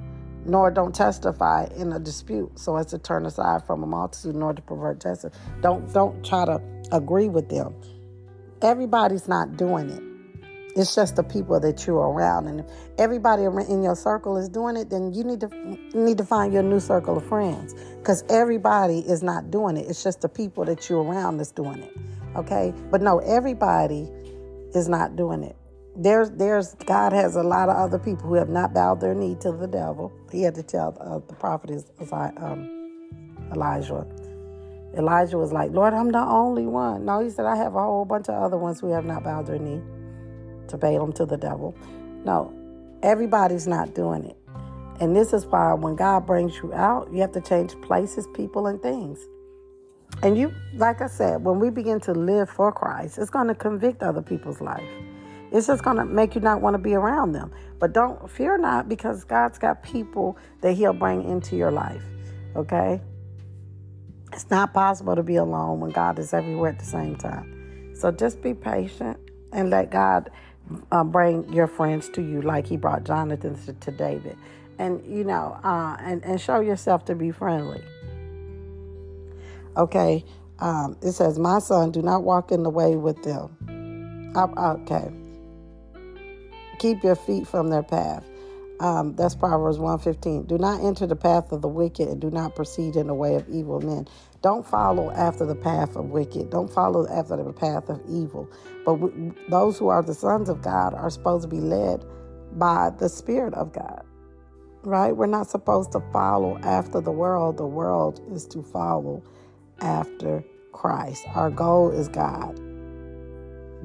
nor 0.48 0.70
don't 0.70 0.94
testify 0.94 1.66
in 1.76 1.92
a 1.92 1.98
dispute 1.98 2.58
so 2.58 2.76
as 2.76 2.86
to 2.86 2.98
turn 2.98 3.26
aside 3.26 3.66
from 3.66 3.82
a 3.82 3.86
multitude 3.86 4.34
nor 4.34 4.52
to 4.52 4.62
pervert 4.62 5.00
justice. 5.02 5.34
Don't 5.60 5.92
don't 5.92 6.24
try 6.24 6.44
to 6.44 6.60
agree 6.92 7.28
with 7.28 7.48
them. 7.48 7.74
Everybody's 8.62 9.28
not 9.28 9.56
doing 9.56 9.90
it. 9.90 10.02
It's 10.76 10.94
just 10.94 11.16
the 11.16 11.22
people 11.22 11.58
that 11.60 11.86
you're 11.86 11.96
around, 11.96 12.48
and 12.48 12.60
if 12.60 12.66
everybody 12.98 13.44
in 13.44 13.82
your 13.82 13.96
circle 13.96 14.36
is 14.36 14.46
doing 14.46 14.76
it, 14.76 14.90
then 14.90 15.14
you 15.14 15.24
need 15.24 15.40
to 15.40 15.48
need 15.94 16.18
to 16.18 16.24
find 16.24 16.52
your 16.52 16.62
new 16.62 16.80
circle 16.80 17.16
of 17.16 17.24
friends 17.26 17.74
because 17.98 18.22
everybody 18.28 18.98
is 18.98 19.22
not 19.22 19.50
doing 19.50 19.78
it. 19.78 19.88
It's 19.88 20.02
just 20.02 20.20
the 20.20 20.28
people 20.28 20.66
that 20.66 20.90
you're 20.90 21.02
around 21.02 21.38
that's 21.38 21.50
doing 21.50 21.82
it. 21.82 21.96
Okay, 22.36 22.74
but 22.90 23.00
no, 23.00 23.20
everybody 23.20 24.06
is 24.74 24.86
not 24.86 25.16
doing 25.16 25.42
it. 25.42 25.56
There's 25.96 26.30
there's 26.32 26.74
God 26.84 27.14
has 27.14 27.36
a 27.36 27.42
lot 27.42 27.70
of 27.70 27.76
other 27.76 27.98
people 27.98 28.28
who 28.28 28.34
have 28.34 28.50
not 28.50 28.74
bowed 28.74 29.00
their 29.00 29.14
knee 29.14 29.34
to 29.40 29.52
the 29.52 29.66
devil. 29.66 30.12
He 30.36 30.42
had 30.42 30.54
to 30.56 30.62
tell 30.62 30.94
uh, 31.00 31.26
the 31.26 31.34
prophet 31.34 31.70
um, 32.36 32.90
Elijah. 33.54 34.06
Elijah 34.94 35.38
was 35.38 35.50
like, 35.50 35.70
Lord, 35.70 35.94
I'm 35.94 36.12
the 36.12 36.18
only 36.18 36.66
one. 36.66 37.06
No, 37.06 37.20
he 37.20 37.30
said, 37.30 37.46
I 37.46 37.56
have 37.56 37.74
a 37.74 37.82
whole 37.82 38.04
bunch 38.04 38.28
of 38.28 38.34
other 38.34 38.58
ones 38.58 38.78
who 38.78 38.92
have 38.92 39.06
not 39.06 39.24
bowed 39.24 39.46
their 39.46 39.58
knee 39.58 39.80
to 40.68 40.76
Balaam 40.76 41.14
to 41.14 41.24
the 41.24 41.38
devil. 41.38 41.74
No, 42.26 42.52
everybody's 43.02 43.66
not 43.66 43.94
doing 43.94 44.26
it. 44.26 44.36
And 45.00 45.16
this 45.16 45.32
is 45.32 45.46
why 45.46 45.72
when 45.72 45.96
God 45.96 46.26
brings 46.26 46.54
you 46.56 46.74
out, 46.74 47.10
you 47.10 47.22
have 47.22 47.32
to 47.32 47.40
change 47.40 47.74
places, 47.80 48.28
people, 48.34 48.66
and 48.66 48.82
things. 48.82 49.26
And 50.22 50.36
you, 50.36 50.52
like 50.74 51.00
I 51.00 51.06
said, 51.06 51.44
when 51.44 51.60
we 51.60 51.70
begin 51.70 51.98
to 52.00 52.12
live 52.12 52.50
for 52.50 52.70
Christ, 52.72 53.16
it's 53.16 53.30
going 53.30 53.48
to 53.48 53.54
convict 53.54 54.02
other 54.02 54.20
people's 54.20 54.60
life. 54.60 54.84
It's 55.52 55.66
just 55.66 55.82
going 55.82 55.96
to 55.96 56.04
make 56.04 56.34
you 56.34 56.40
not 56.40 56.60
want 56.60 56.74
to 56.74 56.78
be 56.78 56.94
around 56.94 57.32
them. 57.32 57.52
But 57.78 57.92
don't 57.92 58.28
fear 58.30 58.58
not 58.58 58.88
because 58.88 59.24
God's 59.24 59.58
got 59.58 59.82
people 59.82 60.38
that 60.60 60.72
He'll 60.72 60.92
bring 60.92 61.22
into 61.28 61.56
your 61.56 61.70
life. 61.70 62.02
Okay? 62.54 63.00
It's 64.32 64.50
not 64.50 64.74
possible 64.74 65.14
to 65.14 65.22
be 65.22 65.36
alone 65.36 65.80
when 65.80 65.90
God 65.90 66.18
is 66.18 66.34
everywhere 66.34 66.70
at 66.70 66.78
the 66.78 66.84
same 66.84 67.16
time. 67.16 67.94
So 67.94 68.10
just 68.10 68.42
be 68.42 68.54
patient 68.54 69.18
and 69.52 69.70
let 69.70 69.90
God 69.90 70.30
uh, 70.90 71.04
bring 71.04 71.50
your 71.52 71.66
friends 71.66 72.08
to 72.10 72.22
you 72.22 72.42
like 72.42 72.66
he 72.66 72.76
brought 72.76 73.04
Jonathan 73.04 73.56
to, 73.64 73.72
to 73.72 73.90
David. 73.90 74.36
And, 74.78 75.04
you 75.06 75.24
know, 75.24 75.58
uh, 75.64 75.96
and, 76.00 76.24
and 76.24 76.40
show 76.40 76.60
yourself 76.60 77.04
to 77.06 77.14
be 77.14 77.30
friendly. 77.30 77.82
Okay. 79.76 80.24
Um, 80.58 80.96
it 81.02 81.12
says, 81.12 81.38
My 81.38 81.58
son, 81.58 81.90
do 81.92 82.02
not 82.02 82.24
walk 82.24 82.50
in 82.50 82.62
the 82.62 82.70
way 82.70 82.96
with 82.96 83.22
them. 83.22 84.32
okay. 84.36 85.10
Keep 86.78 87.04
your 87.04 87.16
feet 87.16 87.46
from 87.46 87.70
their 87.70 87.82
path. 87.82 88.24
Um, 88.80 89.16
that's 89.16 89.34
Proverbs 89.34 89.78
115. 89.78 90.44
Do 90.44 90.58
not 90.58 90.82
enter 90.82 91.06
the 91.06 91.16
path 91.16 91.52
of 91.52 91.62
the 91.62 91.68
wicked 91.68 92.08
and 92.08 92.20
do 92.20 92.30
not 92.30 92.54
proceed 92.56 92.96
in 92.96 93.06
the 93.06 93.14
way 93.14 93.36
of 93.36 93.48
evil 93.48 93.80
men. 93.80 94.06
Don't 94.42 94.66
follow 94.66 95.10
after 95.12 95.46
the 95.46 95.54
path 95.54 95.96
of 95.96 96.06
wicked. 96.10 96.50
Don't 96.50 96.72
follow 96.72 97.08
after 97.08 97.42
the 97.42 97.52
path 97.52 97.88
of 97.88 98.00
evil. 98.08 98.50
But 98.84 98.94
we, 98.96 99.32
those 99.48 99.78
who 99.78 99.88
are 99.88 100.02
the 100.02 100.14
sons 100.14 100.48
of 100.48 100.62
God 100.62 100.94
are 100.94 101.10
supposed 101.10 101.44
to 101.44 101.48
be 101.48 101.60
led 101.60 102.04
by 102.52 102.90
the 102.98 103.08
Spirit 103.08 103.54
of 103.54 103.72
God. 103.72 104.02
Right? 104.84 105.16
We're 105.16 105.26
not 105.26 105.48
supposed 105.48 105.92
to 105.92 106.00
follow 106.12 106.58
after 106.60 107.00
the 107.00 107.12
world. 107.12 107.58
The 107.58 107.66
world 107.66 108.20
is 108.32 108.46
to 108.48 108.62
follow 108.62 109.22
after 109.80 110.44
Christ. 110.72 111.24
Our 111.34 111.50
goal 111.50 111.90
is 111.90 112.08
God. 112.08 112.60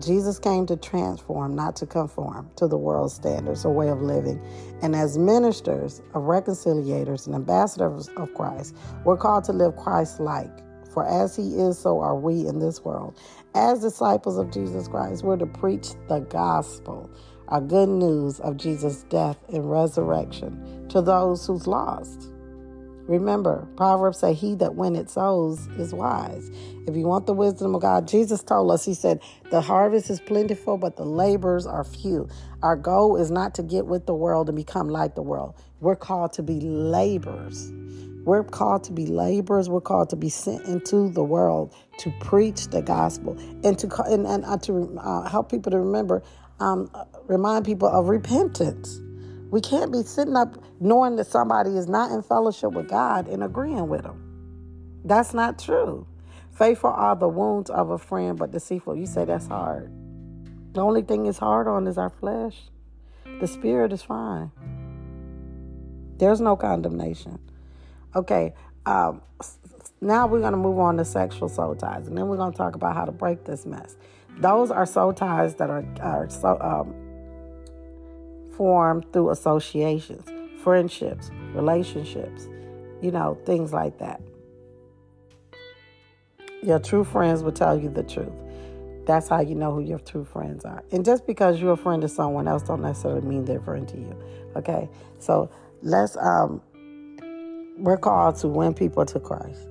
Jesus 0.02 0.40
came 0.40 0.66
to 0.68 0.78
transform, 0.78 1.56
not 1.56 1.76
to 1.78 1.86
conform 1.86 2.50
to 2.58 2.68
the 2.68 2.78
world's 2.78 3.14
standards 3.14 3.66
or 3.66 3.74
way 3.74 3.90
of 3.90 4.02
living. 4.02 4.42
And 4.82 4.96
as 4.96 5.18
ministers 5.18 6.02
of 6.14 6.24
reconciliators 6.24 7.28
and 7.28 7.36
ambassadors 7.36 8.10
of 8.18 8.34
Christ, 8.34 8.76
we're 9.06 9.18
called 9.18 9.44
to 9.46 9.54
live 9.54 9.76
Christ 9.78 10.20
like. 10.20 10.52
For 10.94 11.06
as 11.06 11.36
he 11.36 11.56
is, 11.60 11.80
so 11.80 12.02
are 12.02 12.18
we 12.18 12.48
in 12.48 12.60
this 12.60 12.84
world. 12.84 13.20
As 13.56 13.82
disciples 13.82 14.38
of 14.38 14.52
Jesus 14.52 14.88
Christ, 14.88 15.24
we're 15.24 15.38
to 15.38 15.46
preach 15.46 15.90
the 16.10 16.20
gospel, 16.20 17.10
our 17.48 17.62
good 17.62 17.90
news 17.90 18.40
of 18.42 18.58
Jesus' 18.58 19.04
death 19.04 19.38
and 19.50 19.72
resurrection 19.72 20.88
to 20.90 21.02
those 21.02 21.48
who's 21.48 21.68
lost. 21.68 22.31
Remember, 23.08 23.68
Proverbs 23.78 24.20
say, 24.20 24.34
He 24.34 24.56
that 24.56 24.76
winneth 24.76 25.10
souls 25.10 25.68
is 25.78 25.94
wise. 25.94 26.52
If 26.88 26.96
you 26.96 27.08
want 27.08 27.28
the 27.28 27.34
wisdom 27.34 27.76
of 27.76 27.82
God, 27.82 28.08
Jesus 28.08 28.44
told 28.44 28.72
us, 28.72 28.86
He 28.86 28.94
said, 28.94 29.22
The 29.52 29.62
harvest 29.62 30.10
is 30.10 30.20
plentiful, 30.22 30.78
but 30.78 30.98
the 30.98 31.06
laborers 31.06 31.68
are 31.68 31.84
few. 31.84 32.30
Our 32.64 32.76
goal 32.76 33.18
is 33.18 33.32
not 33.32 33.56
to 33.56 33.64
get 33.64 33.88
with 33.88 34.06
the 34.06 34.16
world 34.16 34.50
and 34.50 34.56
become 34.56 34.90
like 34.90 35.16
the 35.16 35.24
world. 35.24 35.56
We're 35.80 35.96
called 35.96 36.34
to 36.34 36.44
be 36.44 36.62
laborers. 36.62 37.72
We're 38.24 38.44
called 38.44 38.84
to 38.86 38.94
be 38.94 39.08
laborers. 39.08 39.70
We're 39.70 39.82
called 39.82 40.10
to 40.12 40.16
be 40.16 40.30
sent 40.30 40.66
into 40.66 41.10
the 41.10 41.24
world 41.24 41.76
to 42.00 42.12
preach 42.22 42.68
the 42.68 42.82
gospel 42.82 43.38
and 43.64 43.78
to 43.80 44.04
and, 44.04 44.28
and 44.28 44.46
uh, 44.46 44.58
to 44.60 44.98
uh, 45.00 45.30
help 45.30 45.52
people 45.52 45.72
to 45.72 45.80
remember, 45.80 46.24
um, 46.60 46.92
remind 47.28 47.66
people 47.66 47.88
of 47.88 48.10
repentance. 48.10 49.02
We 49.52 49.60
can't 49.60 49.92
be 49.92 50.02
sitting 50.04 50.38
up 50.38 50.64
knowing 50.80 51.18
that 51.18 51.28
somebody 51.28 51.72
is 51.72 51.88
not 51.88 52.12
in 52.12 52.24
fellowship 52.24 52.72
with 52.72 52.88
God 52.88 53.28
and 53.28 53.44
agreeing 53.44 53.90
with 53.90 54.04
them. 54.04 55.02
That's 55.04 55.34
not 55.34 55.60
true. 55.60 56.08
Faithful 56.52 56.92
are 56.92 57.18
the 57.18 57.28
wounds 57.28 57.70
of 57.70 57.90
a 57.90 57.98
friend, 57.98 58.38
but 58.38 58.52
deceitful. 58.52 58.96
You 58.96 59.06
say 59.06 59.26
that's 59.26 59.48
hard. 59.48 59.92
The 60.74 60.80
only 60.82 61.02
thing 61.02 61.26
is 61.26 61.38
hard 61.38 61.68
on 61.68 61.86
is 61.86 61.98
our 61.98 62.10
flesh. 62.10 62.56
The 63.42 63.48
spirit 63.48 63.92
is 63.92 64.02
fine. 64.02 64.52
There's 66.18 66.40
no 66.40 66.56
condemnation. 66.56 67.40
Okay, 68.16 68.54
um, 68.86 69.22
now 70.00 70.28
we're 70.28 70.40
going 70.40 70.54
to 70.54 70.58
move 70.58 70.80
on 70.80 70.98
to 70.98 71.04
sexual 71.04 71.50
soul 71.50 71.76
ties, 71.76 72.08
and 72.08 72.18
then 72.18 72.28
we're 72.28 72.38
going 72.38 72.52
to 72.52 72.58
talk 72.58 72.76
about 72.76 72.96
how 72.96 73.04
to 73.04 73.12
break 73.12 73.44
this 73.44 73.66
mess. 73.66 73.98
Those 74.38 74.72
are 74.72 74.86
soul 74.86 75.14
ties 75.14 75.56
that 75.56 75.70
are, 75.70 75.86
are 76.00 76.30
so, 76.30 76.58
um, 76.62 77.01
formed 78.62 79.12
through 79.12 79.32
associations, 79.32 80.24
friendships, 80.62 81.32
relationships, 81.56 82.48
you 83.02 83.10
know, 83.10 83.36
things 83.44 83.74
like 83.74 83.98
that. 83.98 84.22
Your 86.62 86.78
true 86.78 87.04
friends 87.04 87.42
will 87.42 87.54
tell 87.54 87.76
you 87.76 87.90
the 87.90 88.04
truth. 88.04 88.32
That's 89.08 89.28
how 89.28 89.42
you 89.42 89.56
know 89.56 89.74
who 89.74 89.82
your 89.82 89.98
true 89.98 90.24
friends 90.24 90.64
are. 90.64 90.84
And 90.92 91.04
just 91.04 91.26
because 91.26 91.60
you're 91.60 91.74
a 91.74 91.76
friend 91.76 92.04
to 92.04 92.08
someone 92.08 92.48
else 92.48 92.62
don't 92.62 92.84
necessarily 92.84 93.22
mean 93.22 93.46
they're 93.46 93.58
a 93.58 93.64
friend 93.64 93.88
to 93.88 93.98
you. 93.98 94.16
Okay? 94.56 94.88
So 95.18 95.50
let's 95.82 96.16
um 96.18 96.62
we're 97.80 97.98
called 97.98 98.36
to 98.42 98.48
win 98.48 98.76
people 98.76 99.08
to 99.08 99.20
Christ 99.20 99.68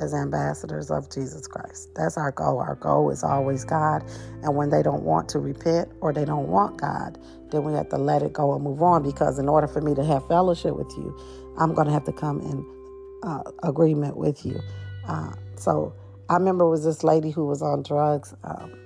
as 0.00 0.14
ambassadors 0.14 0.90
of 0.90 1.08
Jesus 1.10 1.46
Christ. 1.46 1.90
That's 1.94 2.16
our 2.16 2.32
goal. 2.32 2.58
Our 2.58 2.74
goal 2.76 3.10
is 3.10 3.22
always 3.22 3.64
God. 3.64 4.04
And 4.42 4.56
when 4.56 4.70
they 4.70 4.82
don't 4.82 5.02
want 5.02 5.28
to 5.30 5.38
repent 5.38 5.90
or 6.00 6.12
they 6.12 6.24
don't 6.24 6.48
want 6.48 6.80
God, 6.80 7.18
then 7.50 7.64
we 7.64 7.72
have 7.72 7.88
to 7.90 7.98
let 7.98 8.22
it 8.22 8.32
go 8.32 8.54
and 8.54 8.62
move 8.62 8.82
on 8.82 9.02
because 9.02 9.38
in 9.38 9.48
order 9.48 9.66
for 9.66 9.80
me 9.80 9.94
to 9.94 10.04
have 10.04 10.26
fellowship 10.28 10.76
with 10.76 10.90
you, 10.96 11.16
I'm 11.58 11.74
going 11.74 11.86
to 11.86 11.92
have 11.92 12.04
to 12.04 12.12
come 12.12 12.40
in 12.40 12.64
uh, 13.22 13.42
agreement 13.62 14.16
with 14.16 14.44
you. 14.44 14.60
Uh, 15.06 15.32
so 15.56 15.94
I 16.28 16.34
remember 16.34 16.64
it 16.64 16.70
was 16.70 16.84
this 16.84 17.02
lady 17.02 17.30
who 17.30 17.46
was 17.46 17.62
on 17.62 17.82
drugs, 17.82 18.34
um, 18.44 18.78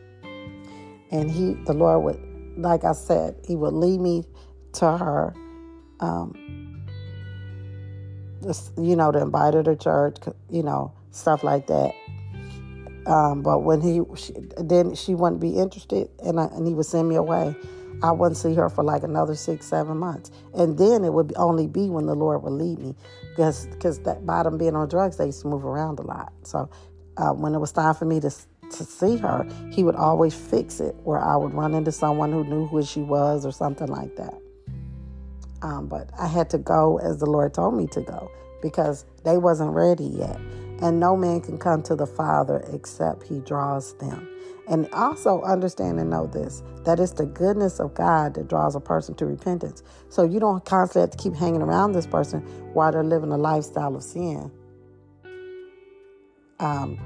and 1.11 1.31
he, 1.31 1.55
the 1.67 1.73
Lord 1.73 2.05
would, 2.05 2.59
like 2.59 2.85
I 2.85 2.93
said, 2.93 3.37
He 3.47 3.57
would 3.57 3.75
lead 3.75 4.01
me 4.01 4.25
to 4.75 4.97
her. 4.97 5.35
Um, 6.01 6.79
you 8.77 8.97
know, 8.97 9.13
to 9.13 9.21
invite 9.21 9.55
her 9.55 9.63
to 9.63 9.77
church, 9.77 10.17
you 10.51 10.65
know, 10.65 10.93
stuff 11.13 11.45
like 11.45 11.69
that. 11.69 11.93
Um, 13.07 13.43
but 13.43 13.61
when 13.61 13.81
he 13.81 14.01
she, 14.17 14.33
then 14.59 14.95
she 14.95 15.15
wouldn't 15.15 15.41
be 15.41 15.59
interested, 15.59 16.09
and 16.25 16.39
I, 16.39 16.47
and 16.47 16.67
he 16.67 16.75
would 16.75 16.87
send 16.87 17.09
me 17.09 17.17
away. 17.17 17.55
I 18.03 18.11
wouldn't 18.13 18.37
see 18.37 18.55
her 18.55 18.69
for 18.69 18.83
like 18.83 19.03
another 19.03 19.35
six, 19.35 19.67
seven 19.67 19.97
months, 19.99 20.31
and 20.55 20.77
then 20.77 21.05
it 21.05 21.13
would 21.13 21.33
only 21.37 21.67
be 21.67 21.89
when 21.89 22.07
the 22.07 22.15
Lord 22.15 22.43
would 22.43 22.53
lead 22.53 22.79
me, 22.79 22.95
because 23.31 23.67
because 23.67 24.01
that 24.01 24.27
bottom 24.27 24.59
being 24.59 24.75
on 24.75 24.89
drugs, 24.89 25.17
they 25.17 25.27
used 25.27 25.43
to 25.43 25.49
move 25.49 25.65
around 25.65 25.99
a 25.99 26.03
lot. 26.03 26.33
So 26.43 26.69
uh, 27.17 27.31
when 27.31 27.55
it 27.55 27.59
was 27.59 27.73
time 27.73 27.95
for 27.95 28.05
me 28.05 28.21
to 28.21 28.31
to 28.73 28.85
see 28.85 29.17
her, 29.19 29.47
he 29.71 29.85
would 29.85 29.97
always 29.97 30.35
fix 30.35 30.81
it 30.81 30.95
where 31.05 31.21
I 31.21 31.37
would 31.37 31.53
run 31.53 31.75
into 31.75 31.93
someone 31.93 32.33
who 32.33 32.43
knew 32.45 32.67
who 32.67 32.83
she 32.83 33.03
was 33.03 33.45
or 33.45 33.53
something 33.53 33.89
like 33.89 34.17
that. 34.17 34.35
Um, 35.61 35.87
but 35.87 36.11
I 36.19 36.27
had 36.27 36.51
to 36.51 36.59
go 36.59 36.99
as 36.99 37.19
the 37.19 37.27
Lord 37.27 37.55
told 37.55 37.75
me 37.75 37.87
to 37.89 38.01
go 38.01 38.31
because 38.63 39.05
they 39.25 39.37
wasn't 39.37 39.73
ready 39.73 40.07
yet. 40.07 40.39
And 40.81 40.99
no 40.99 41.17
man 41.17 41.41
can 41.41 41.59
come 41.59 41.83
to 41.85 41.95
the 41.95 42.07
Father 42.07 42.65
except 42.73 43.23
he 43.25 43.39
draws 43.41 43.95
them. 43.99 44.29
And 44.69 44.89
also 44.93 45.43
understand 45.43 45.99
and 45.99 46.11
know 46.11 46.27
this 46.27 46.63
that 46.85 47.01
it's 47.01 47.13
the 47.13 47.27
goodness 47.27 47.81
of 47.81 47.95
God 47.95 48.35
that 48.35 48.49
draws 48.49 48.75
a 48.75 48.81
person 48.81 49.15
to 49.17 49.27
repentance. 49.27 49.83
So 50.09 50.25
you 50.25 50.41
don't 50.41 50.65
constantly 50.65 51.03
have 51.03 51.11
to 51.11 51.17
keep 51.17 51.35
hanging 51.35 51.63
around 51.63 51.93
this 51.93 52.07
person 52.07 52.41
while 52.73 52.93
they're 52.93 53.05
living 53.05 53.33
a 53.33 53.37
lifestyle 53.37 53.95
of 53.97 54.03
sin. 54.03 54.51
Um, 56.61 56.99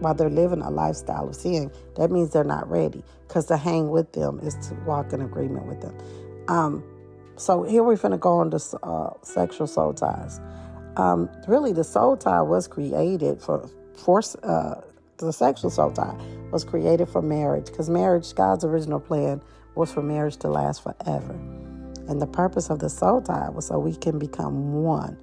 while 0.00 0.14
they're 0.14 0.30
living 0.30 0.62
a 0.62 0.70
lifestyle 0.70 1.28
of 1.28 1.36
sin, 1.36 1.70
that 1.96 2.10
means 2.10 2.30
they're 2.30 2.44
not 2.44 2.68
ready. 2.70 3.02
Because 3.26 3.46
to 3.46 3.56
hang 3.56 3.90
with 3.90 4.12
them 4.12 4.40
is 4.42 4.54
to 4.68 4.74
walk 4.86 5.12
in 5.12 5.22
agreement 5.22 5.66
with 5.66 5.80
them. 5.80 5.96
Um, 6.48 6.84
so 7.36 7.62
here 7.62 7.82
we're 7.82 7.96
going 7.96 8.12
to 8.12 8.18
go 8.18 8.38
on 8.38 8.50
to 8.50 8.78
uh, 8.82 9.14
sexual 9.22 9.66
soul 9.66 9.94
ties. 9.94 10.40
Um, 10.96 11.30
really, 11.48 11.72
the 11.72 11.84
soul 11.84 12.16
tie 12.16 12.42
was 12.42 12.68
created 12.68 13.40
for 13.40 13.68
force. 13.96 14.34
Uh, 14.36 14.82
the 15.26 15.32
sexual 15.32 15.70
soul 15.70 15.90
tie 15.92 16.16
was 16.50 16.64
created 16.64 17.08
for 17.08 17.22
marriage 17.22 17.66
because 17.66 17.88
marriage, 17.90 18.34
God's 18.34 18.64
original 18.64 19.00
plan, 19.00 19.42
was 19.74 19.92
for 19.92 20.02
marriage 20.02 20.36
to 20.38 20.48
last 20.48 20.82
forever. 20.82 21.32
And 22.08 22.20
the 22.20 22.26
purpose 22.26 22.70
of 22.70 22.78
the 22.78 22.90
soul 22.90 23.22
tie 23.22 23.48
was 23.50 23.66
so 23.66 23.78
we 23.78 23.94
can 23.96 24.18
become 24.18 24.82
one, 24.82 25.16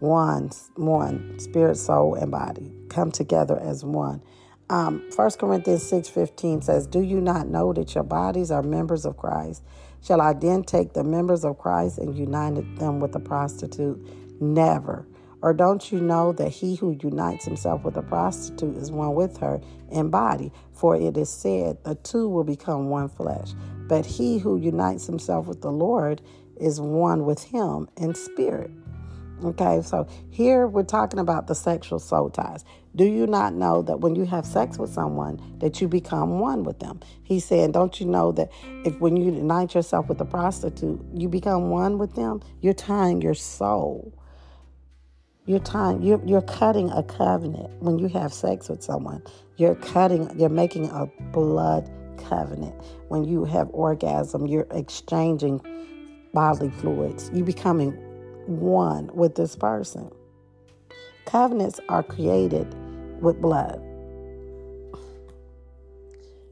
one, 0.00 0.50
one, 0.76 1.38
spirit, 1.38 1.76
soul, 1.76 2.14
and 2.14 2.30
body, 2.30 2.72
come 2.88 3.10
together 3.10 3.58
as 3.58 3.84
one. 3.84 4.22
Um, 4.70 5.08
1 5.16 5.30
Corinthians 5.32 5.90
6.15 5.90 6.62
says, 6.62 6.86
Do 6.86 7.00
you 7.00 7.20
not 7.20 7.48
know 7.48 7.72
that 7.72 7.94
your 7.94 8.04
bodies 8.04 8.50
are 8.50 8.62
members 8.62 9.06
of 9.06 9.16
Christ? 9.16 9.62
Shall 10.02 10.20
I 10.20 10.34
then 10.34 10.62
take 10.62 10.92
the 10.92 11.02
members 11.02 11.44
of 11.44 11.58
Christ 11.58 11.98
and 11.98 12.16
unite 12.16 12.78
them 12.78 13.00
with 13.00 13.14
a 13.14 13.20
prostitute? 13.20 13.98
Never. 14.40 15.06
Or 15.40 15.54
don't 15.54 15.92
you 15.92 16.00
know 16.00 16.32
that 16.32 16.48
he 16.48 16.74
who 16.74 16.98
unites 17.00 17.44
himself 17.44 17.84
with 17.84 17.96
a 17.96 18.02
prostitute 18.02 18.76
is 18.76 18.90
one 18.90 19.14
with 19.14 19.38
her 19.38 19.60
in 19.90 20.10
body? 20.10 20.52
For 20.72 20.96
it 20.96 21.16
is 21.16 21.30
said, 21.30 21.82
the 21.84 21.94
two 21.94 22.28
will 22.28 22.44
become 22.44 22.88
one 22.88 23.08
flesh. 23.08 23.52
But 23.86 24.04
he 24.04 24.38
who 24.38 24.58
unites 24.58 25.06
himself 25.06 25.46
with 25.46 25.62
the 25.62 25.70
Lord 25.70 26.20
is 26.56 26.80
one 26.80 27.24
with 27.24 27.42
him 27.44 27.88
in 27.96 28.14
spirit. 28.14 28.70
Okay, 29.44 29.82
so 29.82 30.08
here 30.30 30.66
we're 30.66 30.82
talking 30.82 31.20
about 31.20 31.46
the 31.46 31.54
sexual 31.54 32.00
soul 32.00 32.28
ties. 32.28 32.64
Do 32.96 33.04
you 33.04 33.24
not 33.24 33.54
know 33.54 33.82
that 33.82 34.00
when 34.00 34.16
you 34.16 34.24
have 34.24 34.44
sex 34.44 34.78
with 34.78 34.92
someone 34.92 35.40
that 35.58 35.80
you 35.80 35.86
become 35.86 36.40
one 36.40 36.64
with 36.64 36.80
them? 36.80 36.98
He's 37.22 37.44
saying, 37.44 37.70
don't 37.70 38.00
you 38.00 38.06
know 38.06 38.32
that 38.32 38.50
if 38.84 38.98
when 38.98 39.16
you 39.16 39.32
unite 39.32 39.76
yourself 39.76 40.08
with 40.08 40.20
a 40.20 40.24
prostitute, 40.24 41.00
you 41.14 41.28
become 41.28 41.70
one 41.70 41.98
with 41.98 42.16
them? 42.16 42.42
You're 42.60 42.74
tying 42.74 43.22
your 43.22 43.34
soul. 43.34 44.17
You're 45.48 45.60
tying 45.60 46.02
you're 46.02 46.20
you're 46.26 46.42
cutting 46.42 46.90
a 46.90 47.02
covenant 47.02 47.70
when 47.80 47.98
you 47.98 48.08
have 48.08 48.34
sex 48.34 48.68
with 48.68 48.82
someone. 48.82 49.22
You're 49.56 49.76
cutting 49.76 50.30
you're 50.38 50.50
making 50.50 50.90
a 50.90 51.06
blood 51.32 51.90
covenant. 52.18 52.74
When 53.08 53.24
you 53.24 53.46
have 53.46 53.70
orgasm, 53.72 54.46
you're 54.46 54.66
exchanging 54.70 55.62
bodily 56.34 56.68
fluids. 56.68 57.30
You're 57.32 57.46
becoming 57.46 57.92
one 58.44 59.08
with 59.14 59.36
this 59.36 59.56
person. 59.56 60.10
Covenants 61.24 61.80
are 61.88 62.02
created 62.02 62.66
with 63.22 63.40
blood. 63.40 63.82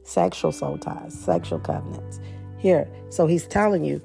Sexual 0.05 0.53
soul 0.53 0.79
ties, 0.79 1.13
sexual 1.13 1.59
covenants. 1.59 2.19
Here, 2.57 2.89
so 3.09 3.27
he's 3.27 3.45
telling 3.45 3.85
you, 3.85 4.01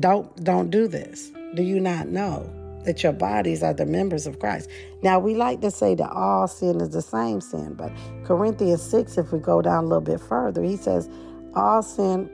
don't 0.00 0.42
don't 0.42 0.70
do 0.70 0.88
this. 0.88 1.30
Do 1.56 1.62
you 1.62 1.78
not 1.78 2.08
know 2.08 2.50
that 2.84 3.02
your 3.02 3.12
bodies 3.12 3.62
are 3.62 3.74
the 3.74 3.86
members 3.86 4.26
of 4.26 4.38
Christ? 4.38 4.70
Now 5.02 5.18
we 5.18 5.34
like 5.34 5.60
to 5.62 5.70
say 5.70 5.94
that 5.94 6.10
all 6.10 6.48
sin 6.48 6.80
is 6.80 6.90
the 6.90 7.02
same 7.02 7.40
sin, 7.40 7.74
but 7.74 7.92
Corinthians 8.24 8.82
6, 8.82 9.18
if 9.18 9.32
we 9.32 9.38
go 9.38 9.62
down 9.62 9.84
a 9.84 9.86
little 9.86 10.00
bit 10.00 10.20
further, 10.20 10.62
he 10.62 10.76
says 10.76 11.08
all 11.54 11.82
sin 11.82 12.30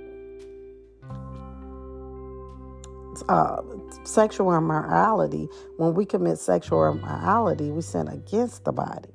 uh, 3.28 3.62
sexual 4.04 4.56
immorality, 4.56 5.48
when 5.76 5.94
we 5.94 6.04
commit 6.04 6.38
sexual 6.38 6.90
immorality, 6.90 7.70
we 7.70 7.82
sin 7.82 8.08
against 8.08 8.64
the 8.64 8.72
body. 8.72 9.10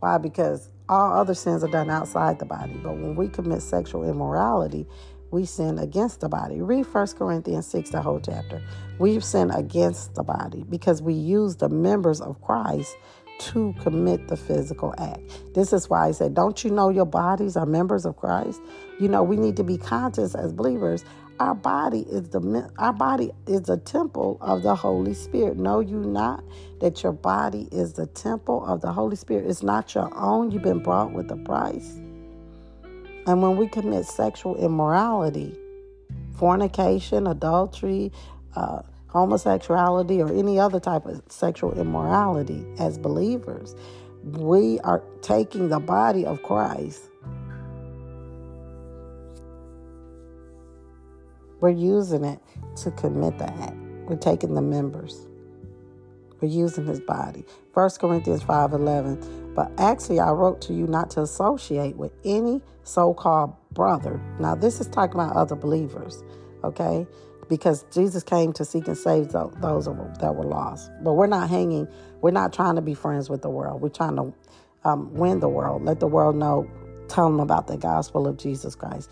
Why? 0.00 0.18
Because 0.18 0.70
all 0.88 1.12
other 1.18 1.34
sins 1.34 1.64
are 1.64 1.70
done 1.70 1.90
outside 1.90 2.38
the 2.38 2.44
body. 2.44 2.74
But 2.82 2.96
when 2.96 3.16
we 3.16 3.28
commit 3.28 3.62
sexual 3.62 4.08
immorality, 4.08 4.86
we 5.34 5.44
sin 5.44 5.78
against 5.80 6.20
the 6.20 6.28
body. 6.28 6.62
Read 6.62 6.86
1 6.86 7.06
Corinthians 7.18 7.66
6, 7.66 7.90
the 7.90 8.00
whole 8.00 8.20
chapter. 8.20 8.62
We 9.00 9.18
sin 9.18 9.50
against 9.50 10.14
the 10.14 10.22
body 10.22 10.64
because 10.70 11.02
we 11.02 11.12
use 11.12 11.56
the 11.56 11.68
members 11.68 12.20
of 12.20 12.40
Christ 12.40 12.96
to 13.40 13.74
commit 13.82 14.28
the 14.28 14.36
physical 14.36 14.94
act. 14.96 15.20
This 15.52 15.72
is 15.72 15.90
why 15.90 16.06
I 16.06 16.12
said, 16.12 16.34
Don't 16.34 16.62
you 16.62 16.70
know 16.70 16.88
your 16.88 17.04
bodies 17.04 17.56
are 17.56 17.66
members 17.66 18.06
of 18.06 18.16
Christ? 18.16 18.60
You 19.00 19.08
know, 19.08 19.24
we 19.24 19.36
need 19.36 19.56
to 19.56 19.64
be 19.64 19.76
conscious 19.76 20.36
as 20.36 20.52
believers 20.52 21.04
our 21.40 21.56
body 21.56 22.06
is 22.08 22.28
the 22.28 22.70
our 22.78 22.92
body 22.92 23.32
is 23.48 23.62
the 23.62 23.78
temple 23.78 24.38
of 24.40 24.62
the 24.62 24.76
Holy 24.76 25.14
Spirit. 25.14 25.56
Know 25.56 25.80
you 25.80 25.98
not 25.98 26.44
that 26.78 27.02
your 27.02 27.10
body 27.10 27.68
is 27.72 27.94
the 27.94 28.06
temple 28.06 28.64
of 28.64 28.82
the 28.82 28.92
Holy 28.92 29.16
Spirit. 29.16 29.50
It's 29.50 29.64
not 29.64 29.96
your 29.96 30.16
own. 30.16 30.52
You've 30.52 30.62
been 30.62 30.78
brought 30.78 31.12
with 31.12 31.28
a 31.32 31.36
price. 31.36 31.98
And 33.26 33.42
when 33.42 33.56
we 33.56 33.68
commit 33.68 34.06
sexual 34.06 34.56
immorality, 34.56 35.56
fornication, 36.36 37.26
adultery, 37.26 38.12
uh, 38.54 38.82
homosexuality, 39.06 40.20
or 40.20 40.32
any 40.32 40.58
other 40.58 40.80
type 40.80 41.06
of 41.06 41.22
sexual 41.28 41.78
immorality 41.78 42.66
as 42.78 42.98
believers, 42.98 43.74
we 44.22 44.80
are 44.80 45.02
taking 45.22 45.68
the 45.68 45.80
body 45.80 46.26
of 46.26 46.42
Christ 46.42 47.00
We're 51.64 51.70
using 51.70 52.24
it 52.24 52.40
to 52.82 52.90
commit 52.90 53.38
the 53.38 53.50
act. 53.50 53.74
We're 54.06 54.16
taking 54.16 54.52
the 54.54 54.60
members. 54.60 55.26
We're 56.44 56.50
using 56.50 56.84
his 56.84 57.00
body. 57.00 57.42
1 57.72 57.90
Corinthians 57.98 58.44
5.11. 58.44 59.54
But 59.54 59.72
actually, 59.78 60.20
I 60.20 60.30
wrote 60.30 60.60
to 60.62 60.74
you 60.74 60.86
not 60.86 61.08
to 61.12 61.22
associate 61.22 61.96
with 61.96 62.12
any 62.22 62.60
so-called 62.82 63.54
brother. 63.72 64.20
Now, 64.38 64.54
this 64.54 64.78
is 64.78 64.86
talking 64.88 65.14
about 65.14 65.34
other 65.34 65.56
believers, 65.56 66.22
okay? 66.62 67.06
Because 67.48 67.86
Jesus 67.90 68.22
came 68.22 68.52
to 68.52 68.64
seek 68.66 68.88
and 68.88 68.98
save 68.98 69.28
those 69.30 69.86
that 69.86 70.34
were 70.36 70.44
lost. 70.44 70.90
But 71.02 71.14
we're 71.14 71.28
not 71.28 71.48
hanging, 71.48 71.88
we're 72.20 72.30
not 72.30 72.52
trying 72.52 72.74
to 72.74 72.82
be 72.82 72.92
friends 72.92 73.30
with 73.30 73.40
the 73.40 73.50
world. 73.50 73.80
We're 73.80 73.88
trying 73.88 74.16
to 74.16 74.34
um, 74.84 75.14
win 75.14 75.40
the 75.40 75.48
world, 75.48 75.82
let 75.82 75.98
the 75.98 76.08
world 76.08 76.36
know, 76.36 76.70
tell 77.08 77.30
them 77.30 77.40
about 77.40 77.68
the 77.68 77.78
gospel 77.78 78.26
of 78.26 78.36
Jesus 78.36 78.74
Christ. 78.74 79.10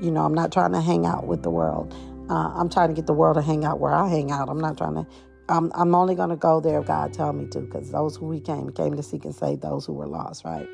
You 0.00 0.10
know, 0.10 0.24
I'm 0.24 0.34
not 0.34 0.50
trying 0.50 0.72
to 0.72 0.80
hang 0.80 1.06
out 1.06 1.28
with 1.28 1.44
the 1.44 1.50
world. 1.50 1.94
Uh, 2.28 2.52
I'm 2.56 2.68
trying 2.68 2.88
to 2.88 2.94
get 2.94 3.06
the 3.06 3.12
world 3.12 3.36
to 3.36 3.42
hang 3.42 3.64
out 3.64 3.78
where 3.78 3.94
I 3.94 4.08
hang 4.08 4.32
out. 4.32 4.48
I'm 4.48 4.60
not 4.60 4.76
trying 4.76 4.94
to. 4.94 5.06
I'm, 5.48 5.72
I'm 5.74 5.94
only 5.94 6.14
going 6.14 6.30
to 6.30 6.36
go 6.36 6.60
there 6.60 6.80
if 6.80 6.86
God 6.86 7.12
tell 7.12 7.32
me 7.32 7.46
to, 7.48 7.60
because 7.60 7.90
those 7.90 8.16
who 8.16 8.26
we 8.26 8.40
came 8.40 8.70
came 8.70 8.96
to 8.96 9.02
seek 9.02 9.24
and 9.24 9.34
save 9.34 9.60
those 9.60 9.84
who 9.86 9.92
were 9.92 10.06
lost, 10.06 10.44
right? 10.44 10.68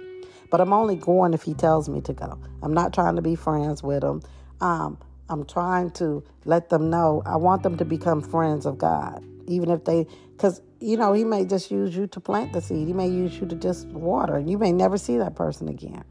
But 0.51 0.61
I'm 0.61 0.73
only 0.73 0.97
going 0.97 1.35
if 1.35 1.43
He 1.43 1.55
tells 1.55 1.89
me 1.89 2.01
to 2.03 2.13
go. 2.13 2.39
I'm 2.63 2.75
not 2.75 2.93
trying 2.93 3.17
to 3.17 3.23
be 3.23 3.35
friends 3.35 3.83
with 3.83 4.03
them. 4.03 4.23
Um, 4.61 4.99
I'm 5.29 5.45
trying 5.45 5.91
to 5.93 6.25
let 6.45 6.71
them 6.71 6.91
know 6.91 7.23
I 7.27 7.37
want 7.37 7.63
them 7.63 7.77
to 7.79 7.85
become 7.85 8.23
friends 8.23 8.67
of 8.67 8.79
God, 8.79 9.23
even 9.47 9.71
if 9.71 9.85
they, 9.85 10.07
because 10.37 10.61
you 10.81 10.97
know 10.97 11.13
He 11.13 11.25
may 11.25 11.45
just 11.45 11.71
use 11.71 11.95
you 11.97 12.07
to 12.09 12.21
plant 12.21 12.53
the 12.53 12.61
seed. 12.61 12.87
He 12.87 12.95
may 12.95 13.09
use 13.09 13.39
you 13.39 13.47
to 13.47 13.57
just 13.57 13.89
water, 13.89 14.37
and 14.37 14.51
you 14.51 14.59
may 14.59 14.73
never 14.73 14.97
see 14.97 15.19
that 15.19 15.35
person 15.35 15.69
again. 15.69 16.05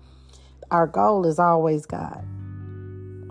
Our 0.69 0.87
goal 0.87 1.25
is 1.25 1.39
always 1.39 1.85
God. 1.85 2.25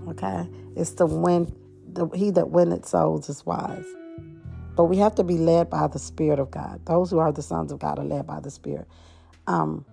Okay? 0.08 0.48
It's 0.74 0.92
the 0.92 1.06
win 1.06 1.54
the 1.92 2.08
he 2.14 2.30
that 2.30 2.50
winneth 2.50 2.86
souls 2.86 3.28
is 3.28 3.44
wise. 3.46 3.86
But 4.76 4.84
we 4.84 4.98
have 4.98 5.14
to 5.16 5.24
be 5.24 5.38
led 5.38 5.70
by 5.70 5.86
the 5.88 5.98
Spirit 5.98 6.38
of 6.38 6.50
God. 6.50 6.84
Those 6.86 7.10
who 7.10 7.18
are 7.18 7.32
the 7.32 7.42
sons 7.42 7.72
of 7.72 7.78
God 7.78 7.98
are 7.98 8.04
led 8.04 8.26
by 8.26 8.40
the 8.40 8.50
Spirit. 8.50 8.86
Um, 9.46 9.84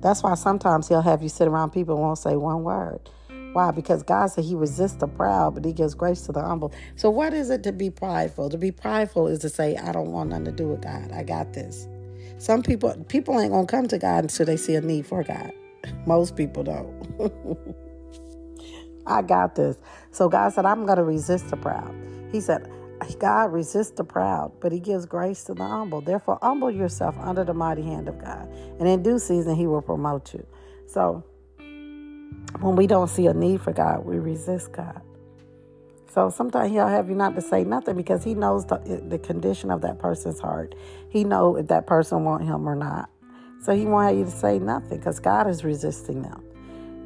that's 0.00 0.22
why 0.22 0.34
sometimes 0.34 0.88
he'll 0.88 1.02
have 1.02 1.22
you 1.22 1.28
sit 1.28 1.48
around 1.48 1.70
people 1.70 1.94
and 1.94 2.02
won't 2.02 2.18
say 2.18 2.36
one 2.36 2.62
word. 2.62 3.10
Why? 3.52 3.70
Because 3.70 4.02
God 4.02 4.26
said 4.28 4.44
he 4.44 4.54
resists 4.54 4.96
the 4.96 5.06
proud, 5.06 5.54
but 5.54 5.64
he 5.64 5.72
gives 5.72 5.94
grace 5.94 6.22
to 6.22 6.32
the 6.32 6.42
humble. 6.42 6.72
So 6.96 7.08
what 7.10 7.32
is 7.32 7.50
it 7.50 7.62
to 7.62 7.72
be 7.72 7.90
prideful? 7.90 8.50
To 8.50 8.58
be 8.58 8.72
prideful 8.72 9.28
is 9.28 9.38
to 9.40 9.48
say, 9.48 9.76
I 9.76 9.92
don't 9.92 10.10
want 10.10 10.30
nothing 10.30 10.46
to 10.46 10.52
do 10.52 10.68
with 10.68 10.82
God. 10.82 11.12
I 11.12 11.22
got 11.22 11.52
this. 11.52 11.86
Some 12.38 12.62
people 12.62 12.92
people 13.08 13.38
ain't 13.38 13.52
gonna 13.52 13.66
come 13.66 13.86
to 13.88 13.98
God 13.98 14.24
until 14.24 14.46
they 14.46 14.56
see 14.56 14.74
a 14.74 14.80
need 14.80 15.06
for 15.06 15.22
God. 15.22 15.52
Most 16.06 16.36
people 16.36 16.64
don't. 16.64 17.74
I 19.06 19.22
got 19.22 19.54
this. 19.54 19.76
So 20.10 20.28
God 20.28 20.52
said, 20.52 20.64
I'm 20.64 20.86
going 20.86 20.96
to 20.96 21.04
resist 21.04 21.50
the 21.50 21.56
proud. 21.56 21.94
He 22.32 22.40
said, 22.40 22.70
God 23.18 23.52
resists 23.52 23.92
the 23.92 24.04
proud, 24.04 24.52
but 24.60 24.72
he 24.72 24.80
gives 24.80 25.06
grace 25.06 25.44
to 25.44 25.54
the 25.54 25.64
humble. 25.64 26.00
Therefore, 26.00 26.38
humble 26.42 26.70
yourself 26.70 27.16
under 27.18 27.44
the 27.44 27.54
mighty 27.54 27.82
hand 27.82 28.08
of 28.08 28.18
God. 28.18 28.48
And 28.78 28.88
in 28.88 29.02
due 29.02 29.18
season, 29.18 29.54
he 29.56 29.66
will 29.66 29.82
promote 29.82 30.32
you. 30.32 30.46
So 30.86 31.24
when 32.60 32.76
we 32.76 32.86
don't 32.86 33.08
see 33.08 33.26
a 33.26 33.34
need 33.34 33.60
for 33.60 33.72
God, 33.72 34.04
we 34.04 34.18
resist 34.18 34.72
God. 34.72 35.00
So 36.12 36.30
sometimes 36.30 36.70
he'll 36.70 36.86
have 36.86 37.08
you 37.08 37.16
not 37.16 37.34
to 37.34 37.40
say 37.40 37.64
nothing 37.64 37.96
because 37.96 38.22
he 38.22 38.34
knows 38.34 38.64
the, 38.66 39.02
the 39.08 39.18
condition 39.18 39.70
of 39.70 39.80
that 39.80 39.98
person's 39.98 40.38
heart. 40.38 40.74
He 41.08 41.24
know 41.24 41.56
if 41.56 41.66
that 41.68 41.86
person 41.88 42.24
want 42.24 42.44
him 42.44 42.68
or 42.68 42.76
not. 42.76 43.10
So 43.62 43.74
he 43.74 43.84
won't 43.84 44.08
have 44.08 44.18
you 44.18 44.24
to 44.24 44.30
say 44.30 44.58
nothing 44.58 44.98
because 44.98 45.18
God 45.18 45.48
is 45.48 45.64
resisting 45.64 46.22
them. 46.22 46.44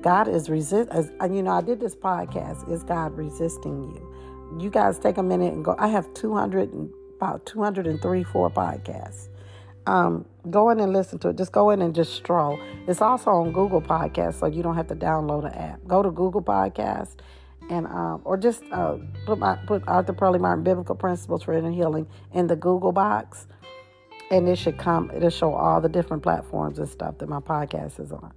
God 0.03 0.29
is 0.29 0.51
resist. 0.51 0.91
You 1.23 1.43
know, 1.43 1.53
I 1.53 1.63
did 1.63 1.81
this 1.81 1.95
podcast. 1.95 2.71
Is 2.71 2.83
God 2.83 3.17
resisting 3.17 3.91
you? 3.95 4.08
You 4.57 4.71
guys 4.71 4.99
take 4.99 5.19
a 5.19 5.23
minute 5.23 5.53
and 5.53 5.65
go. 5.65 5.75
I 5.79 5.89
have 5.89 6.13
two 6.15 6.35
hundred 6.35 6.73
and 6.73 6.91
about 7.17 7.45
two 7.45 7.63
hundred 7.63 7.87
and 7.87 8.01
three, 8.01 8.25
four 8.25 8.51
podcasts. 8.51 9.29
Um, 9.87 10.27
go 10.51 10.71
in 10.71 10.81
and 10.81 10.93
listen 10.93 11.19
to 11.21 11.29
it. 11.31 11.37
Just 11.37 11.53
go 11.53 11.71
in 11.71 11.81
and 11.83 11.95
just 11.95 12.15
stroll. 12.15 12.59
It's 12.87 13.01
also 13.01 13.31
on 13.31 13.53
Google 13.53 13.81
Podcasts, 13.81 14.41
so 14.41 14.47
you 14.47 14.63
don't 14.63 14.77
have 14.77 14.89
to 14.89 14.97
download 14.97 15.47
an 15.47 15.55
app. 15.55 15.87
Go 15.87 16.03
to 16.03 16.11
Google 16.11 16.43
Podcast 16.43 17.17
and 17.71 17.87
um, 17.87 18.21
or 18.25 18.37
just 18.37 18.63
uh, 18.73 18.97
put 19.27 19.39
my 19.39 19.57
put 19.67 19.83
Arthur 19.87 20.13
Pearlie 20.13 20.39
Martin 20.39 20.65
Biblical 20.65 20.95
Principles 20.95 21.43
for 21.43 21.53
Inner 21.53 21.71
Healing 21.71 22.07
in 22.33 22.47
the 22.47 22.57
Google 22.57 22.93
box, 22.93 23.47
and 24.31 24.49
it 24.49 24.57
should 24.57 24.79
come. 24.79 25.11
It'll 25.15 25.31
show 25.31 25.55
all 25.55 25.81
the 25.81 25.89
different 25.89 26.23
platforms 26.23 26.79
and 26.79 26.89
stuff 26.89 27.19
that 27.19 27.29
my 27.29 27.41
podcast 27.41 28.01
is 28.01 28.13
on. 28.13 28.33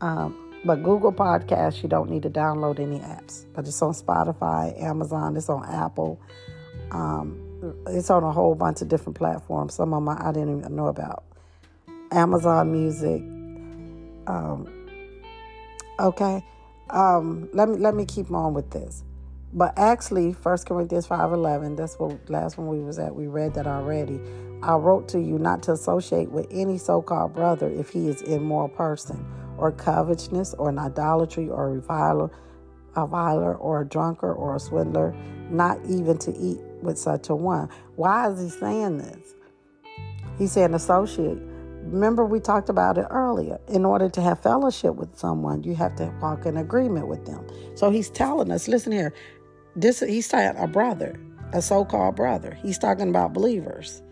Um, 0.00 0.45
but 0.66 0.82
Google 0.82 1.12
Podcasts, 1.12 1.82
you 1.82 1.88
don't 1.88 2.10
need 2.10 2.22
to 2.24 2.30
download 2.30 2.80
any 2.80 2.98
apps. 2.98 3.46
But 3.54 3.66
it's 3.66 3.80
on 3.80 3.92
Spotify, 3.92 4.80
Amazon, 4.82 5.36
it's 5.36 5.48
on 5.48 5.64
Apple. 5.64 6.20
Um, 6.90 7.42
it's 7.86 8.10
on 8.10 8.22
a 8.22 8.32
whole 8.32 8.54
bunch 8.54 8.82
of 8.82 8.88
different 8.88 9.16
platforms. 9.16 9.74
Some 9.74 9.94
of 9.94 10.04
them 10.04 10.08
I 10.08 10.32
didn't 10.32 10.58
even 10.58 10.76
know 10.76 10.86
about. 10.86 11.24
Amazon 12.10 12.72
Music. 12.72 13.22
Um, 14.26 14.72
okay 15.98 16.44
um, 16.90 17.48
let 17.52 17.68
me 17.68 17.76
let 17.78 17.94
me 17.94 18.04
keep 18.04 18.30
on 18.30 18.54
with 18.54 18.70
this. 18.70 19.02
But 19.52 19.78
actually, 19.78 20.32
1 20.32 20.58
Corinthians 20.66 21.06
5.11, 21.06 21.76
that's 21.76 21.98
what 21.98 22.28
last 22.28 22.58
one 22.58 22.66
we 22.66 22.80
was 22.80 22.98
at. 22.98 23.14
We 23.14 23.26
read 23.26 23.54
that 23.54 23.66
already. 23.66 24.20
I 24.62 24.74
wrote 24.74 25.08
to 25.10 25.20
you 25.20 25.38
not 25.38 25.62
to 25.64 25.72
associate 25.72 26.30
with 26.30 26.46
any 26.50 26.76
so-called 26.76 27.34
brother 27.34 27.68
if 27.68 27.90
he 27.90 28.08
is 28.08 28.20
immoral 28.22 28.68
person, 28.68 29.24
or 29.58 29.72
covetousness, 29.72 30.54
or 30.54 30.68
an 30.68 30.78
idolatry, 30.78 31.48
or 31.48 31.68
a 31.68 31.72
reviler, 31.72 32.30
a 32.94 33.06
viler, 33.06 33.54
or 33.54 33.82
a 33.82 33.84
drunkard, 33.86 34.36
or 34.36 34.56
a 34.56 34.60
swindler, 34.60 35.14
not 35.50 35.78
even 35.88 36.18
to 36.18 36.36
eat 36.36 36.58
with 36.82 36.98
such 36.98 37.28
a 37.28 37.34
one. 37.34 37.68
Why 37.96 38.30
is 38.30 38.40
he 38.40 38.48
saying 38.48 38.98
this? 38.98 39.34
He's 40.38 40.52
saying 40.52 40.74
associate 40.74 41.38
Remember, 41.86 42.24
we 42.24 42.40
talked 42.40 42.68
about 42.68 42.98
it 42.98 43.06
earlier. 43.10 43.60
In 43.68 43.84
order 43.84 44.08
to 44.08 44.20
have 44.20 44.40
fellowship 44.40 44.96
with 44.96 45.16
someone, 45.16 45.62
you 45.62 45.76
have 45.76 45.94
to 45.96 46.12
walk 46.20 46.44
in 46.44 46.56
agreement 46.56 47.06
with 47.06 47.24
them. 47.26 47.46
So 47.76 47.90
he's 47.90 48.10
telling 48.10 48.50
us, 48.50 48.66
listen 48.66 48.90
here, 48.90 49.14
this 49.76 50.00
he's 50.00 50.26
saying 50.26 50.56
a 50.56 50.66
brother, 50.66 51.20
a 51.52 51.62
so-called 51.62 52.16
brother. 52.16 52.58
He's 52.60 52.78
talking 52.78 53.08
about 53.08 53.34
believers. 53.34 54.02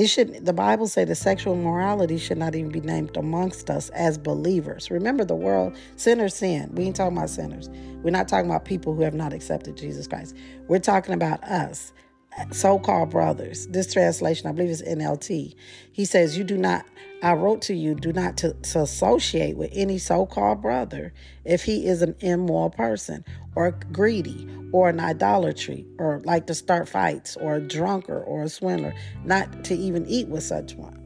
It 0.00 0.06
should 0.06 0.46
the 0.46 0.54
Bible 0.54 0.88
say 0.88 1.04
that 1.04 1.14
sexual 1.16 1.54
morality 1.56 2.16
should 2.16 2.38
not 2.38 2.54
even 2.54 2.70
be 2.70 2.80
named 2.80 3.18
amongst 3.18 3.68
us 3.68 3.90
as 3.90 4.16
believers. 4.16 4.90
Remember 4.90 5.26
the 5.26 5.34
world, 5.34 5.76
sinners 5.96 6.34
sin. 6.34 6.70
We 6.72 6.84
ain't 6.84 6.96
talking 6.96 7.18
about 7.18 7.28
sinners. 7.28 7.68
We're 8.02 8.10
not 8.10 8.26
talking 8.26 8.48
about 8.48 8.64
people 8.64 8.94
who 8.94 9.02
have 9.02 9.12
not 9.12 9.34
accepted 9.34 9.76
Jesus 9.76 10.06
Christ. 10.06 10.34
We're 10.68 10.78
talking 10.78 11.12
about 11.12 11.44
us 11.44 11.92
uh, 12.38 12.46
so 12.50 12.78
called 12.78 13.10
brothers. 13.10 13.66
This 13.66 13.92
translation, 13.92 14.48
I 14.48 14.52
believe, 14.52 14.70
is 14.70 14.80
NLT. 14.80 15.54
He 15.92 16.04
says, 16.06 16.38
You 16.38 16.44
do 16.44 16.56
not, 16.56 16.86
I 17.22 17.34
wrote 17.34 17.60
to 17.62 17.74
you, 17.74 17.94
do 17.94 18.12
not 18.12 18.38
to, 18.38 18.54
to 18.54 18.80
associate 18.80 19.56
with 19.56 19.70
any 19.74 19.98
so 19.98 20.24
called 20.24 20.62
brother 20.62 21.12
if 21.44 21.64
he 21.64 21.86
is 21.86 22.00
an 22.00 22.14
immoral 22.20 22.70
person 22.70 23.24
or 23.54 23.72
greedy 23.92 24.48
or 24.72 24.88
an 24.88 25.00
idolatry 25.00 25.86
or 25.98 26.22
like 26.24 26.46
to 26.46 26.54
start 26.54 26.88
fights 26.88 27.36
or 27.36 27.56
a 27.56 27.60
drunkard 27.60 28.24
or 28.26 28.42
a 28.42 28.48
swindler, 28.48 28.94
not 29.24 29.64
to 29.64 29.74
even 29.74 30.06
eat 30.06 30.28
with 30.28 30.42
such 30.42 30.74
one. 30.76 30.96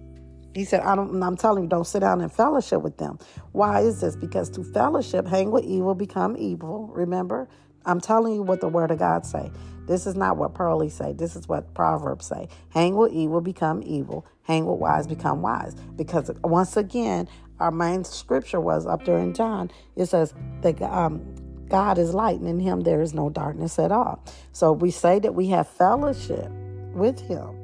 He 0.55 0.65
said, 0.65 0.83
I 0.83 0.95
don't, 0.95 1.21
I'm 1.21 1.37
telling 1.37 1.65
you, 1.65 1.69
don't 1.69 1.87
sit 1.87 2.01
down 2.01 2.21
and 2.21 2.33
fellowship 2.33 2.81
with 2.83 2.97
them. 2.99 3.19
Why 3.51 3.81
is 3.81 4.01
this? 4.01 4.15
Because 4.15 4.49
to 4.51 4.63
fellowship, 4.63 5.27
hang 5.27 5.51
with 5.51 5.65
evil, 5.65 5.97
become 5.97 6.37
evil. 6.37 6.93
Remember? 6.95 7.49
I'm 7.87 8.01
telling 8.01 8.35
you 8.35 8.43
what 8.43 8.61
the 8.61 8.69
word 8.69 8.91
of 8.91 8.99
God 8.99 9.27
say. 9.27 9.51
This 9.87 10.07
is 10.07 10.15
not 10.15 10.37
what 10.37 10.55
Pearlie 10.55 10.89
say. 10.89 11.13
This 11.13 11.37
is 11.37 11.47
what 11.47 11.75
Proverbs 11.75 12.27
say. 12.27 12.49
Hang 12.71 12.97
with 12.97 13.13
evil, 13.13 13.41
become 13.41 13.83
evil. 13.85 14.27
Hang 14.43 14.67
with 14.67 14.79
wise, 14.79 15.07
become 15.07 15.43
wise. 15.43 15.75
Because 15.97 16.31
once 16.43 16.77
again, 16.77 17.29
our 17.61 17.71
main 17.71 18.05
scripture 18.05 18.61
was 18.61 18.87
up 18.87 19.05
there 19.05 19.19
in 19.19 19.35
John. 19.35 19.71
It 19.97 20.07
says 20.07 20.35
that 20.63 20.81
um, 20.83 21.23
God 21.69 21.99
is 21.99 22.15
light, 22.15 22.41
and 22.41 22.49
in 22.49 22.61
Him 22.61 22.81
there 22.81 23.01
is 23.01 23.15
no 23.15 23.31
darkness 23.31 23.79
at 23.79 23.93
all. 23.93 24.25
So 24.53 24.73
we 24.73 24.91
say 24.91 25.19
that 25.21 25.35
we 25.35 25.49
have 25.49 25.69
fellowship 25.69 26.51
with 26.95 27.21
Him, 27.21 27.55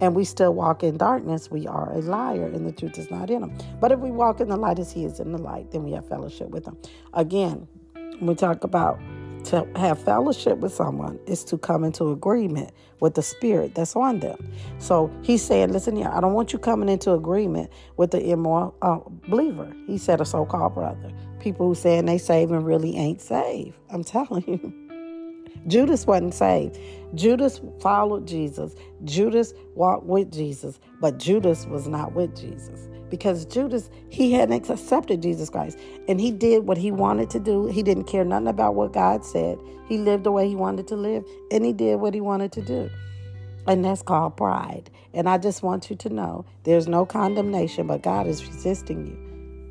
and 0.00 0.14
we 0.14 0.24
still 0.24 0.54
walk 0.54 0.82
in 0.82 0.96
darkness. 0.96 1.50
We 1.50 1.66
are 1.66 1.92
a 1.92 1.98
liar, 1.98 2.46
and 2.46 2.66
the 2.66 2.72
truth 2.72 2.98
is 2.98 3.10
not 3.10 3.30
in 3.30 3.42
Him. 3.44 3.58
But 3.80 3.92
if 3.92 4.00
we 4.00 4.10
walk 4.10 4.40
in 4.40 4.48
the 4.48 4.56
light 4.56 4.78
as 4.78 4.92
He 4.92 5.04
is 5.04 5.20
in 5.20 5.32
the 5.32 5.38
light, 5.38 5.70
then 5.70 5.84
we 5.84 5.92
have 5.92 6.08
fellowship 6.08 6.50
with 6.50 6.66
Him. 6.66 6.76
Again, 7.14 7.66
we 8.20 8.34
talk 8.34 8.64
about 8.64 9.00
to 9.44 9.66
have 9.76 10.02
fellowship 10.02 10.58
with 10.58 10.72
someone 10.72 11.18
is 11.26 11.44
to 11.44 11.58
come 11.58 11.84
into 11.84 12.10
agreement 12.10 12.72
with 13.00 13.14
the 13.14 13.22
spirit 13.22 13.74
that's 13.74 13.94
on 13.96 14.20
them. 14.20 14.36
So 14.78 15.10
he's 15.22 15.42
saying, 15.42 15.72
listen 15.72 15.96
here, 15.96 16.10
I 16.12 16.20
don't 16.20 16.34
want 16.34 16.52
you 16.52 16.58
coming 16.58 16.88
into 16.88 17.12
agreement 17.12 17.70
with 17.96 18.10
the 18.10 18.30
immoral 18.30 18.74
uh, 18.82 18.98
believer. 19.28 19.72
He 19.86 19.98
said 19.98 20.20
a 20.20 20.24
so-called 20.24 20.74
brother. 20.74 21.12
People 21.40 21.66
who 21.66 21.74
saying 21.74 22.06
they 22.06 22.18
saved 22.18 22.50
and 22.50 22.66
really 22.66 22.96
ain't 22.96 23.20
saved. 23.20 23.76
I'm 23.90 24.04
telling 24.04 24.44
you. 24.46 24.72
Judas 25.66 26.06
wasn't 26.06 26.34
saved. 26.34 26.78
Judas 27.14 27.60
followed 27.80 28.26
Jesus. 28.26 28.74
Judas 29.04 29.54
walked 29.74 30.06
with 30.06 30.32
Jesus, 30.32 30.78
but 31.00 31.18
Judas 31.18 31.66
was 31.66 31.88
not 31.88 32.12
with 32.12 32.36
Jesus 32.36 32.88
because 33.10 33.44
Judas, 33.44 33.90
he 34.08 34.32
hadn't 34.32 34.68
accepted 34.68 35.22
Jesus 35.22 35.50
Christ 35.50 35.78
and 36.08 36.20
he 36.20 36.30
did 36.30 36.66
what 36.66 36.78
he 36.78 36.90
wanted 36.90 37.30
to 37.30 37.40
do. 37.40 37.66
He 37.66 37.82
didn't 37.82 38.04
care 38.04 38.24
nothing 38.24 38.48
about 38.48 38.74
what 38.74 38.92
God 38.92 39.24
said. 39.24 39.58
He 39.86 39.98
lived 39.98 40.24
the 40.24 40.32
way 40.32 40.48
he 40.48 40.54
wanted 40.54 40.86
to 40.88 40.96
live 40.96 41.24
and 41.50 41.64
he 41.64 41.72
did 41.72 41.96
what 41.96 42.14
he 42.14 42.20
wanted 42.20 42.52
to 42.52 42.62
do. 42.62 42.90
And 43.66 43.84
that's 43.84 44.02
called 44.02 44.36
pride. 44.36 44.90
And 45.12 45.28
I 45.28 45.38
just 45.38 45.62
want 45.62 45.90
you 45.90 45.96
to 45.96 46.08
know 46.08 46.46
there's 46.64 46.88
no 46.88 47.04
condemnation, 47.04 47.86
but 47.86 48.02
God 48.02 48.26
is 48.26 48.44
resisting 48.46 49.06
you. 49.06 49.28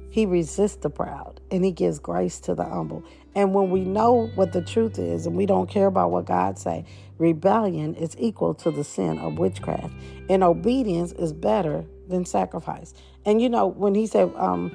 He 0.09 0.25
resists 0.25 0.77
the 0.77 0.89
proud 0.89 1.41
and 1.51 1.63
he 1.63 1.71
gives 1.71 1.99
grace 1.99 2.39
to 2.41 2.55
the 2.55 2.63
humble. 2.63 3.03
And 3.35 3.53
when 3.53 3.69
we 3.69 3.81
know 3.81 4.31
what 4.35 4.51
the 4.51 4.61
truth 4.61 4.97
is 4.97 5.27
and 5.27 5.35
we 5.35 5.45
don't 5.45 5.69
care 5.69 5.87
about 5.87 6.11
what 6.11 6.25
God 6.25 6.57
say, 6.57 6.85
rebellion 7.17 7.93
is 7.95 8.15
equal 8.17 8.55
to 8.55 8.71
the 8.71 8.83
sin 8.83 9.19
of 9.19 9.37
witchcraft. 9.37 9.93
And 10.29 10.43
obedience 10.43 11.11
is 11.13 11.33
better 11.33 11.85
than 12.07 12.25
sacrifice. 12.25 12.93
And 13.27 13.41
you 13.41 13.49
know, 13.49 13.67
when 13.67 13.93
he 13.93 14.07
said, 14.07 14.33
um, 14.37 14.71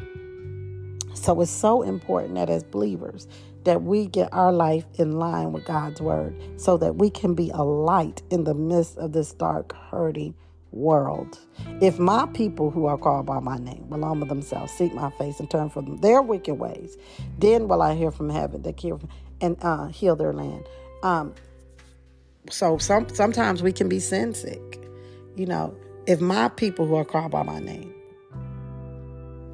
so 1.15 1.41
it's 1.41 1.51
so 1.51 1.81
important 1.81 2.35
that 2.35 2.51
as 2.51 2.63
believers, 2.63 3.27
that 3.65 3.83
we 3.83 4.07
get 4.07 4.29
our 4.33 4.53
life 4.53 4.85
in 4.97 5.13
line 5.13 5.53
with 5.53 5.65
God's 5.65 6.03
word 6.03 6.37
so 6.61 6.77
that 6.77 6.97
we 6.97 7.09
can 7.09 7.35
be 7.35 7.51
a 7.51 7.63
light 7.63 8.21
in 8.31 8.45
the 8.45 8.55
midst 8.55 8.99
of 8.99 9.13
this 9.13 9.33
dark, 9.33 9.73
hurting 9.73 10.35
world. 10.71 11.39
If 11.81 11.99
my 11.99 12.27
people 12.35 12.71
who 12.71 12.85
are 12.87 12.99
called 12.99 13.25
by 13.25 13.41
my 13.41 13.57
name 13.57 13.89
will 13.89 14.05
humble 14.05 14.27
themselves, 14.27 14.71
seek 14.73 14.93
my 14.93 15.11
face, 15.13 15.41
and 15.41 15.51
turn 15.51 15.71
from 15.71 15.99
their 15.99 16.21
wicked 16.21 16.55
ways, 16.55 16.99
then 17.39 17.69
will 17.69 17.81
I 17.81 17.95
hear 17.95 18.11
from 18.11 18.29
heaven, 18.29 18.63
that 18.63 18.79
hear 18.79 18.99
and 19.41 19.57
uh, 19.63 19.87
heal 19.89 20.15
their 20.15 20.33
land. 20.35 20.65
Um, 21.03 21.35
so 22.51 22.77
some 22.77 23.09
sometimes 23.09 23.63
we 23.63 23.73
can 23.73 23.89
be 23.89 23.99
sin 23.99 24.35
sick, 24.35 24.79
you 25.37 25.47
know. 25.47 25.75
If 26.07 26.21
my 26.21 26.49
people 26.49 26.87
who 26.87 26.97
are 26.97 27.05
called 27.05 27.31
by 27.31 27.45
my 27.45 27.61
name 27.61 27.95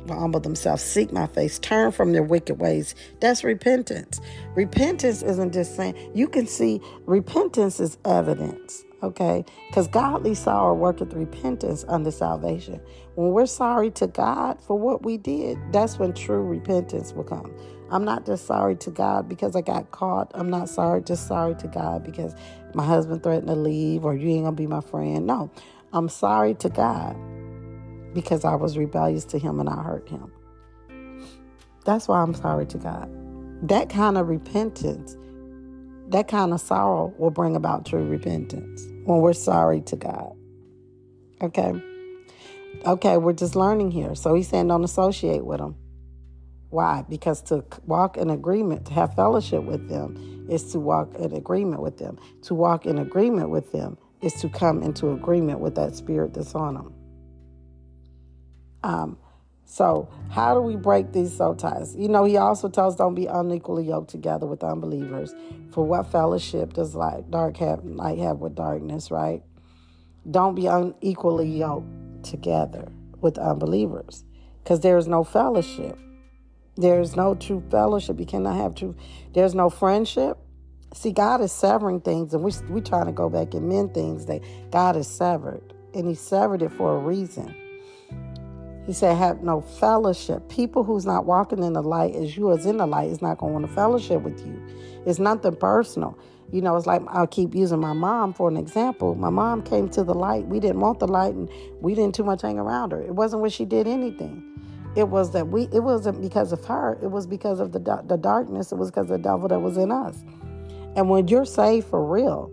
will 0.07 0.19
humble 0.19 0.41
themselves, 0.41 0.83
seek 0.83 1.13
my 1.13 1.27
face, 1.27 1.59
turn 1.59 1.93
from 1.93 2.13
their 2.13 2.23
wicked 2.23 2.61
ways, 2.61 2.95
that's 3.21 3.45
repentance. 3.45 4.21
Repentance 4.55 5.23
isn't 5.23 5.53
just 5.53 5.77
saying, 5.77 5.95
you 6.15 6.29
can 6.29 6.47
see 6.47 6.81
repentance 7.07 7.81
is 7.81 7.99
evidence, 8.05 8.85
okay? 9.03 9.45
Because 9.69 9.89
godly 9.89 10.35
sorrow 10.35 10.75
worketh 10.75 11.13
repentance 11.13 11.85
unto 11.89 12.11
salvation. 12.11 12.81
When 13.15 13.33
we're 13.33 13.47
sorry 13.47 13.91
to 13.93 14.07
God 14.07 14.61
for 14.61 14.79
what 14.79 15.05
we 15.05 15.17
did, 15.17 15.59
that's 15.73 15.99
when 15.99 16.13
true 16.13 16.43
repentance 16.43 17.13
will 17.13 17.25
come. 17.25 17.55
I'm 17.91 18.05
not 18.05 18.27
just 18.27 18.47
sorry 18.47 18.77
to 18.77 18.91
God 18.91 19.29
because 19.29 19.57
I 19.57 19.63
got 19.63 19.91
caught. 19.93 20.31
I'm 20.35 20.51
not 20.51 20.69
sorry, 20.69 21.03
just 21.03 21.27
sorry 21.27 21.55
to 21.57 21.69
God 21.69 22.05
because 22.05 22.35
my 22.75 22.85
husband 22.85 23.23
threatened 23.23 23.49
to 23.49 23.55
leave 23.57 24.05
or 24.05 24.15
you 24.15 24.29
ain't 24.29 24.45
gonna 24.45 24.55
be 24.55 24.67
my 24.67 24.83
friend. 24.83 25.27
No, 25.27 25.51
I'm 25.93 26.09
sorry 26.09 26.55
to 26.57 26.69
God 26.69 27.17
because 28.15 28.45
I 28.45 28.55
was 28.55 28.77
rebellious 28.79 29.25
to 29.27 29.39
Him 29.39 29.61
and 29.61 29.69
I 29.69 29.83
hurt 29.83 30.09
Him. 30.09 30.33
That's 31.85 32.09
why 32.09 32.21
I'm 32.21 32.35
sorry 32.35 32.67
to 32.67 32.79
God. 32.79 33.11
That 33.69 33.89
kind 33.89 34.19
of 34.19 34.29
repentance, 34.29 35.17
that 36.09 36.29
kind 36.29 36.53
of 36.53 36.61
sorrow 36.61 37.15
will 37.19 37.31
bring 37.31 37.57
about 37.57 37.87
true 37.87 38.07
repentance 38.07 38.87
when 39.05 39.21
we're 39.21 39.33
sorry 39.33 39.81
to 39.83 39.97
God. 39.97 40.33
Okay? 41.41 41.73
Okay, 42.87 43.17
we're 43.17 43.33
just 43.33 43.57
learning 43.57 43.91
here. 43.91 44.15
So 44.15 44.35
he's 44.35 44.49
saying 44.49 44.69
don't 44.69 44.85
associate 44.85 45.45
with 45.45 45.59
them. 45.59 45.77
Why? 46.71 47.05
Because 47.09 47.41
to 47.43 47.65
walk 47.87 48.17
in 48.17 48.31
agreement, 48.31 48.87
to 48.87 48.93
have 48.93 49.15
fellowship 49.15 49.63
with 49.63 49.89
them, 49.89 50.47
is 50.51 50.71
to 50.73 50.81
walk 50.81 51.15
in 51.15 51.33
agreement 51.33 51.83
with 51.83 51.99
them. 51.99 52.19
To 52.43 52.55
walk 52.55 52.87
in 52.87 52.99
agreement 52.99 53.51
with 53.51 53.73
them 53.73 53.97
is 54.21 54.35
to 54.35 54.49
come 54.49 54.83
into 54.83 55.11
agreement 55.11 55.61
with 55.61 55.75
that 55.77 55.95
spirit 55.95 56.35
that's 56.35 56.55
on 56.55 56.75
them. 56.75 56.95
Um, 58.83 59.19
so, 59.65 60.09
how 60.31 60.55
do 60.55 60.63
we 60.63 60.77
break 60.77 61.13
these 61.13 61.37
soul 61.37 61.55
ties? 61.55 61.95
You 61.95 62.09
know, 62.09 62.25
he 62.25 62.39
also 62.39 62.69
tells 62.71 62.97
don't 62.97 63.15
be 63.15 63.27
unequally 63.27 63.85
yoked 63.85 64.11
together 64.11 64.47
with 64.47 64.65
unbelievers. 64.65 65.35
For 65.71 65.85
what 65.85 66.11
fellowship 66.11 66.73
does 66.73 66.95
light 66.95 67.31
dark 67.31 67.59
have 67.59 67.85
light 67.85 68.19
have 68.19 68.39
with 68.39 68.55
darkness, 68.55 69.11
right? 69.11 69.43
Don't 70.29 70.55
be 70.55 70.67
unequally 70.67 71.51
yoked 71.51 72.25
together 72.25 72.89
with 73.21 73.37
unbelievers, 73.37 74.25
because 74.65 74.81
there 74.81 74.97
is 74.97 75.07
no 75.07 75.23
fellowship. 75.23 75.99
There's 76.77 77.15
no 77.15 77.35
true 77.35 77.63
fellowship. 77.71 78.19
You 78.19 78.27
cannot 78.27 78.57
have 78.57 78.75
true. 78.75 78.97
There's 79.35 79.55
no 79.55 79.69
friendship. 79.69 80.39
See, 80.95 81.13
God 81.13 81.43
is 81.43 81.53
severing 81.53 82.01
things, 82.01 82.33
and 82.33 82.43
we 82.43 82.53
we 82.71 82.81
trying 82.81 83.07
to 83.07 83.13
go 83.13 83.29
back 83.29 83.53
and 83.53 83.69
mend 83.69 83.93
things 83.93 84.25
that 84.27 84.41
God 84.71 84.97
has 84.97 85.09
severed, 85.09 85.75
and 85.93 86.09
He 86.09 86.15
severed 86.15 86.63
it 86.63 86.73
for 86.73 86.97
a 86.97 86.99
reason. 86.99 87.55
He 88.89 88.95
said, 88.95 89.19
"Have 89.19 89.43
no 89.43 89.61
fellowship. 89.61 90.49
People 90.49 90.83
who's 90.83 91.05
not 91.05 91.27
walking 91.27 91.63
in 91.63 91.75
the 91.75 91.83
light 91.83 92.15
as 92.15 92.39
you 92.39 92.51
is 92.53 92.65
in 92.65 92.79
the 92.79 92.87
light 92.87 93.11
is 93.11 93.21
not 93.21 93.37
going 93.37 93.53
to 93.53 93.59
want 93.59 93.67
to 93.67 93.73
fellowship 93.75 94.23
with 94.23 94.41
you. 94.47 94.59
It's 95.05 95.19
nothing 95.19 95.57
personal. 95.57 96.17
You 96.51 96.63
know, 96.63 96.75
it's 96.75 96.87
like 96.87 97.03
I'll 97.09 97.27
keep 97.27 97.55
using 97.55 97.81
my 97.81 97.93
mom 97.93 98.33
for 98.33 98.49
an 98.49 98.57
example. 98.57 99.15
My 99.15 99.29
mom 99.29 99.61
came 99.61 99.91
to 99.91 100.03
the 100.03 100.15
light. 100.15 100.47
We 100.47 100.59
didn't 100.59 100.81
want 100.81 101.01
the 101.01 101.07
light, 101.07 101.35
and 101.35 101.51
we 101.83 101.95
didn't 101.95 102.15
too 102.15 102.25
much 102.25 102.41
hang 102.41 102.59
around 102.59 102.93
her. 102.93 103.03
It 103.03 103.15
wasn't 103.15 103.43
when 103.43 103.51
she 103.51 103.67
did 103.67 103.87
anything." 103.87 104.43
It 104.97 105.11
was 105.11 105.33
that 105.33 105.49
we. 105.49 105.69
It 105.71 105.81
wasn't 105.81 106.23
because 106.23 106.51
of 106.51 106.65
her. 106.65 106.99
It 107.03 107.11
was 107.11 107.27
because 107.27 107.61
of 107.61 107.73
the 107.73 108.03
the 108.07 108.17
darkness. 108.17 108.73
It 108.73 108.79
was 108.79 108.91
because 108.91 109.11
of 109.11 109.23
the 109.23 109.29
devil 109.29 109.49
that 109.49 109.61
was 109.61 109.77
in 109.77 109.93
us. 109.93 110.25
And 110.97 111.11
when 111.11 111.29
you're 111.29 111.45
saved 111.45 111.89
for 111.89 112.03
real, 112.03 112.51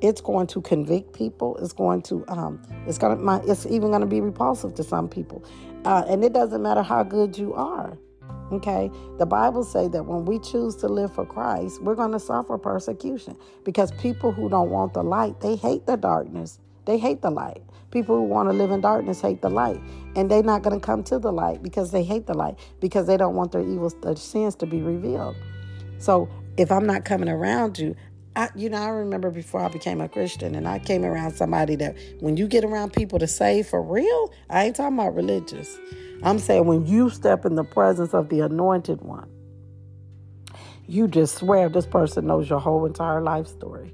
it's 0.00 0.20
going 0.20 0.46
to 0.48 0.60
convict 0.60 1.12
people. 1.12 1.56
It's 1.58 1.72
going 1.72 2.02
to. 2.02 2.24
Um, 2.28 2.62
it's 2.86 2.98
gonna. 2.98 3.16
my, 3.16 3.40
It's 3.46 3.66
even 3.66 3.88
going 3.88 4.00
to 4.00 4.06
be 4.06 4.20
repulsive 4.20 4.74
to 4.74 4.84
some 4.84 5.08
people. 5.08 5.44
Uh, 5.84 6.04
and 6.08 6.24
it 6.24 6.32
doesn't 6.32 6.62
matter 6.62 6.82
how 6.82 7.02
good 7.02 7.36
you 7.36 7.54
are. 7.54 7.96
Okay, 8.50 8.90
the 9.18 9.26
Bible 9.26 9.62
say 9.62 9.88
that 9.88 10.04
when 10.06 10.24
we 10.24 10.38
choose 10.38 10.74
to 10.76 10.88
live 10.88 11.14
for 11.14 11.26
Christ, 11.26 11.82
we're 11.82 11.94
going 11.94 12.12
to 12.12 12.18
suffer 12.18 12.56
persecution 12.56 13.36
because 13.62 13.92
people 13.92 14.32
who 14.32 14.48
don't 14.48 14.70
want 14.70 14.94
the 14.94 15.02
light, 15.02 15.40
they 15.40 15.54
hate 15.54 15.84
the 15.84 15.96
darkness. 15.96 16.58
They 16.86 16.96
hate 16.96 17.20
the 17.20 17.30
light. 17.30 17.62
People 17.90 18.16
who 18.16 18.22
want 18.22 18.48
to 18.48 18.54
live 18.54 18.70
in 18.70 18.80
darkness 18.80 19.20
hate 19.20 19.42
the 19.42 19.50
light. 19.50 19.80
And 20.16 20.30
they're 20.30 20.42
not 20.42 20.62
going 20.62 20.78
to 20.78 20.84
come 20.84 21.02
to 21.04 21.18
the 21.18 21.30
light 21.30 21.62
because 21.62 21.90
they 21.90 22.02
hate 22.02 22.26
the 22.26 22.32
light, 22.32 22.58
because 22.80 23.06
they 23.06 23.18
don't 23.18 23.34
want 23.34 23.52
their 23.52 23.60
evil 23.60 23.90
their 24.02 24.16
sins 24.16 24.54
to 24.56 24.66
be 24.66 24.80
revealed. 24.80 25.36
So 25.98 26.28
if 26.56 26.72
I'm 26.72 26.86
not 26.86 27.04
coming 27.04 27.28
around 27.28 27.78
you, 27.78 27.94
I, 28.36 28.50
you 28.54 28.68
know, 28.70 28.78
I 28.78 28.88
remember 28.88 29.30
before 29.30 29.60
I 29.60 29.68
became 29.68 30.00
a 30.00 30.08
Christian 30.08 30.54
and 30.54 30.68
I 30.68 30.78
came 30.78 31.04
around 31.04 31.32
somebody 31.32 31.76
that 31.76 31.96
when 32.20 32.36
you 32.36 32.46
get 32.46 32.64
around 32.64 32.92
people 32.92 33.18
to 33.18 33.26
say 33.26 33.62
for 33.62 33.82
real, 33.82 34.32
I 34.48 34.64
ain't 34.64 34.76
talking 34.76 34.98
about 34.98 35.14
religious. 35.14 35.78
I'm 36.22 36.38
saying 36.38 36.66
when 36.66 36.86
you 36.86 37.10
step 37.10 37.44
in 37.44 37.54
the 37.54 37.64
presence 37.64 38.14
of 38.14 38.28
the 38.28 38.40
anointed 38.40 39.00
one, 39.00 39.28
you 40.86 41.08
just 41.08 41.36
swear 41.36 41.68
this 41.68 41.86
person 41.86 42.26
knows 42.26 42.48
your 42.48 42.60
whole 42.60 42.86
entire 42.86 43.20
life 43.20 43.46
story. 43.46 43.92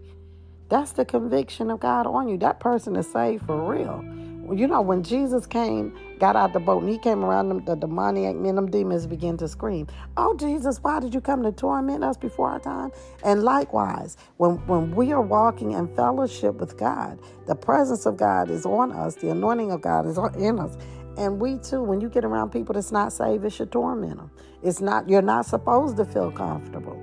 That's 0.68 0.92
the 0.92 1.04
conviction 1.04 1.70
of 1.70 1.80
God 1.80 2.06
on 2.06 2.28
you. 2.28 2.38
That 2.38 2.60
person 2.60 2.96
is 2.96 3.10
saved 3.10 3.46
for 3.46 3.70
real. 3.70 4.04
You 4.52 4.66
know, 4.66 4.80
when 4.80 5.02
Jesus 5.02 5.46
came, 5.46 5.96
got 6.18 6.36
out 6.36 6.52
the 6.52 6.60
boat, 6.60 6.82
and 6.82 6.90
he 6.90 6.98
came 6.98 7.24
around 7.24 7.48
them, 7.48 7.64
the 7.64 7.74
demoniac 7.74 8.36
men, 8.36 8.56
them 8.56 8.70
demons 8.70 9.06
began 9.06 9.36
to 9.38 9.48
scream, 9.48 9.86
Oh, 10.16 10.36
Jesus, 10.36 10.78
why 10.82 11.00
did 11.00 11.14
you 11.14 11.20
come 11.20 11.42
to 11.42 11.52
torment 11.52 12.04
us 12.04 12.16
before 12.16 12.50
our 12.50 12.60
time? 12.60 12.90
And 13.24 13.42
likewise, 13.42 14.16
when, 14.36 14.56
when 14.66 14.94
we 14.94 15.12
are 15.12 15.22
walking 15.22 15.72
in 15.72 15.94
fellowship 15.94 16.56
with 16.56 16.76
God, 16.76 17.18
the 17.46 17.54
presence 17.54 18.06
of 18.06 18.16
God 18.16 18.50
is 18.50 18.66
on 18.66 18.92
us, 18.92 19.14
the 19.16 19.30
anointing 19.30 19.72
of 19.72 19.80
God 19.80 20.06
is 20.06 20.18
in 20.38 20.58
us. 20.58 20.76
And 21.16 21.40
we 21.40 21.58
too, 21.58 21.82
when 21.82 22.00
you 22.00 22.08
get 22.08 22.24
around 22.24 22.50
people 22.50 22.74
that's 22.74 22.92
not 22.92 23.12
saved, 23.12 23.44
it 23.44 23.50
should 23.50 23.72
torment 23.72 24.16
them. 24.16 24.30
It's 24.62 24.80
not, 24.80 25.08
you're 25.08 25.22
not 25.22 25.46
supposed 25.46 25.96
to 25.98 26.04
feel 26.04 26.30
comfortable 26.30 27.00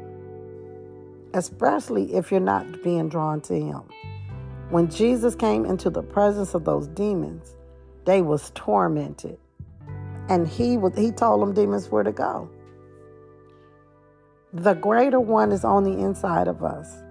especially 1.34 2.14
if 2.14 2.32
you're 2.32 2.40
not 2.40 2.84
being 2.84 3.10
drawn 3.10 3.42
to 3.42 3.54
him. 3.54 3.84
When 4.72 4.90
Jesus 4.90 5.36
came 5.36 5.66
into 5.66 5.90
the 5.90 6.02
presence 6.02 6.54
of 6.54 6.64
those 6.64 6.88
demons, 6.88 7.58
they 8.06 8.22
was 8.22 8.52
tormented. 8.56 9.38
And 10.30 10.48
he 10.48 10.78
was 10.78 10.98
he 10.98 11.12
told 11.12 11.42
them 11.42 11.54
demons 11.54 11.90
where 11.90 12.04
to 12.04 12.14
go. 12.14 12.50
The 14.54 14.74
greater 14.74 15.20
one 15.20 15.52
is 15.52 15.66
on 15.66 15.84
the 15.84 16.00
inside 16.00 16.48
of 16.48 16.64
us. 16.64 17.04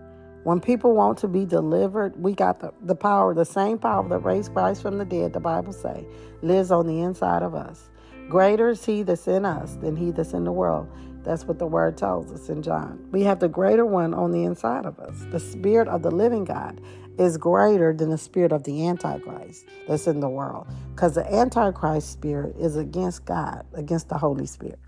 When 0.44 0.58
people 0.58 0.94
want 0.94 1.18
to 1.18 1.28
be 1.28 1.44
delivered, 1.44 2.14
we 2.16 2.32
got 2.32 2.60
the, 2.60 2.72
the 2.80 2.94
power, 2.94 3.34
the 3.34 3.44
same 3.44 3.76
power 3.76 4.08
that 4.08 4.20
raised 4.20 4.54
Christ 4.54 4.80
from 4.80 4.96
the 4.96 5.04
dead, 5.04 5.34
the 5.34 5.40
Bible 5.40 5.74
say, 5.74 6.06
lives 6.40 6.70
on 6.70 6.86
the 6.86 7.00
inside 7.00 7.42
of 7.42 7.54
us. 7.54 7.90
Greater 8.30 8.70
is 8.70 8.86
he 8.86 9.02
that's 9.02 9.28
in 9.28 9.44
us 9.44 9.76
than 9.76 9.96
he 9.96 10.12
that's 10.12 10.32
in 10.32 10.44
the 10.44 10.52
world. 10.52 10.88
That's 11.24 11.44
what 11.44 11.58
the 11.58 11.66
word 11.66 11.96
tells 11.96 12.32
us 12.32 12.48
in 12.48 12.62
John. 12.62 13.06
We 13.10 13.22
have 13.24 13.40
the 13.40 13.48
greater 13.48 13.84
one 13.84 14.14
on 14.14 14.32
the 14.32 14.44
inside 14.44 14.86
of 14.86 14.98
us. 14.98 15.24
The 15.30 15.40
spirit 15.40 15.88
of 15.88 16.02
the 16.02 16.10
living 16.10 16.44
God 16.44 16.80
is 17.18 17.36
greater 17.36 17.92
than 17.92 18.10
the 18.10 18.18
spirit 18.18 18.52
of 18.52 18.64
the 18.64 18.86
Antichrist 18.86 19.66
that's 19.86 20.06
in 20.06 20.20
the 20.20 20.28
world. 20.28 20.66
Because 20.94 21.14
the 21.14 21.32
Antichrist 21.32 22.10
spirit 22.10 22.56
is 22.58 22.76
against 22.76 23.26
God, 23.26 23.66
against 23.74 24.08
the 24.08 24.16
Holy 24.16 24.46
Spirit. 24.46 24.78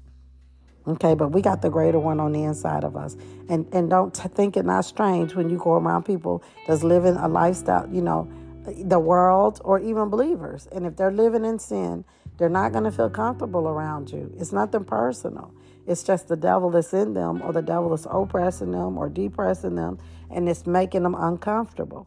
Okay, 0.87 1.15
but 1.15 1.29
we 1.29 1.43
got 1.43 1.63
the 1.63 1.71
greater 1.71 1.99
one 1.99 2.19
on 2.19 2.33
the 2.33 2.43
inside 2.43 2.83
of 2.83 2.97
us. 2.97 3.17
And 3.49 3.69
and 3.73 3.89
don't 3.89 4.17
think 4.17 4.57
it 4.57 4.65
not 4.65 4.85
strange 4.85 5.35
when 5.35 5.49
you 5.49 5.59
go 5.59 5.75
around 5.75 6.05
people 6.05 6.43
that's 6.67 6.83
living 6.83 7.17
a 7.17 7.29
lifestyle, 7.29 7.89
you 7.93 8.01
know, 8.01 8.29
the 8.65 8.99
world 8.99 9.61
or 9.65 9.79
even 9.79 10.09
believers. 10.09 10.67
And 10.73 10.87
if 10.87 10.97
they're 10.97 11.13
living 11.13 11.45
in 11.45 11.59
sin, 11.59 12.05
they're 12.39 12.49
not 12.49 12.73
going 12.73 12.85
to 12.85 12.91
feel 12.91 13.11
comfortable 13.11 13.69
around 13.69 14.11
you. 14.11 14.35
It's 14.39 14.53
nothing 14.53 14.85
personal. 14.85 15.55
It's 15.87 16.03
just 16.03 16.29
the 16.29 16.37
devil 16.37 16.71
that's 16.71 16.93
in 16.93 17.15
them 17.15 17.43
or 17.43 17.53
the 17.53 17.63
devil 17.63 17.91
that's 17.91 18.07
oppressing 18.11 18.71
them 18.71 18.97
or 18.97 19.09
depressing 19.09 19.75
them 19.75 19.99
and 20.31 20.49
it's 20.49 20.67
making 20.67 21.03
them 21.03 21.15
uncomfortable. 21.15 22.07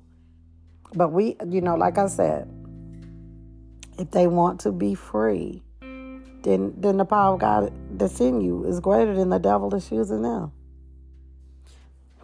But 0.94 1.12
we, 1.12 1.36
you 1.48 1.62
know, 1.62 1.76
like 1.76 1.98
I 1.98 2.08
said, 2.08 2.50
if 3.98 4.12
they 4.12 4.28
want 4.28 4.62
to 4.62 4.72
be 4.72 4.96
free, 4.96 5.64
then 5.82 6.74
then 6.78 6.98
the 6.98 7.06
power 7.06 7.34
of 7.34 7.40
God 7.40 7.74
that's 7.98 8.20
in 8.20 8.42
you 8.42 8.66
is 8.66 8.80
greater 8.80 9.16
than 9.16 9.30
the 9.30 9.40
devil 9.40 9.70
that's 9.70 9.92
using 9.92 10.22
them. 10.22 10.52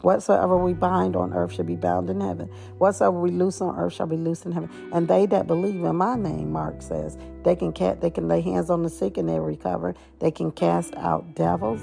Whatsoever 0.02 0.58
we 0.58 0.74
bind 0.74 1.16
on 1.16 1.34
earth 1.34 1.54
shall 1.54 1.66
be 1.66 1.76
bound 1.76 2.10
in 2.10 2.22
heaven. 2.22 2.50
Whatsoever 2.78 3.20
we 3.20 3.32
loose 3.32 3.62
on 3.62 3.78
earth 3.78 3.94
shall 3.94 4.08
be 4.08 4.18
loosed 4.18 4.46
in 4.46 4.52
heaven. 4.52 4.70
And 4.92 5.08
they 5.08 5.26
that 5.28 5.48
believe 5.48 5.84
in 5.84 5.96
my 5.96 6.16
name, 6.16 6.52
Mark 6.52 6.82
says, 6.82 7.18
they 7.44 7.56
can 7.56 7.74
they 8.00 8.10
can 8.10 8.28
lay 8.28 8.42
hands 8.42 8.70
on 8.70 8.84
the 8.84 8.90
sick 8.90 9.18
and 9.18 9.30
they 9.30 9.40
recover. 9.40 9.96
They 10.20 10.32
can 10.32 10.52
cast 10.52 10.96
out 10.96 11.36
devils. 11.36 11.82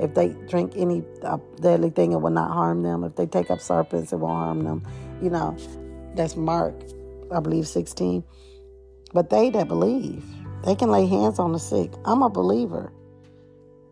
If 0.00 0.14
they 0.14 0.28
drink 0.48 0.74
any 0.76 1.02
uh, 1.22 1.38
deadly 1.60 1.90
thing, 1.90 2.12
it 2.12 2.20
will 2.20 2.30
not 2.30 2.52
harm 2.52 2.82
them. 2.82 3.02
If 3.02 3.16
they 3.16 3.26
take 3.26 3.50
up 3.50 3.60
serpents, 3.60 4.12
it 4.12 4.16
won't 4.16 4.38
harm 4.38 4.64
them. 4.64 4.86
You 5.20 5.30
know, 5.30 5.56
that's 6.14 6.36
Mark, 6.36 6.74
I 7.32 7.40
believe, 7.40 7.66
16. 7.66 8.22
But 9.12 9.30
they 9.30 9.50
that 9.50 9.66
believe, 9.66 10.24
they 10.64 10.76
can 10.76 10.90
lay 10.90 11.06
hands 11.06 11.40
on 11.40 11.52
the 11.52 11.58
sick. 11.58 11.92
I'm 12.04 12.22
a 12.22 12.30
believer. 12.30 12.92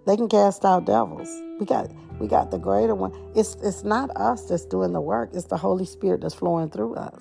They 0.07 0.17
can 0.17 0.29
cast 0.29 0.65
out 0.65 0.85
devils. 0.85 1.29
We 1.59 1.67
got 1.67 1.91
we 2.19 2.29
got 2.29 2.51
the 2.51 2.59
greater 2.59 2.95
one. 2.95 3.13
It's 3.35 3.57
it's 3.63 3.85
not 3.85 4.11
us 4.17 4.49
that's 4.49 4.65
doing 4.65 4.93
the 4.93 5.01
work. 5.01 5.31
It's 5.33 5.47
the 5.47 5.57
Holy 5.57 5.85
Spirit 5.85 6.23
that's 6.23 6.35
flowing 6.35 6.71
through 6.71 6.95
us. 6.95 7.21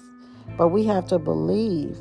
But 0.57 0.69
we 0.69 0.85
have 0.85 1.07
to 1.07 1.19
believe 1.19 1.97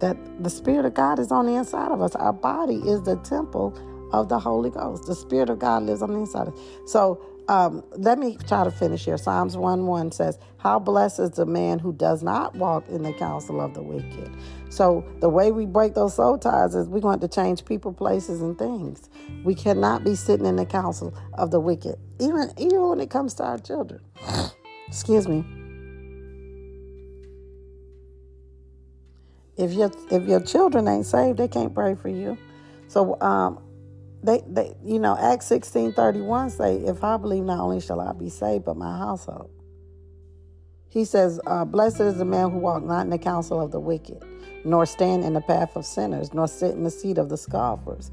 that 0.00 0.16
the 0.42 0.50
Spirit 0.50 0.84
of 0.84 0.94
God 0.94 1.18
is 1.18 1.30
on 1.30 1.46
the 1.46 1.54
inside 1.54 1.92
of 1.92 2.00
us. 2.02 2.14
Our 2.16 2.32
body 2.32 2.76
is 2.76 3.02
the 3.02 3.16
temple 3.16 3.76
of 4.12 4.28
the 4.28 4.38
Holy 4.38 4.70
Ghost. 4.70 5.06
The 5.06 5.14
Spirit 5.14 5.50
of 5.50 5.58
God 5.58 5.84
lives 5.84 6.02
on 6.02 6.12
the 6.12 6.18
inside 6.18 6.48
of 6.48 6.54
us. 6.54 6.60
So 6.86 7.22
um, 7.48 7.84
let 7.92 8.18
me 8.18 8.36
try 8.48 8.64
to 8.64 8.70
finish 8.70 9.04
here. 9.04 9.18
Psalms 9.18 9.56
1 9.56 9.86
1 9.86 10.12
says, 10.12 10.38
How 10.58 10.78
blessed 10.78 11.20
is 11.20 11.30
the 11.32 11.46
man 11.46 11.78
who 11.78 11.92
does 11.92 12.22
not 12.22 12.54
walk 12.56 12.88
in 12.88 13.02
the 13.02 13.12
counsel 13.12 13.60
of 13.60 13.74
the 13.74 13.82
wicked. 13.82 14.30
So, 14.70 15.04
the 15.20 15.28
way 15.28 15.50
we 15.50 15.66
break 15.66 15.94
those 15.94 16.14
soul 16.14 16.38
ties 16.38 16.74
is 16.74 16.88
we're 16.88 17.00
going 17.00 17.20
to 17.20 17.28
change 17.28 17.64
people, 17.64 17.92
places, 17.92 18.40
and 18.40 18.58
things. 18.58 19.10
We 19.44 19.54
cannot 19.54 20.04
be 20.04 20.14
sitting 20.14 20.46
in 20.46 20.56
the 20.56 20.64
counsel 20.64 21.12
of 21.34 21.50
the 21.50 21.60
wicked, 21.60 21.96
even, 22.20 22.52
even 22.56 22.88
when 22.88 23.00
it 23.00 23.10
comes 23.10 23.34
to 23.34 23.44
our 23.44 23.58
children. 23.58 24.00
Excuse 24.88 25.28
me. 25.28 25.44
If 29.56 29.72
your 29.72 29.90
if 30.10 30.26
your 30.26 30.40
children 30.40 30.88
ain't 30.88 31.04
saved, 31.04 31.38
they 31.38 31.48
can't 31.48 31.74
pray 31.74 31.94
for 31.94 32.08
you. 32.08 32.38
So 32.88 33.20
um, 33.20 33.60
they, 34.22 34.42
they 34.46 34.74
you 34.84 34.98
know 34.98 35.16
acts 35.18 35.46
16 35.46 35.92
31 35.92 36.50
say 36.50 36.76
if 36.76 37.02
i 37.02 37.16
believe 37.16 37.44
not 37.44 37.60
only 37.60 37.80
shall 37.80 38.00
i 38.00 38.12
be 38.12 38.28
saved 38.28 38.64
but 38.64 38.76
my 38.76 38.98
household 38.98 39.50
he 40.90 41.04
says 41.04 41.40
uh, 41.46 41.64
blessed 41.64 42.00
is 42.00 42.18
the 42.18 42.24
man 42.26 42.50
who 42.50 42.58
walk 42.58 42.84
not 42.84 43.00
in 43.02 43.10
the 43.10 43.18
counsel 43.18 43.60
of 43.60 43.70
the 43.70 43.80
wicked 43.80 44.22
nor 44.64 44.86
stand 44.86 45.24
in 45.24 45.34
the 45.34 45.40
path 45.40 45.76
of 45.76 45.84
sinners, 45.84 46.32
nor 46.34 46.46
sit 46.46 46.72
in 46.72 46.84
the 46.84 46.90
seat 46.90 47.18
of 47.18 47.28
the 47.28 47.36
scoffers. 47.36 48.10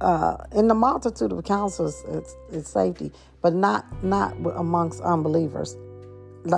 Uh, 0.00 0.36
in 0.54 0.68
the 0.68 0.74
multitude 0.74 1.32
of 1.32 1.44
counsels, 1.44 2.04
it's, 2.08 2.36
it's 2.52 2.70
safety, 2.70 3.10
but 3.42 3.54
not 3.54 3.84
not 4.04 4.36
amongst 4.56 5.00
unbelievers. 5.00 5.76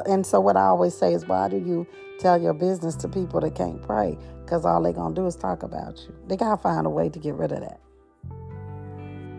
And 0.07 0.27
so, 0.27 0.41
what 0.41 0.57
I 0.57 0.65
always 0.65 0.95
say 0.95 1.15
is, 1.15 1.27
why 1.27 1.49
do 1.49 1.57
you 1.57 1.87
tell 2.19 2.41
your 2.41 2.53
business 2.53 2.95
to 2.97 3.09
people 3.09 3.41
that 3.41 3.55
can't 3.55 3.83
pray? 3.83 4.19
Because 4.45 4.65
all 4.67 4.83
they're 4.83 4.93
gonna 4.93 5.15
do 5.15 5.27
is 5.27 5.35
talk 5.35 5.63
about 5.63 5.99
you. 6.01 6.15
They 6.27 6.37
gotta 6.37 6.61
find 6.61 6.87
a 6.87 6.91
way 6.91 7.09
to 7.09 7.19
get 7.19 7.35
rid 7.35 7.53
of 7.53 7.61
that. 7.61 7.81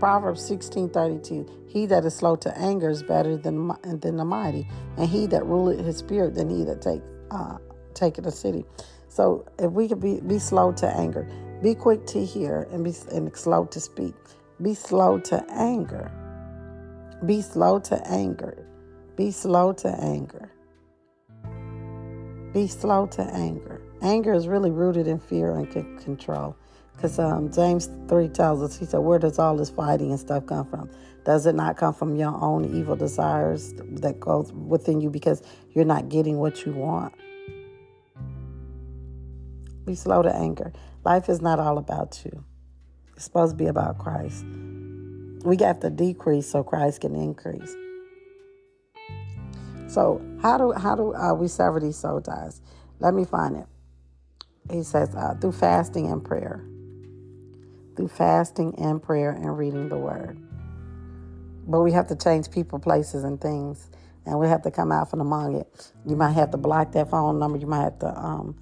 Proverbs 0.01 0.41
16:32 0.49 1.47
He 1.67 1.85
that 1.85 2.03
is 2.05 2.15
slow 2.15 2.35
to 2.37 2.57
anger 2.57 2.89
is 2.89 3.03
better 3.03 3.37
than 3.37 3.71
than 3.83 4.17
the 4.17 4.25
mighty, 4.25 4.67
and 4.97 5.07
he 5.07 5.27
that 5.27 5.45
ruleth 5.45 5.85
his 5.85 5.97
spirit 5.97 6.33
than 6.33 6.49
he 6.49 6.63
that 6.63 6.81
take 6.81 7.03
uh, 7.29 7.59
taketh 7.93 8.25
a 8.25 8.31
city. 8.31 8.65
So 9.09 9.45
if 9.59 9.71
we 9.71 9.87
could 9.87 9.99
be 9.99 10.19
be 10.19 10.39
slow 10.39 10.71
to 10.71 10.87
anger, 10.87 11.29
be 11.61 11.75
quick 11.75 12.07
to 12.07 12.25
hear, 12.25 12.67
and 12.71 12.83
be 12.83 12.95
and 13.11 13.37
slow 13.37 13.65
to 13.65 13.79
speak. 13.79 14.15
Be 14.59 14.73
slow 14.73 15.19
to 15.19 15.45
anger. 15.51 16.11
Be 17.27 17.43
slow 17.43 17.77
to 17.81 18.07
anger. 18.07 18.65
Be 19.15 19.29
slow 19.29 19.71
to 19.71 19.89
anger. 20.01 20.51
Be 22.53 22.65
slow 22.65 23.05
to 23.05 23.21
anger. 23.21 23.83
Anger 24.01 24.33
is 24.33 24.47
really 24.47 24.71
rooted 24.71 25.05
in 25.05 25.19
fear 25.19 25.51
and 25.51 25.69
control. 26.03 26.55
Because 27.01 27.17
um, 27.17 27.51
James 27.51 27.89
3 28.09 28.27
tells 28.27 28.61
us, 28.61 28.77
he 28.77 28.85
said, 28.85 28.99
Where 28.99 29.17
does 29.17 29.39
all 29.39 29.57
this 29.57 29.71
fighting 29.71 30.11
and 30.11 30.19
stuff 30.19 30.45
come 30.45 30.67
from? 30.67 30.87
Does 31.25 31.47
it 31.47 31.55
not 31.55 31.75
come 31.75 31.95
from 31.95 32.15
your 32.15 32.31
own 32.39 32.63
evil 32.77 32.95
desires 32.95 33.73
that 33.93 34.19
goes 34.19 34.53
within 34.53 35.01
you 35.01 35.09
because 35.09 35.41
you're 35.71 35.83
not 35.83 36.09
getting 36.09 36.37
what 36.37 36.63
you 36.63 36.73
want? 36.73 37.15
Be 39.83 39.95
slow 39.95 40.21
to 40.21 40.31
anger. 40.31 40.73
Life 41.03 41.27
is 41.27 41.41
not 41.41 41.59
all 41.59 41.79
about 41.79 42.21
you. 42.23 42.45
It's 43.15 43.25
supposed 43.25 43.53
to 43.53 43.57
be 43.57 43.65
about 43.65 43.97
Christ. 43.97 44.45
We 45.43 45.57
have 45.61 45.79
to 45.79 45.89
decrease 45.89 46.51
so 46.51 46.61
Christ 46.61 47.01
can 47.01 47.15
increase. 47.15 47.75
So 49.87 50.21
how 50.39 50.59
do 50.59 50.71
how 50.73 50.93
do 50.93 51.15
uh, 51.15 51.33
we 51.33 51.47
sever 51.47 51.79
these 51.79 51.97
soul 51.97 52.21
ties? 52.21 52.61
Let 52.99 53.15
me 53.15 53.25
find 53.25 53.57
it. 53.57 53.65
He 54.69 54.83
says 54.83 55.15
uh, 55.15 55.33
through 55.41 55.53
fasting 55.53 56.05
and 56.05 56.23
prayer 56.23 56.63
through 58.01 58.07
fasting 58.07 58.73
and 58.79 58.99
prayer 58.99 59.29
and 59.29 59.55
reading 59.55 59.87
the 59.87 59.97
word. 59.97 60.35
But 61.67 61.81
we 61.81 61.91
have 61.91 62.07
to 62.07 62.15
change 62.15 62.49
people, 62.49 62.79
places, 62.79 63.23
and 63.23 63.39
things, 63.39 63.91
and 64.25 64.39
we 64.39 64.47
have 64.47 64.63
to 64.63 64.71
come 64.71 64.91
out 64.91 65.11
from 65.11 65.21
among 65.21 65.55
it. 65.55 65.91
You 66.07 66.15
might 66.15 66.31
have 66.31 66.49
to 66.51 66.57
block 66.57 66.93
that 66.93 67.11
phone 67.11 67.37
number. 67.37 67.59
You 67.59 67.67
might 67.67 67.83
have 67.83 67.99
to 67.99 68.07
um, 68.07 68.57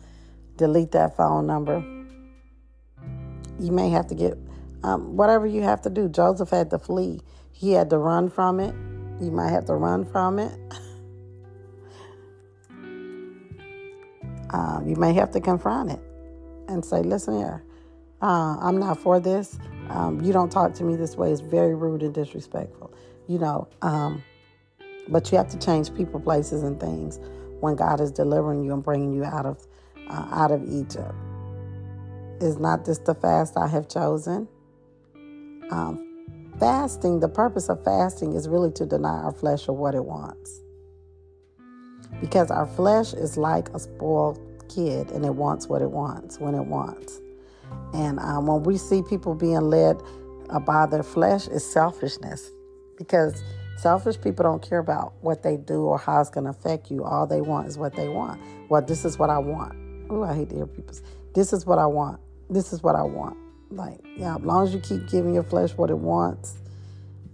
delete 0.57 0.91
that 0.91 1.15
phone 1.15 1.47
number. 1.47 1.77
You 3.61 3.71
may 3.71 3.89
have 3.91 4.07
to 4.07 4.15
get 4.15 4.37
um, 4.83 5.15
whatever 5.15 5.47
you 5.47 5.61
have 5.61 5.81
to 5.83 5.89
do. 5.89 6.09
Joseph 6.09 6.49
had 6.49 6.69
to 6.71 6.77
flee. 6.77 7.21
He 7.53 7.71
had 7.71 7.89
to 7.91 7.97
run 7.97 8.29
from 8.29 8.59
it. 8.59 8.75
You 9.23 9.31
might 9.31 9.51
have 9.51 9.63
to 9.67 9.75
run 9.75 10.03
from 10.03 10.39
it. 10.39 10.51
uh, 14.49 14.81
you 14.85 14.97
may 14.97 15.13
have 15.13 15.31
to 15.31 15.39
confront 15.39 15.91
it 15.91 16.01
and 16.67 16.83
say, 16.83 17.03
"Listen 17.03 17.37
here." 17.37 17.63
Uh, 18.21 18.57
I'm 18.59 18.77
not 18.79 18.99
for 18.99 19.19
this. 19.19 19.57
Um, 19.89 20.21
you 20.21 20.33
don't 20.33 20.51
talk 20.51 20.73
to 20.75 20.83
me 20.83 20.95
this 20.95 21.15
way. 21.15 21.31
It's 21.31 21.41
very 21.41 21.73
rude 21.73 22.03
and 22.03 22.13
disrespectful. 22.13 22.93
You 23.27 23.39
know, 23.39 23.67
um, 23.81 24.23
but 25.07 25.31
you 25.31 25.37
have 25.37 25.49
to 25.49 25.57
change 25.59 25.93
people, 25.95 26.19
places, 26.19 26.63
and 26.63 26.79
things 26.79 27.19
when 27.59 27.75
God 27.75 28.01
is 28.01 28.11
delivering 28.11 28.63
you 28.63 28.73
and 28.73 28.83
bringing 28.83 29.13
you 29.13 29.23
out 29.23 29.45
of 29.45 29.65
uh, 30.09 30.27
out 30.31 30.51
of 30.51 30.63
Egypt. 30.63 31.13
Is 32.41 32.57
not 32.57 32.85
this 32.85 32.97
the 32.99 33.15
fast 33.15 33.57
I 33.57 33.67
have 33.67 33.87
chosen? 33.87 34.47
Um, 35.71 36.51
fasting. 36.59 37.19
The 37.19 37.29
purpose 37.29 37.69
of 37.69 37.83
fasting 37.83 38.33
is 38.33 38.47
really 38.47 38.71
to 38.71 38.85
deny 38.85 39.23
our 39.23 39.33
flesh 39.33 39.67
of 39.67 39.75
what 39.75 39.95
it 39.95 40.03
wants, 40.03 40.59
because 42.19 42.49
our 42.51 42.65
flesh 42.65 43.13
is 43.13 43.37
like 43.37 43.69
a 43.69 43.79
spoiled 43.79 44.39
kid 44.69 45.11
and 45.11 45.25
it 45.25 45.35
wants 45.35 45.67
what 45.67 45.81
it 45.81 45.91
wants 45.91 46.39
when 46.39 46.55
it 46.55 46.65
wants. 46.65 47.21
And 47.93 48.19
um, 48.19 48.47
when 48.47 48.63
we 48.63 48.77
see 48.77 49.01
people 49.01 49.35
being 49.35 49.61
led 49.61 50.01
uh, 50.49 50.59
by 50.59 50.85
their 50.85 51.03
flesh, 51.03 51.47
it's 51.47 51.65
selfishness 51.65 52.51
because 52.97 53.41
selfish 53.77 54.19
people 54.21 54.43
don't 54.43 54.61
care 54.61 54.79
about 54.79 55.13
what 55.21 55.43
they 55.43 55.57
do 55.57 55.83
or 55.83 55.97
how 55.97 56.21
it's 56.21 56.29
going 56.29 56.43
to 56.43 56.51
affect 56.51 56.91
you. 56.91 57.03
All 57.03 57.25
they 57.25 57.41
want 57.41 57.67
is 57.67 57.77
what 57.77 57.95
they 57.95 58.09
want. 58.09 58.41
Well, 58.69 58.81
this 58.81 59.05
is 59.05 59.17
what 59.17 59.29
I 59.29 59.37
want. 59.37 59.75
Oh, 60.09 60.23
I 60.23 60.35
hate 60.35 60.49
to 60.49 60.55
hear 60.55 60.67
people 60.67 60.93
say, 60.93 61.03
this 61.33 61.53
is 61.53 61.65
what 61.65 61.79
I 61.79 61.85
want. 61.85 62.19
This 62.49 62.73
is 62.73 62.83
what 62.83 62.95
I 62.95 63.03
want. 63.03 63.37
Like, 63.71 63.99
yeah, 64.17 64.35
as 64.35 64.41
long 64.41 64.67
as 64.67 64.73
you 64.73 64.79
keep 64.79 65.07
giving 65.09 65.33
your 65.33 65.43
flesh 65.43 65.71
what 65.71 65.89
it 65.89 65.97
wants, 65.97 66.57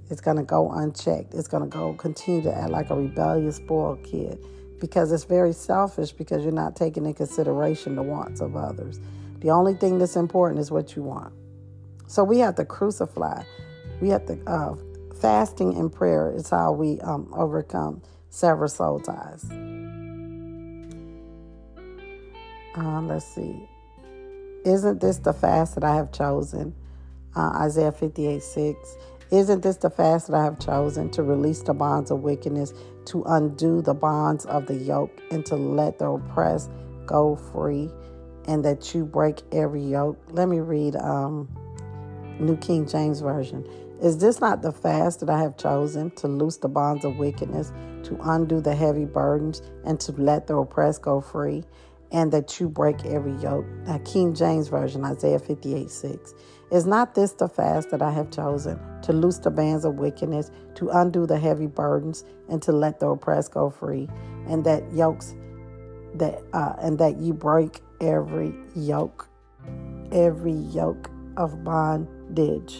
it's 0.09 0.21
going 0.21 0.37
to 0.37 0.43
go 0.43 0.71
unchecked. 0.71 1.33
It's 1.33 1.47
going 1.47 1.63
to 1.63 1.69
go 1.69 1.93
continue 1.93 2.43
to 2.43 2.53
act 2.53 2.69
like 2.69 2.89
a 2.89 2.95
rebellious, 2.95 3.55
spoiled 3.55 4.03
kid 4.03 4.37
because 4.79 5.11
it's 5.11 5.23
very 5.23 5.53
selfish 5.53 6.11
because 6.11 6.43
you're 6.43 6.51
not 6.51 6.75
taking 6.75 7.05
into 7.05 7.17
consideration 7.17 7.95
the 7.95 8.03
wants 8.03 8.41
of 8.41 8.55
others. 8.55 8.99
The 9.45 9.51
only 9.51 9.75
thing 9.75 9.99
that's 9.99 10.15
important 10.15 10.59
is 10.59 10.71
what 10.71 10.95
you 10.95 11.03
want. 11.03 11.31
So 12.07 12.23
we 12.23 12.39
have 12.39 12.55
to 12.55 12.65
crucify. 12.65 13.43
We 14.01 14.09
have 14.09 14.25
to 14.25 14.39
uh, 14.47 14.75
fasting 15.21 15.77
and 15.77 15.93
prayer 15.93 16.33
is 16.35 16.49
how 16.49 16.71
we 16.71 16.99
um, 17.01 17.31
overcome 17.31 18.01
sever 18.31 18.67
soul 18.67 18.99
ties. 19.01 19.45
Uh, 22.75 23.01
let's 23.01 23.23
see. 23.23 23.69
Isn't 24.65 24.99
this 24.99 25.19
the 25.19 25.31
fast 25.31 25.75
that 25.75 25.83
I 25.83 25.93
have 25.93 26.11
chosen? 26.11 26.73
Uh, 27.35 27.51
Isaiah 27.57 27.91
58 27.91 28.41
6. 28.41 28.97
Isn't 29.29 29.61
this 29.61 29.77
the 29.77 29.91
fast 29.91 30.25
that 30.25 30.35
I 30.35 30.43
have 30.43 30.57
chosen 30.57 31.11
to 31.11 31.21
release 31.21 31.61
the 31.61 31.75
bonds 31.75 32.09
of 32.09 32.21
wickedness, 32.21 32.73
to 33.05 33.23
undo 33.27 33.83
the 33.83 33.93
bonds 33.93 34.47
of 34.47 34.65
the 34.65 34.73
yoke, 34.73 35.21
and 35.29 35.45
to 35.45 35.55
let 35.55 35.99
the 35.99 36.09
oppressed 36.09 36.71
go 37.05 37.35
free? 37.35 37.91
And 38.47 38.63
that 38.65 38.93
you 38.93 39.05
break 39.05 39.41
every 39.51 39.81
yoke. 39.81 40.19
Let 40.29 40.47
me 40.47 40.59
read 40.59 40.95
um, 40.95 41.49
New 42.39 42.57
King 42.57 42.87
James 42.87 43.21
Version. 43.21 43.65
Is 44.01 44.17
this 44.17 44.41
not 44.41 44.61
the 44.61 44.71
fast 44.71 45.21
that 45.21 45.29
I 45.29 45.39
have 45.41 45.57
chosen 45.57 46.11
to 46.17 46.27
loose 46.27 46.57
the 46.57 46.67
bonds 46.67 47.05
of 47.05 47.17
wickedness, 47.17 47.71
to 48.03 48.19
undo 48.23 48.59
the 48.59 48.75
heavy 48.75 49.05
burdens, 49.05 49.61
and 49.85 49.99
to 50.01 50.11
let 50.11 50.47
the 50.47 50.55
oppressed 50.57 51.01
go 51.01 51.21
free, 51.21 51.63
and 52.11 52.31
that 52.33 52.59
you 52.59 52.67
break 52.67 53.05
every 53.05 53.35
yoke? 53.37 53.65
Now, 53.85 53.99
King 53.99 54.35
James 54.35 54.67
Version, 54.67 55.05
Isaiah 55.05 55.39
58 55.39 55.89
6. 55.89 56.33
Is 56.71 56.85
not 56.85 57.15
this 57.15 57.31
the 57.33 57.47
fast 57.47 57.89
that 57.91 58.01
I 58.01 58.11
have 58.11 58.31
chosen 58.31 58.79
to 59.03 59.13
loose 59.13 59.37
the 59.37 59.51
bands 59.51 59.85
of 59.85 59.95
wickedness, 59.95 60.51
to 60.75 60.89
undo 60.89 61.25
the 61.25 61.39
heavy 61.39 61.67
burdens, 61.67 62.25
and 62.49 62.61
to 62.63 62.71
let 62.73 62.99
the 62.99 63.07
oppressed 63.07 63.53
go 63.53 63.69
free, 63.69 64.09
and 64.47 64.65
that 64.65 64.83
yokes 64.91 65.35
that 66.15 66.41
uh, 66.53 66.73
and 66.79 66.97
that 66.99 67.17
you 67.17 67.33
break 67.33 67.81
every 68.05 68.53
yoke, 68.75 69.27
every 70.11 70.53
yoke 70.53 71.09
of 71.37 71.63
bondage. 71.63 72.77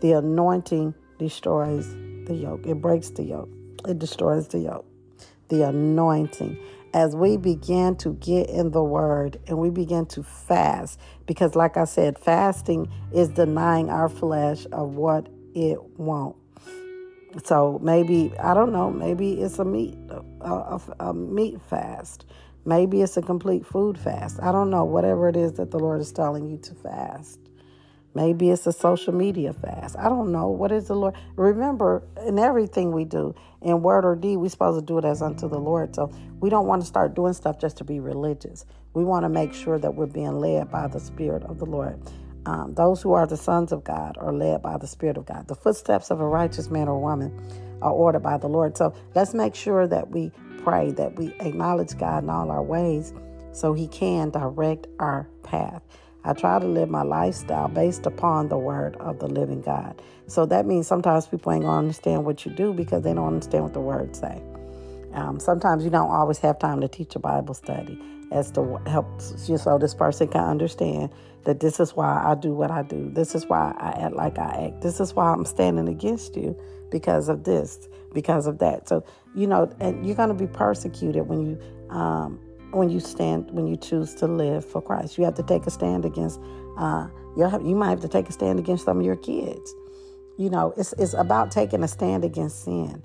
The 0.00 0.12
anointing 0.12 0.94
destroys 1.18 1.88
the 2.26 2.34
yoke. 2.34 2.66
It 2.66 2.80
breaks 2.80 3.10
the 3.10 3.24
yoke. 3.24 3.50
It 3.88 3.98
destroys 3.98 4.48
the 4.48 4.60
yoke. 4.60 4.86
The 5.48 5.62
anointing. 5.62 6.58
As 6.94 7.14
we 7.14 7.36
begin 7.36 7.96
to 7.96 8.14
get 8.14 8.48
in 8.48 8.70
the 8.70 8.82
word 8.82 9.38
and 9.48 9.58
we 9.58 9.70
begin 9.70 10.06
to 10.06 10.22
fast, 10.22 10.98
because 11.26 11.54
like 11.54 11.76
I 11.76 11.84
said, 11.84 12.18
fasting 12.18 12.90
is 13.12 13.28
denying 13.28 13.90
our 13.90 14.08
flesh 14.08 14.66
of 14.72 14.94
what 14.94 15.28
it 15.54 15.78
won't. 15.98 16.36
So 17.44 17.78
maybe 17.82 18.32
I 18.38 18.54
don't 18.54 18.72
know. 18.72 18.90
Maybe 18.90 19.42
it's 19.42 19.58
a 19.58 19.64
meat 19.64 19.98
a, 20.40 20.46
a, 20.46 20.80
a 21.00 21.14
meat 21.14 21.60
fast. 21.60 22.24
Maybe 22.66 23.02
it's 23.02 23.16
a 23.16 23.22
complete 23.22 23.66
food 23.66 23.98
fast. 23.98 24.40
I 24.42 24.52
don't 24.52 24.70
know, 24.70 24.84
whatever 24.84 25.28
it 25.30 25.36
is 25.36 25.54
that 25.54 25.70
the 25.72 25.78
Lord 25.80 26.00
is 26.02 26.12
telling 26.12 26.50
you 26.50 26.58
to 26.58 26.74
fast. 26.74 27.40
Maybe 28.14 28.50
it's 28.50 28.66
a 28.66 28.72
social 28.72 29.14
media 29.14 29.52
fast. 29.54 29.96
I 29.98 30.08
don't 30.08 30.32
know. 30.32 30.48
What 30.48 30.72
is 30.72 30.88
the 30.88 30.96
Lord? 30.96 31.14
Remember, 31.36 32.02
in 32.26 32.38
everything 32.38 32.92
we 32.92 33.04
do, 33.06 33.34
in 33.62 33.82
word 33.82 34.04
or 34.04 34.16
deed, 34.16 34.38
we're 34.38 34.50
supposed 34.50 34.80
to 34.80 34.86
do 34.86 34.98
it 34.98 35.06
as 35.06 35.22
unto 35.22 35.48
the 35.48 35.58
Lord. 35.58 35.94
So 35.94 36.12
we 36.40 36.50
don't 36.50 36.66
want 36.66 36.82
to 36.82 36.88
start 36.88 37.14
doing 37.14 37.34
stuff 37.34 37.60
just 37.60 37.78
to 37.78 37.84
be 37.84 38.00
religious. 38.00 38.66
We 38.94 39.04
want 39.04 39.24
to 39.24 39.30
make 39.30 39.54
sure 39.54 39.78
that 39.78 39.94
we're 39.94 40.06
being 40.06 40.40
led 40.40 40.70
by 40.70 40.88
the 40.88 41.00
Spirit 41.00 41.44
of 41.44 41.58
the 41.58 41.66
Lord. 41.66 42.00
Um, 42.46 42.74
those 42.74 43.02
who 43.02 43.12
are 43.12 43.26
the 43.26 43.36
sons 43.36 43.72
of 43.72 43.84
God 43.84 44.16
are 44.18 44.32
led 44.32 44.62
by 44.62 44.78
the 44.78 44.88
Spirit 44.88 45.18
of 45.18 45.26
God. 45.26 45.48
The 45.48 45.56
footsteps 45.56 46.10
of 46.10 46.20
a 46.20 46.26
righteous 46.26 46.70
man 46.70 46.88
or 46.88 47.00
woman 47.00 47.38
are 47.82 47.92
ordered 47.92 48.20
by 48.22 48.38
the 48.38 48.48
Lord. 48.48 48.76
So 48.76 48.94
let's 49.14 49.34
make 49.34 49.54
sure 49.54 49.86
that 49.88 50.10
we 50.10 50.32
pray 50.66 50.90
that 50.90 51.14
we 51.16 51.28
acknowledge 51.38 51.96
God 51.96 52.24
in 52.24 52.30
all 52.30 52.50
our 52.50 52.62
ways 52.62 53.12
so 53.52 53.72
He 53.72 53.86
can 53.86 54.30
direct 54.30 54.88
our 54.98 55.28
path. 55.44 55.80
I 56.24 56.32
try 56.32 56.58
to 56.58 56.66
live 56.66 56.90
my 56.90 57.02
lifestyle 57.02 57.68
based 57.68 58.04
upon 58.04 58.48
the 58.48 58.58
word 58.58 58.96
of 58.96 59.20
the 59.20 59.28
living 59.28 59.62
God. 59.62 60.02
So 60.26 60.44
that 60.46 60.66
means 60.66 60.88
sometimes 60.88 61.28
people 61.28 61.52
ain't 61.52 61.62
gonna 61.62 61.78
understand 61.78 62.24
what 62.24 62.44
you 62.44 62.50
do 62.52 62.74
because 62.74 63.04
they 63.04 63.14
don't 63.14 63.28
understand 63.28 63.62
what 63.62 63.74
the 63.74 63.80
words 63.80 64.18
say. 64.18 64.42
Um, 65.14 65.38
sometimes 65.38 65.84
you 65.84 65.90
don't 65.90 66.10
always 66.10 66.38
have 66.38 66.58
time 66.58 66.80
to 66.80 66.88
teach 66.88 67.14
a 67.14 67.20
Bible 67.20 67.54
study. 67.54 67.96
as 68.32 68.50
to 68.52 68.80
help 68.86 69.06
you 69.46 69.58
so 69.58 69.78
this 69.78 69.94
person 69.94 70.28
can 70.28 70.44
understand 70.44 71.10
that 71.44 71.60
this 71.60 71.78
is 71.78 71.94
why 71.94 72.22
I 72.24 72.34
do 72.34 72.52
what 72.54 72.70
I 72.72 72.82
do. 72.82 73.10
This 73.12 73.34
is 73.36 73.46
why 73.46 73.74
I 73.78 73.90
act 74.06 74.14
like 74.16 74.38
I 74.38 74.66
act. 74.66 74.82
This 74.82 75.00
is 75.00 75.14
why 75.14 75.32
I'm 75.32 75.44
standing 75.44 75.88
against 75.88 76.36
you 76.36 76.56
because 76.90 77.28
of 77.28 77.44
this, 77.44 77.88
because 78.12 78.46
of 78.48 78.58
that. 78.58 78.88
So 78.88 79.04
you 79.36 79.46
know, 79.46 79.70
and 79.80 80.04
you're 80.04 80.16
going 80.16 80.30
to 80.30 80.34
be 80.34 80.46
persecuted 80.46 81.28
when 81.28 81.42
you 81.42 81.94
um, 81.94 82.40
when 82.72 82.90
you 82.90 82.98
stand 82.98 83.50
when 83.52 83.66
you 83.66 83.76
choose 83.76 84.14
to 84.16 84.26
live 84.26 84.64
for 84.64 84.82
Christ. 84.82 85.18
You 85.18 85.24
have 85.24 85.34
to 85.34 85.42
take 85.42 85.66
a 85.66 85.70
stand 85.70 86.04
against. 86.04 86.40
Uh, 86.76 87.08
you 87.36 87.44
have, 87.44 87.62
you 87.62 87.76
might 87.76 87.90
have 87.90 88.00
to 88.00 88.08
take 88.08 88.28
a 88.28 88.32
stand 88.32 88.58
against 88.58 88.84
some 88.84 88.98
of 88.98 89.04
your 89.04 89.16
kids. 89.16 89.74
You 90.38 90.50
know, 90.50 90.74
it's 90.76 90.92
it's 90.94 91.14
about 91.14 91.50
taking 91.50 91.82
a 91.84 91.88
stand 91.88 92.24
against 92.24 92.64
sin. 92.64 93.02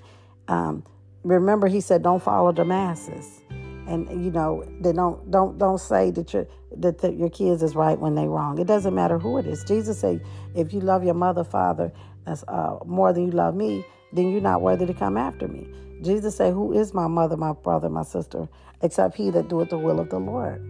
Um, 0.48 0.84
remember, 1.24 1.68
he 1.68 1.82
said, 1.82 2.02
"Don't 2.02 2.24
follow 2.24 2.52
the 2.52 2.66
masses." 2.66 3.42
and 3.88 4.24
you 4.24 4.32
know 4.32 4.64
they 4.80 4.94
don't 4.94 5.32
don't 5.32 5.58
don't 5.58 5.80
say 5.80 6.12
that 6.12 6.34
your 6.34 6.48
that 6.78 7.16
your 7.18 7.30
kids 7.30 7.62
is 7.62 7.76
right 7.76 8.00
when 8.00 8.16
they 8.16 8.28
wrong. 8.28 8.58
It 8.58 8.68
doesn't 8.68 8.96
matter 8.96 9.20
who 9.20 9.38
it 9.38 9.46
is. 9.46 9.64
Jesus 9.66 10.00
said, 10.00 10.24
if 10.56 10.72
you 10.72 10.80
love 10.80 11.04
your 11.04 11.14
mother, 11.14 11.44
father, 11.44 11.92
uh, 12.26 12.78
more 12.86 13.12
than 13.12 13.26
you 13.26 13.32
love 13.32 13.56
me, 13.56 13.86
then 14.14 14.32
you're 14.32 14.40
not 14.40 14.62
worthy 14.62 14.86
to 14.86 14.94
come 14.94 15.18
after 15.18 15.50
me. 15.50 15.68
Jesus 16.02 16.36
said, 16.36 16.54
Who 16.54 16.74
is 16.74 16.94
my 16.94 17.08
mother, 17.08 17.38
my 17.38 17.54
brother, 17.54 17.90
my 17.90 18.04
sister, 18.04 18.50
except 18.82 19.16
he 19.16 19.30
that 19.32 19.50
doeth 19.50 19.70
the 19.70 19.78
will 19.78 20.00
of 20.00 20.10
the 20.10 20.20
Lord? 20.20 20.62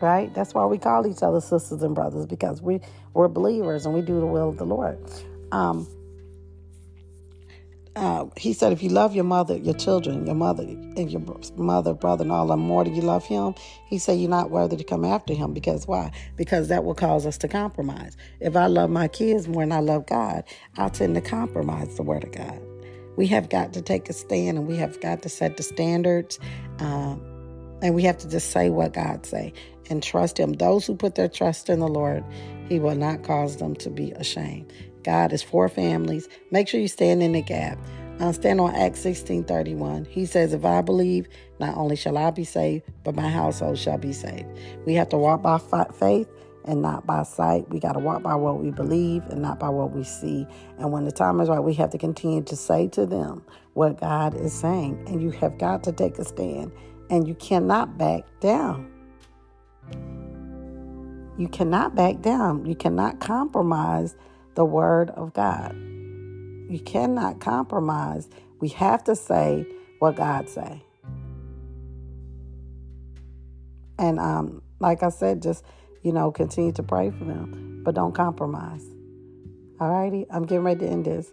Right? 0.00 0.32
That's 0.34 0.54
why 0.54 0.64
we 0.66 0.78
call 0.78 1.06
each 1.06 1.22
other 1.22 1.40
sisters 1.40 1.82
and 1.82 1.94
brothers, 1.94 2.26
because 2.26 2.62
we, 2.62 2.80
we're 3.14 3.28
believers 3.28 3.84
and 3.86 3.94
we 3.94 4.02
do 4.02 4.20
the 4.20 4.26
will 4.26 4.50
of 4.50 4.58
the 4.58 4.66
Lord. 4.66 4.98
Um, 5.50 5.88
uh, 7.96 8.26
he 8.36 8.52
said, 8.52 8.72
if 8.72 8.80
you 8.80 8.90
love 8.90 9.16
your 9.16 9.24
mother, 9.24 9.56
your 9.56 9.74
children, 9.74 10.24
your 10.24 10.36
mother, 10.36 10.62
and 10.62 11.10
your 11.10 11.22
mother, 11.56 11.94
brother, 11.94 12.22
and 12.22 12.30
all 12.30 12.46
them 12.46 12.60
more 12.60 12.84
than 12.84 12.94
you 12.94 13.02
love 13.02 13.24
him, 13.24 13.54
he 13.86 13.98
said, 13.98 14.20
you're 14.20 14.30
not 14.30 14.50
worthy 14.50 14.76
to 14.76 14.84
come 14.84 15.04
after 15.04 15.34
him. 15.34 15.52
Because 15.52 15.88
why? 15.88 16.12
Because 16.36 16.68
that 16.68 16.84
will 16.84 16.94
cause 16.94 17.26
us 17.26 17.38
to 17.38 17.48
compromise. 17.48 18.16
If 18.38 18.54
I 18.54 18.66
love 18.66 18.90
my 18.90 19.08
kids 19.08 19.48
more 19.48 19.62
than 19.62 19.72
I 19.72 19.80
love 19.80 20.06
God, 20.06 20.44
I'll 20.76 20.90
tend 20.90 21.16
to 21.16 21.20
compromise 21.20 21.96
the 21.96 22.04
word 22.04 22.22
of 22.22 22.30
God. 22.30 22.60
We 23.18 23.26
have 23.26 23.48
got 23.48 23.72
to 23.72 23.82
take 23.82 24.08
a 24.08 24.12
stand 24.12 24.58
and 24.58 24.68
we 24.68 24.76
have 24.76 25.00
got 25.00 25.22
to 25.22 25.28
set 25.28 25.56
the 25.56 25.64
standards. 25.64 26.38
Um, 26.78 27.20
and 27.82 27.92
we 27.92 28.04
have 28.04 28.16
to 28.18 28.28
just 28.28 28.52
say 28.52 28.70
what 28.70 28.92
God 28.92 29.26
say 29.26 29.52
and 29.90 30.00
trust 30.00 30.38
him. 30.38 30.52
Those 30.52 30.86
who 30.86 30.94
put 30.94 31.16
their 31.16 31.28
trust 31.28 31.68
in 31.68 31.80
the 31.80 31.88
Lord, 31.88 32.24
he 32.68 32.78
will 32.78 32.94
not 32.94 33.24
cause 33.24 33.56
them 33.56 33.74
to 33.76 33.90
be 33.90 34.12
ashamed. 34.12 34.72
God 35.02 35.32
is 35.32 35.42
for 35.42 35.68
families. 35.68 36.28
Make 36.52 36.68
sure 36.68 36.78
you 36.78 36.86
stand 36.86 37.20
in 37.20 37.32
the 37.32 37.42
gap. 37.42 37.76
Uh, 38.20 38.30
stand 38.30 38.60
on 38.60 38.72
Acts 38.76 39.00
16 39.00 39.42
31. 39.42 40.04
He 40.04 40.24
says, 40.24 40.52
If 40.52 40.64
I 40.64 40.80
believe, 40.80 41.26
not 41.58 41.76
only 41.76 41.96
shall 41.96 42.16
I 42.16 42.30
be 42.30 42.44
saved, 42.44 42.84
but 43.02 43.16
my 43.16 43.28
household 43.28 43.78
shall 43.78 43.98
be 43.98 44.12
saved. 44.12 44.46
We 44.86 44.94
have 44.94 45.08
to 45.08 45.16
walk 45.18 45.42
by 45.42 45.58
faith 45.58 46.28
and 46.68 46.82
not 46.82 47.06
by 47.06 47.22
sight. 47.22 47.68
We 47.70 47.80
got 47.80 47.94
to 47.94 47.98
walk 47.98 48.22
by 48.22 48.34
what 48.34 48.62
we 48.62 48.70
believe 48.70 49.24
and 49.30 49.40
not 49.40 49.58
by 49.58 49.70
what 49.70 49.92
we 49.92 50.04
see. 50.04 50.46
And 50.78 50.92
when 50.92 51.04
the 51.04 51.10
time 51.10 51.40
is 51.40 51.48
right, 51.48 51.58
we 51.58 51.74
have 51.74 51.90
to 51.90 51.98
continue 51.98 52.42
to 52.42 52.54
say 52.54 52.88
to 52.88 53.06
them 53.06 53.42
what 53.72 53.98
God 53.98 54.34
is 54.34 54.52
saying. 54.52 55.02
And 55.08 55.22
you 55.22 55.30
have 55.30 55.58
got 55.58 55.82
to 55.84 55.92
take 55.92 56.18
a 56.18 56.24
stand 56.24 56.70
and 57.08 57.26
you 57.26 57.34
cannot 57.34 57.96
back 57.96 58.24
down. 58.40 58.92
You 61.38 61.48
cannot 61.48 61.94
back 61.94 62.20
down. 62.20 62.66
You 62.66 62.74
cannot 62.74 63.18
compromise 63.18 64.14
the 64.54 64.64
word 64.64 65.10
of 65.10 65.32
God. 65.32 65.74
You 66.68 66.80
cannot 66.84 67.40
compromise. 67.40 68.28
We 68.60 68.68
have 68.70 69.04
to 69.04 69.16
say 69.16 69.64
what 70.00 70.16
God 70.16 70.50
say. 70.50 70.82
And 73.98 74.20
um, 74.20 74.62
like 74.80 75.02
I 75.02 75.08
said, 75.08 75.42
just 75.42 75.64
you 76.02 76.12
know, 76.12 76.30
continue 76.30 76.72
to 76.72 76.82
pray 76.82 77.10
for 77.10 77.24
them, 77.24 77.82
but 77.84 77.94
don't 77.94 78.14
compromise. 78.14 78.84
All 79.80 79.90
righty, 79.90 80.26
I'm 80.30 80.44
getting 80.44 80.64
ready 80.64 80.80
to 80.80 80.86
end 80.88 81.04
this. 81.04 81.30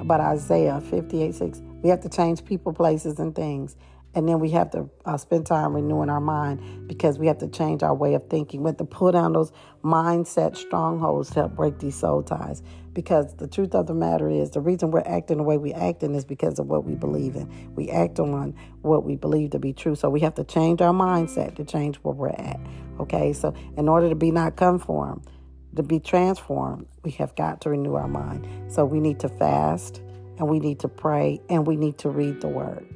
About 0.00 0.20
Isaiah 0.20 0.80
58 0.80 1.34
6. 1.34 1.62
We 1.82 1.88
have 1.90 2.00
to 2.02 2.08
change 2.08 2.44
people, 2.44 2.72
places, 2.72 3.18
and 3.18 3.34
things. 3.34 3.76
And 4.14 4.28
then 4.28 4.40
we 4.40 4.50
have 4.50 4.70
to 4.70 4.88
uh, 5.04 5.16
spend 5.16 5.46
time 5.46 5.74
renewing 5.74 6.08
our 6.08 6.20
mind 6.20 6.88
because 6.88 7.18
we 7.18 7.26
have 7.26 7.38
to 7.38 7.48
change 7.48 7.82
our 7.82 7.94
way 7.94 8.14
of 8.14 8.28
thinking. 8.28 8.62
We 8.62 8.68
have 8.68 8.78
to 8.78 8.84
pull 8.84 9.12
down 9.12 9.34
those 9.34 9.52
mindset 9.84 10.56
strongholds 10.56 11.28
to 11.30 11.34
help 11.40 11.56
break 11.56 11.78
these 11.78 11.94
soul 11.94 12.22
ties. 12.22 12.62
Because 12.94 13.36
the 13.36 13.46
truth 13.46 13.74
of 13.74 13.86
the 13.86 13.94
matter 13.94 14.28
is, 14.28 14.50
the 14.50 14.60
reason 14.60 14.90
we're 14.90 15.04
acting 15.06 15.36
the 15.36 15.44
way 15.44 15.56
we're 15.56 15.76
acting 15.76 16.14
is 16.14 16.24
because 16.24 16.58
of 16.58 16.66
what 16.66 16.84
we 16.84 16.94
believe 16.94 17.36
in. 17.36 17.74
We 17.76 17.90
act 17.90 18.18
on 18.18 18.56
what 18.82 19.04
we 19.04 19.14
believe 19.14 19.50
to 19.50 19.58
be 19.58 19.72
true. 19.72 19.94
So 19.94 20.10
we 20.10 20.20
have 20.20 20.34
to 20.34 20.44
change 20.44 20.80
our 20.80 20.92
mindset 20.92 21.54
to 21.56 21.64
change 21.64 21.96
where 21.96 22.14
we're 22.14 22.30
at. 22.30 22.58
Okay, 22.98 23.32
so 23.32 23.54
in 23.76 23.88
order 23.88 24.08
to 24.08 24.16
be 24.16 24.32
not 24.32 24.56
conformed, 24.56 25.28
to 25.76 25.82
be 25.84 26.00
transformed, 26.00 26.86
we 27.04 27.12
have 27.12 27.36
got 27.36 27.60
to 27.60 27.70
renew 27.70 27.94
our 27.94 28.08
mind. 28.08 28.72
So 28.72 28.84
we 28.84 28.98
need 28.98 29.20
to 29.20 29.28
fast 29.28 30.02
and 30.38 30.48
we 30.48 30.58
need 30.58 30.80
to 30.80 30.88
pray 30.88 31.40
and 31.48 31.66
we 31.66 31.76
need 31.76 31.98
to 31.98 32.10
read 32.10 32.40
the 32.40 32.48
word. 32.48 32.86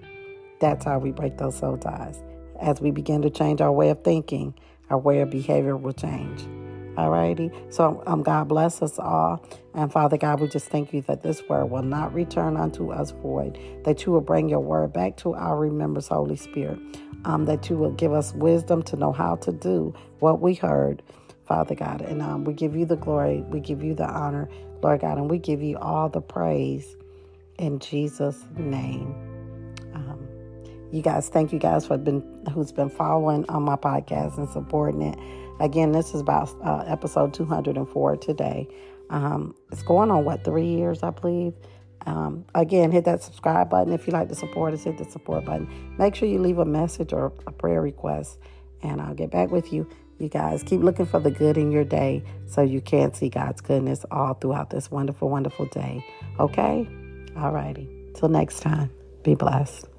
That's 0.63 0.85
how 0.85 1.01
we 1.01 1.11
break 1.11 1.39
those 1.39 1.59
soul 1.59 1.77
ties. 1.77 2.23
As 2.61 2.81
we 2.81 2.93
begin 2.93 3.21
to 3.23 3.31
change 3.31 3.61
our 3.61 3.73
way 3.73 3.91
of 3.91 4.05
thinking, 4.05 4.55
our 4.91 4.99
way 4.99 5.19
of 5.21 5.29
behavior 5.29 5.77
will 5.77 5.93
change. 5.93 6.43
Alrighty. 6.97 7.51
So 7.73 8.01
um, 8.07 8.23
God 8.23 8.47
bless 8.47 8.81
us 8.81 8.97
all. 8.97 9.45
And 9.75 9.91
Father 9.91 10.17
God, 10.17 10.41
we 10.41 10.47
just 10.47 10.69
thank 10.69 10.93
you 10.93 11.03
that 11.03 11.25
this 11.25 11.43
word 11.49 11.67
will 11.67 11.83
not 11.83 12.15
return 12.15 12.57
unto 12.57 12.93
us 12.93 13.11
void, 13.11 13.59
that 13.85 14.07
you 14.07 14.13
will 14.13 14.21
bring 14.21 14.49
your 14.49 14.61
word 14.61 14.93
back 14.93 15.17
to 15.19 15.35
our 15.35 15.59
remembrance, 15.59 16.07
Holy 16.07 16.37
Spirit, 16.37 16.79
um, 17.25 17.47
that 17.47 17.69
you 17.69 17.77
will 17.77 17.91
give 17.91 18.13
us 18.13 18.33
wisdom 18.33 18.85
to 18.85 18.95
know 18.95 19.11
how 19.11 19.35
to 19.37 19.51
do 19.51 19.93
what 20.21 20.41
we 20.41 20.55
heard, 20.55 21.03
Father 21.45 21.75
God. 21.75 22.03
And 22.03 22.23
um, 22.23 22.45
we 22.45 22.53
give 22.53 22.77
you 22.77 22.87
the 22.87 22.97
glory, 22.97 23.41
we 23.49 23.59
give 23.59 23.83
you 23.83 23.95
the 23.95 24.09
honor, 24.09 24.49
Lord 24.81 25.01
God, 25.01 25.19
and 25.19 25.29
we 25.29 25.39
give 25.39 25.61
you 25.61 25.77
all 25.79 26.09
the 26.09 26.21
praise 26.21 26.97
in 27.59 27.81
Jesus' 27.81 28.45
name 28.57 29.32
you 30.93 31.01
guys, 31.01 31.29
thank 31.29 31.53
you 31.53 31.59
guys 31.59 31.87
for 31.87 31.97
been 31.97 32.23
who's 32.53 32.71
been 32.71 32.91
following 32.91 33.49
on 33.49 33.63
my 33.63 33.77
podcast 33.77 34.37
and 34.37 34.49
supporting 34.51 35.03
it. 35.03 35.19
Again, 35.59 35.93
this 35.93 36.15
is 36.15 36.21
about 36.21 36.51
uh, 36.63 36.85
episode 36.87 37.33
204 37.35 38.17
today. 38.19 38.69
Um, 39.11 39.55
it's 39.71 39.83
going 39.83 40.11
on 40.11 40.25
what 40.25 40.45
three 40.45 40.67
years, 40.67 41.03
I 41.03 41.11
believe. 41.11 41.55
Um, 42.05 42.45
again, 42.55 42.91
hit 42.91 43.05
that 43.07 43.23
subscribe 43.23 43.71
button 43.71 43.93
if 43.93 44.07
you 44.07 44.13
like 44.13 44.29
to 44.29 44.35
support 44.35 44.75
us. 44.75 44.85
Hit 44.85 44.99
the 44.99 45.05
support 45.05 45.45
button. 45.45 45.97
Make 45.99 46.15
sure 46.15 46.29
you 46.29 46.39
leave 46.39 46.59
a 46.59 46.65
message 46.65 47.13
or 47.13 47.33
a 47.47 47.53
prayer 47.53 47.81
request, 47.81 48.39
and 48.83 49.01
I'll 49.01 49.15
get 49.15 49.31
back 49.31 49.51
with 49.51 49.73
you. 49.73 49.89
You 50.19 50.29
guys 50.29 50.63
keep 50.63 50.83
looking 50.83 51.07
for 51.07 51.21
the 51.21 51.31
good 51.31 51.57
in 51.57 51.73
your 51.73 51.85
day 51.85 52.23
so 52.47 52.63
you 52.63 52.81
can 52.81 53.15
see 53.15 53.29
God's 53.29 53.61
goodness 53.61 54.05
all 54.11 54.35
throughout 54.35 54.71
this 54.71 54.91
wonderful, 54.91 55.31
wonderful 55.31 55.67
day. 55.67 56.05
Okay? 56.39 56.87
All 57.37 57.51
righty. 57.51 57.89
Till 58.15 58.29
next 58.29 58.61
time, 58.61 58.91
be 59.23 59.35
blessed. 59.35 59.92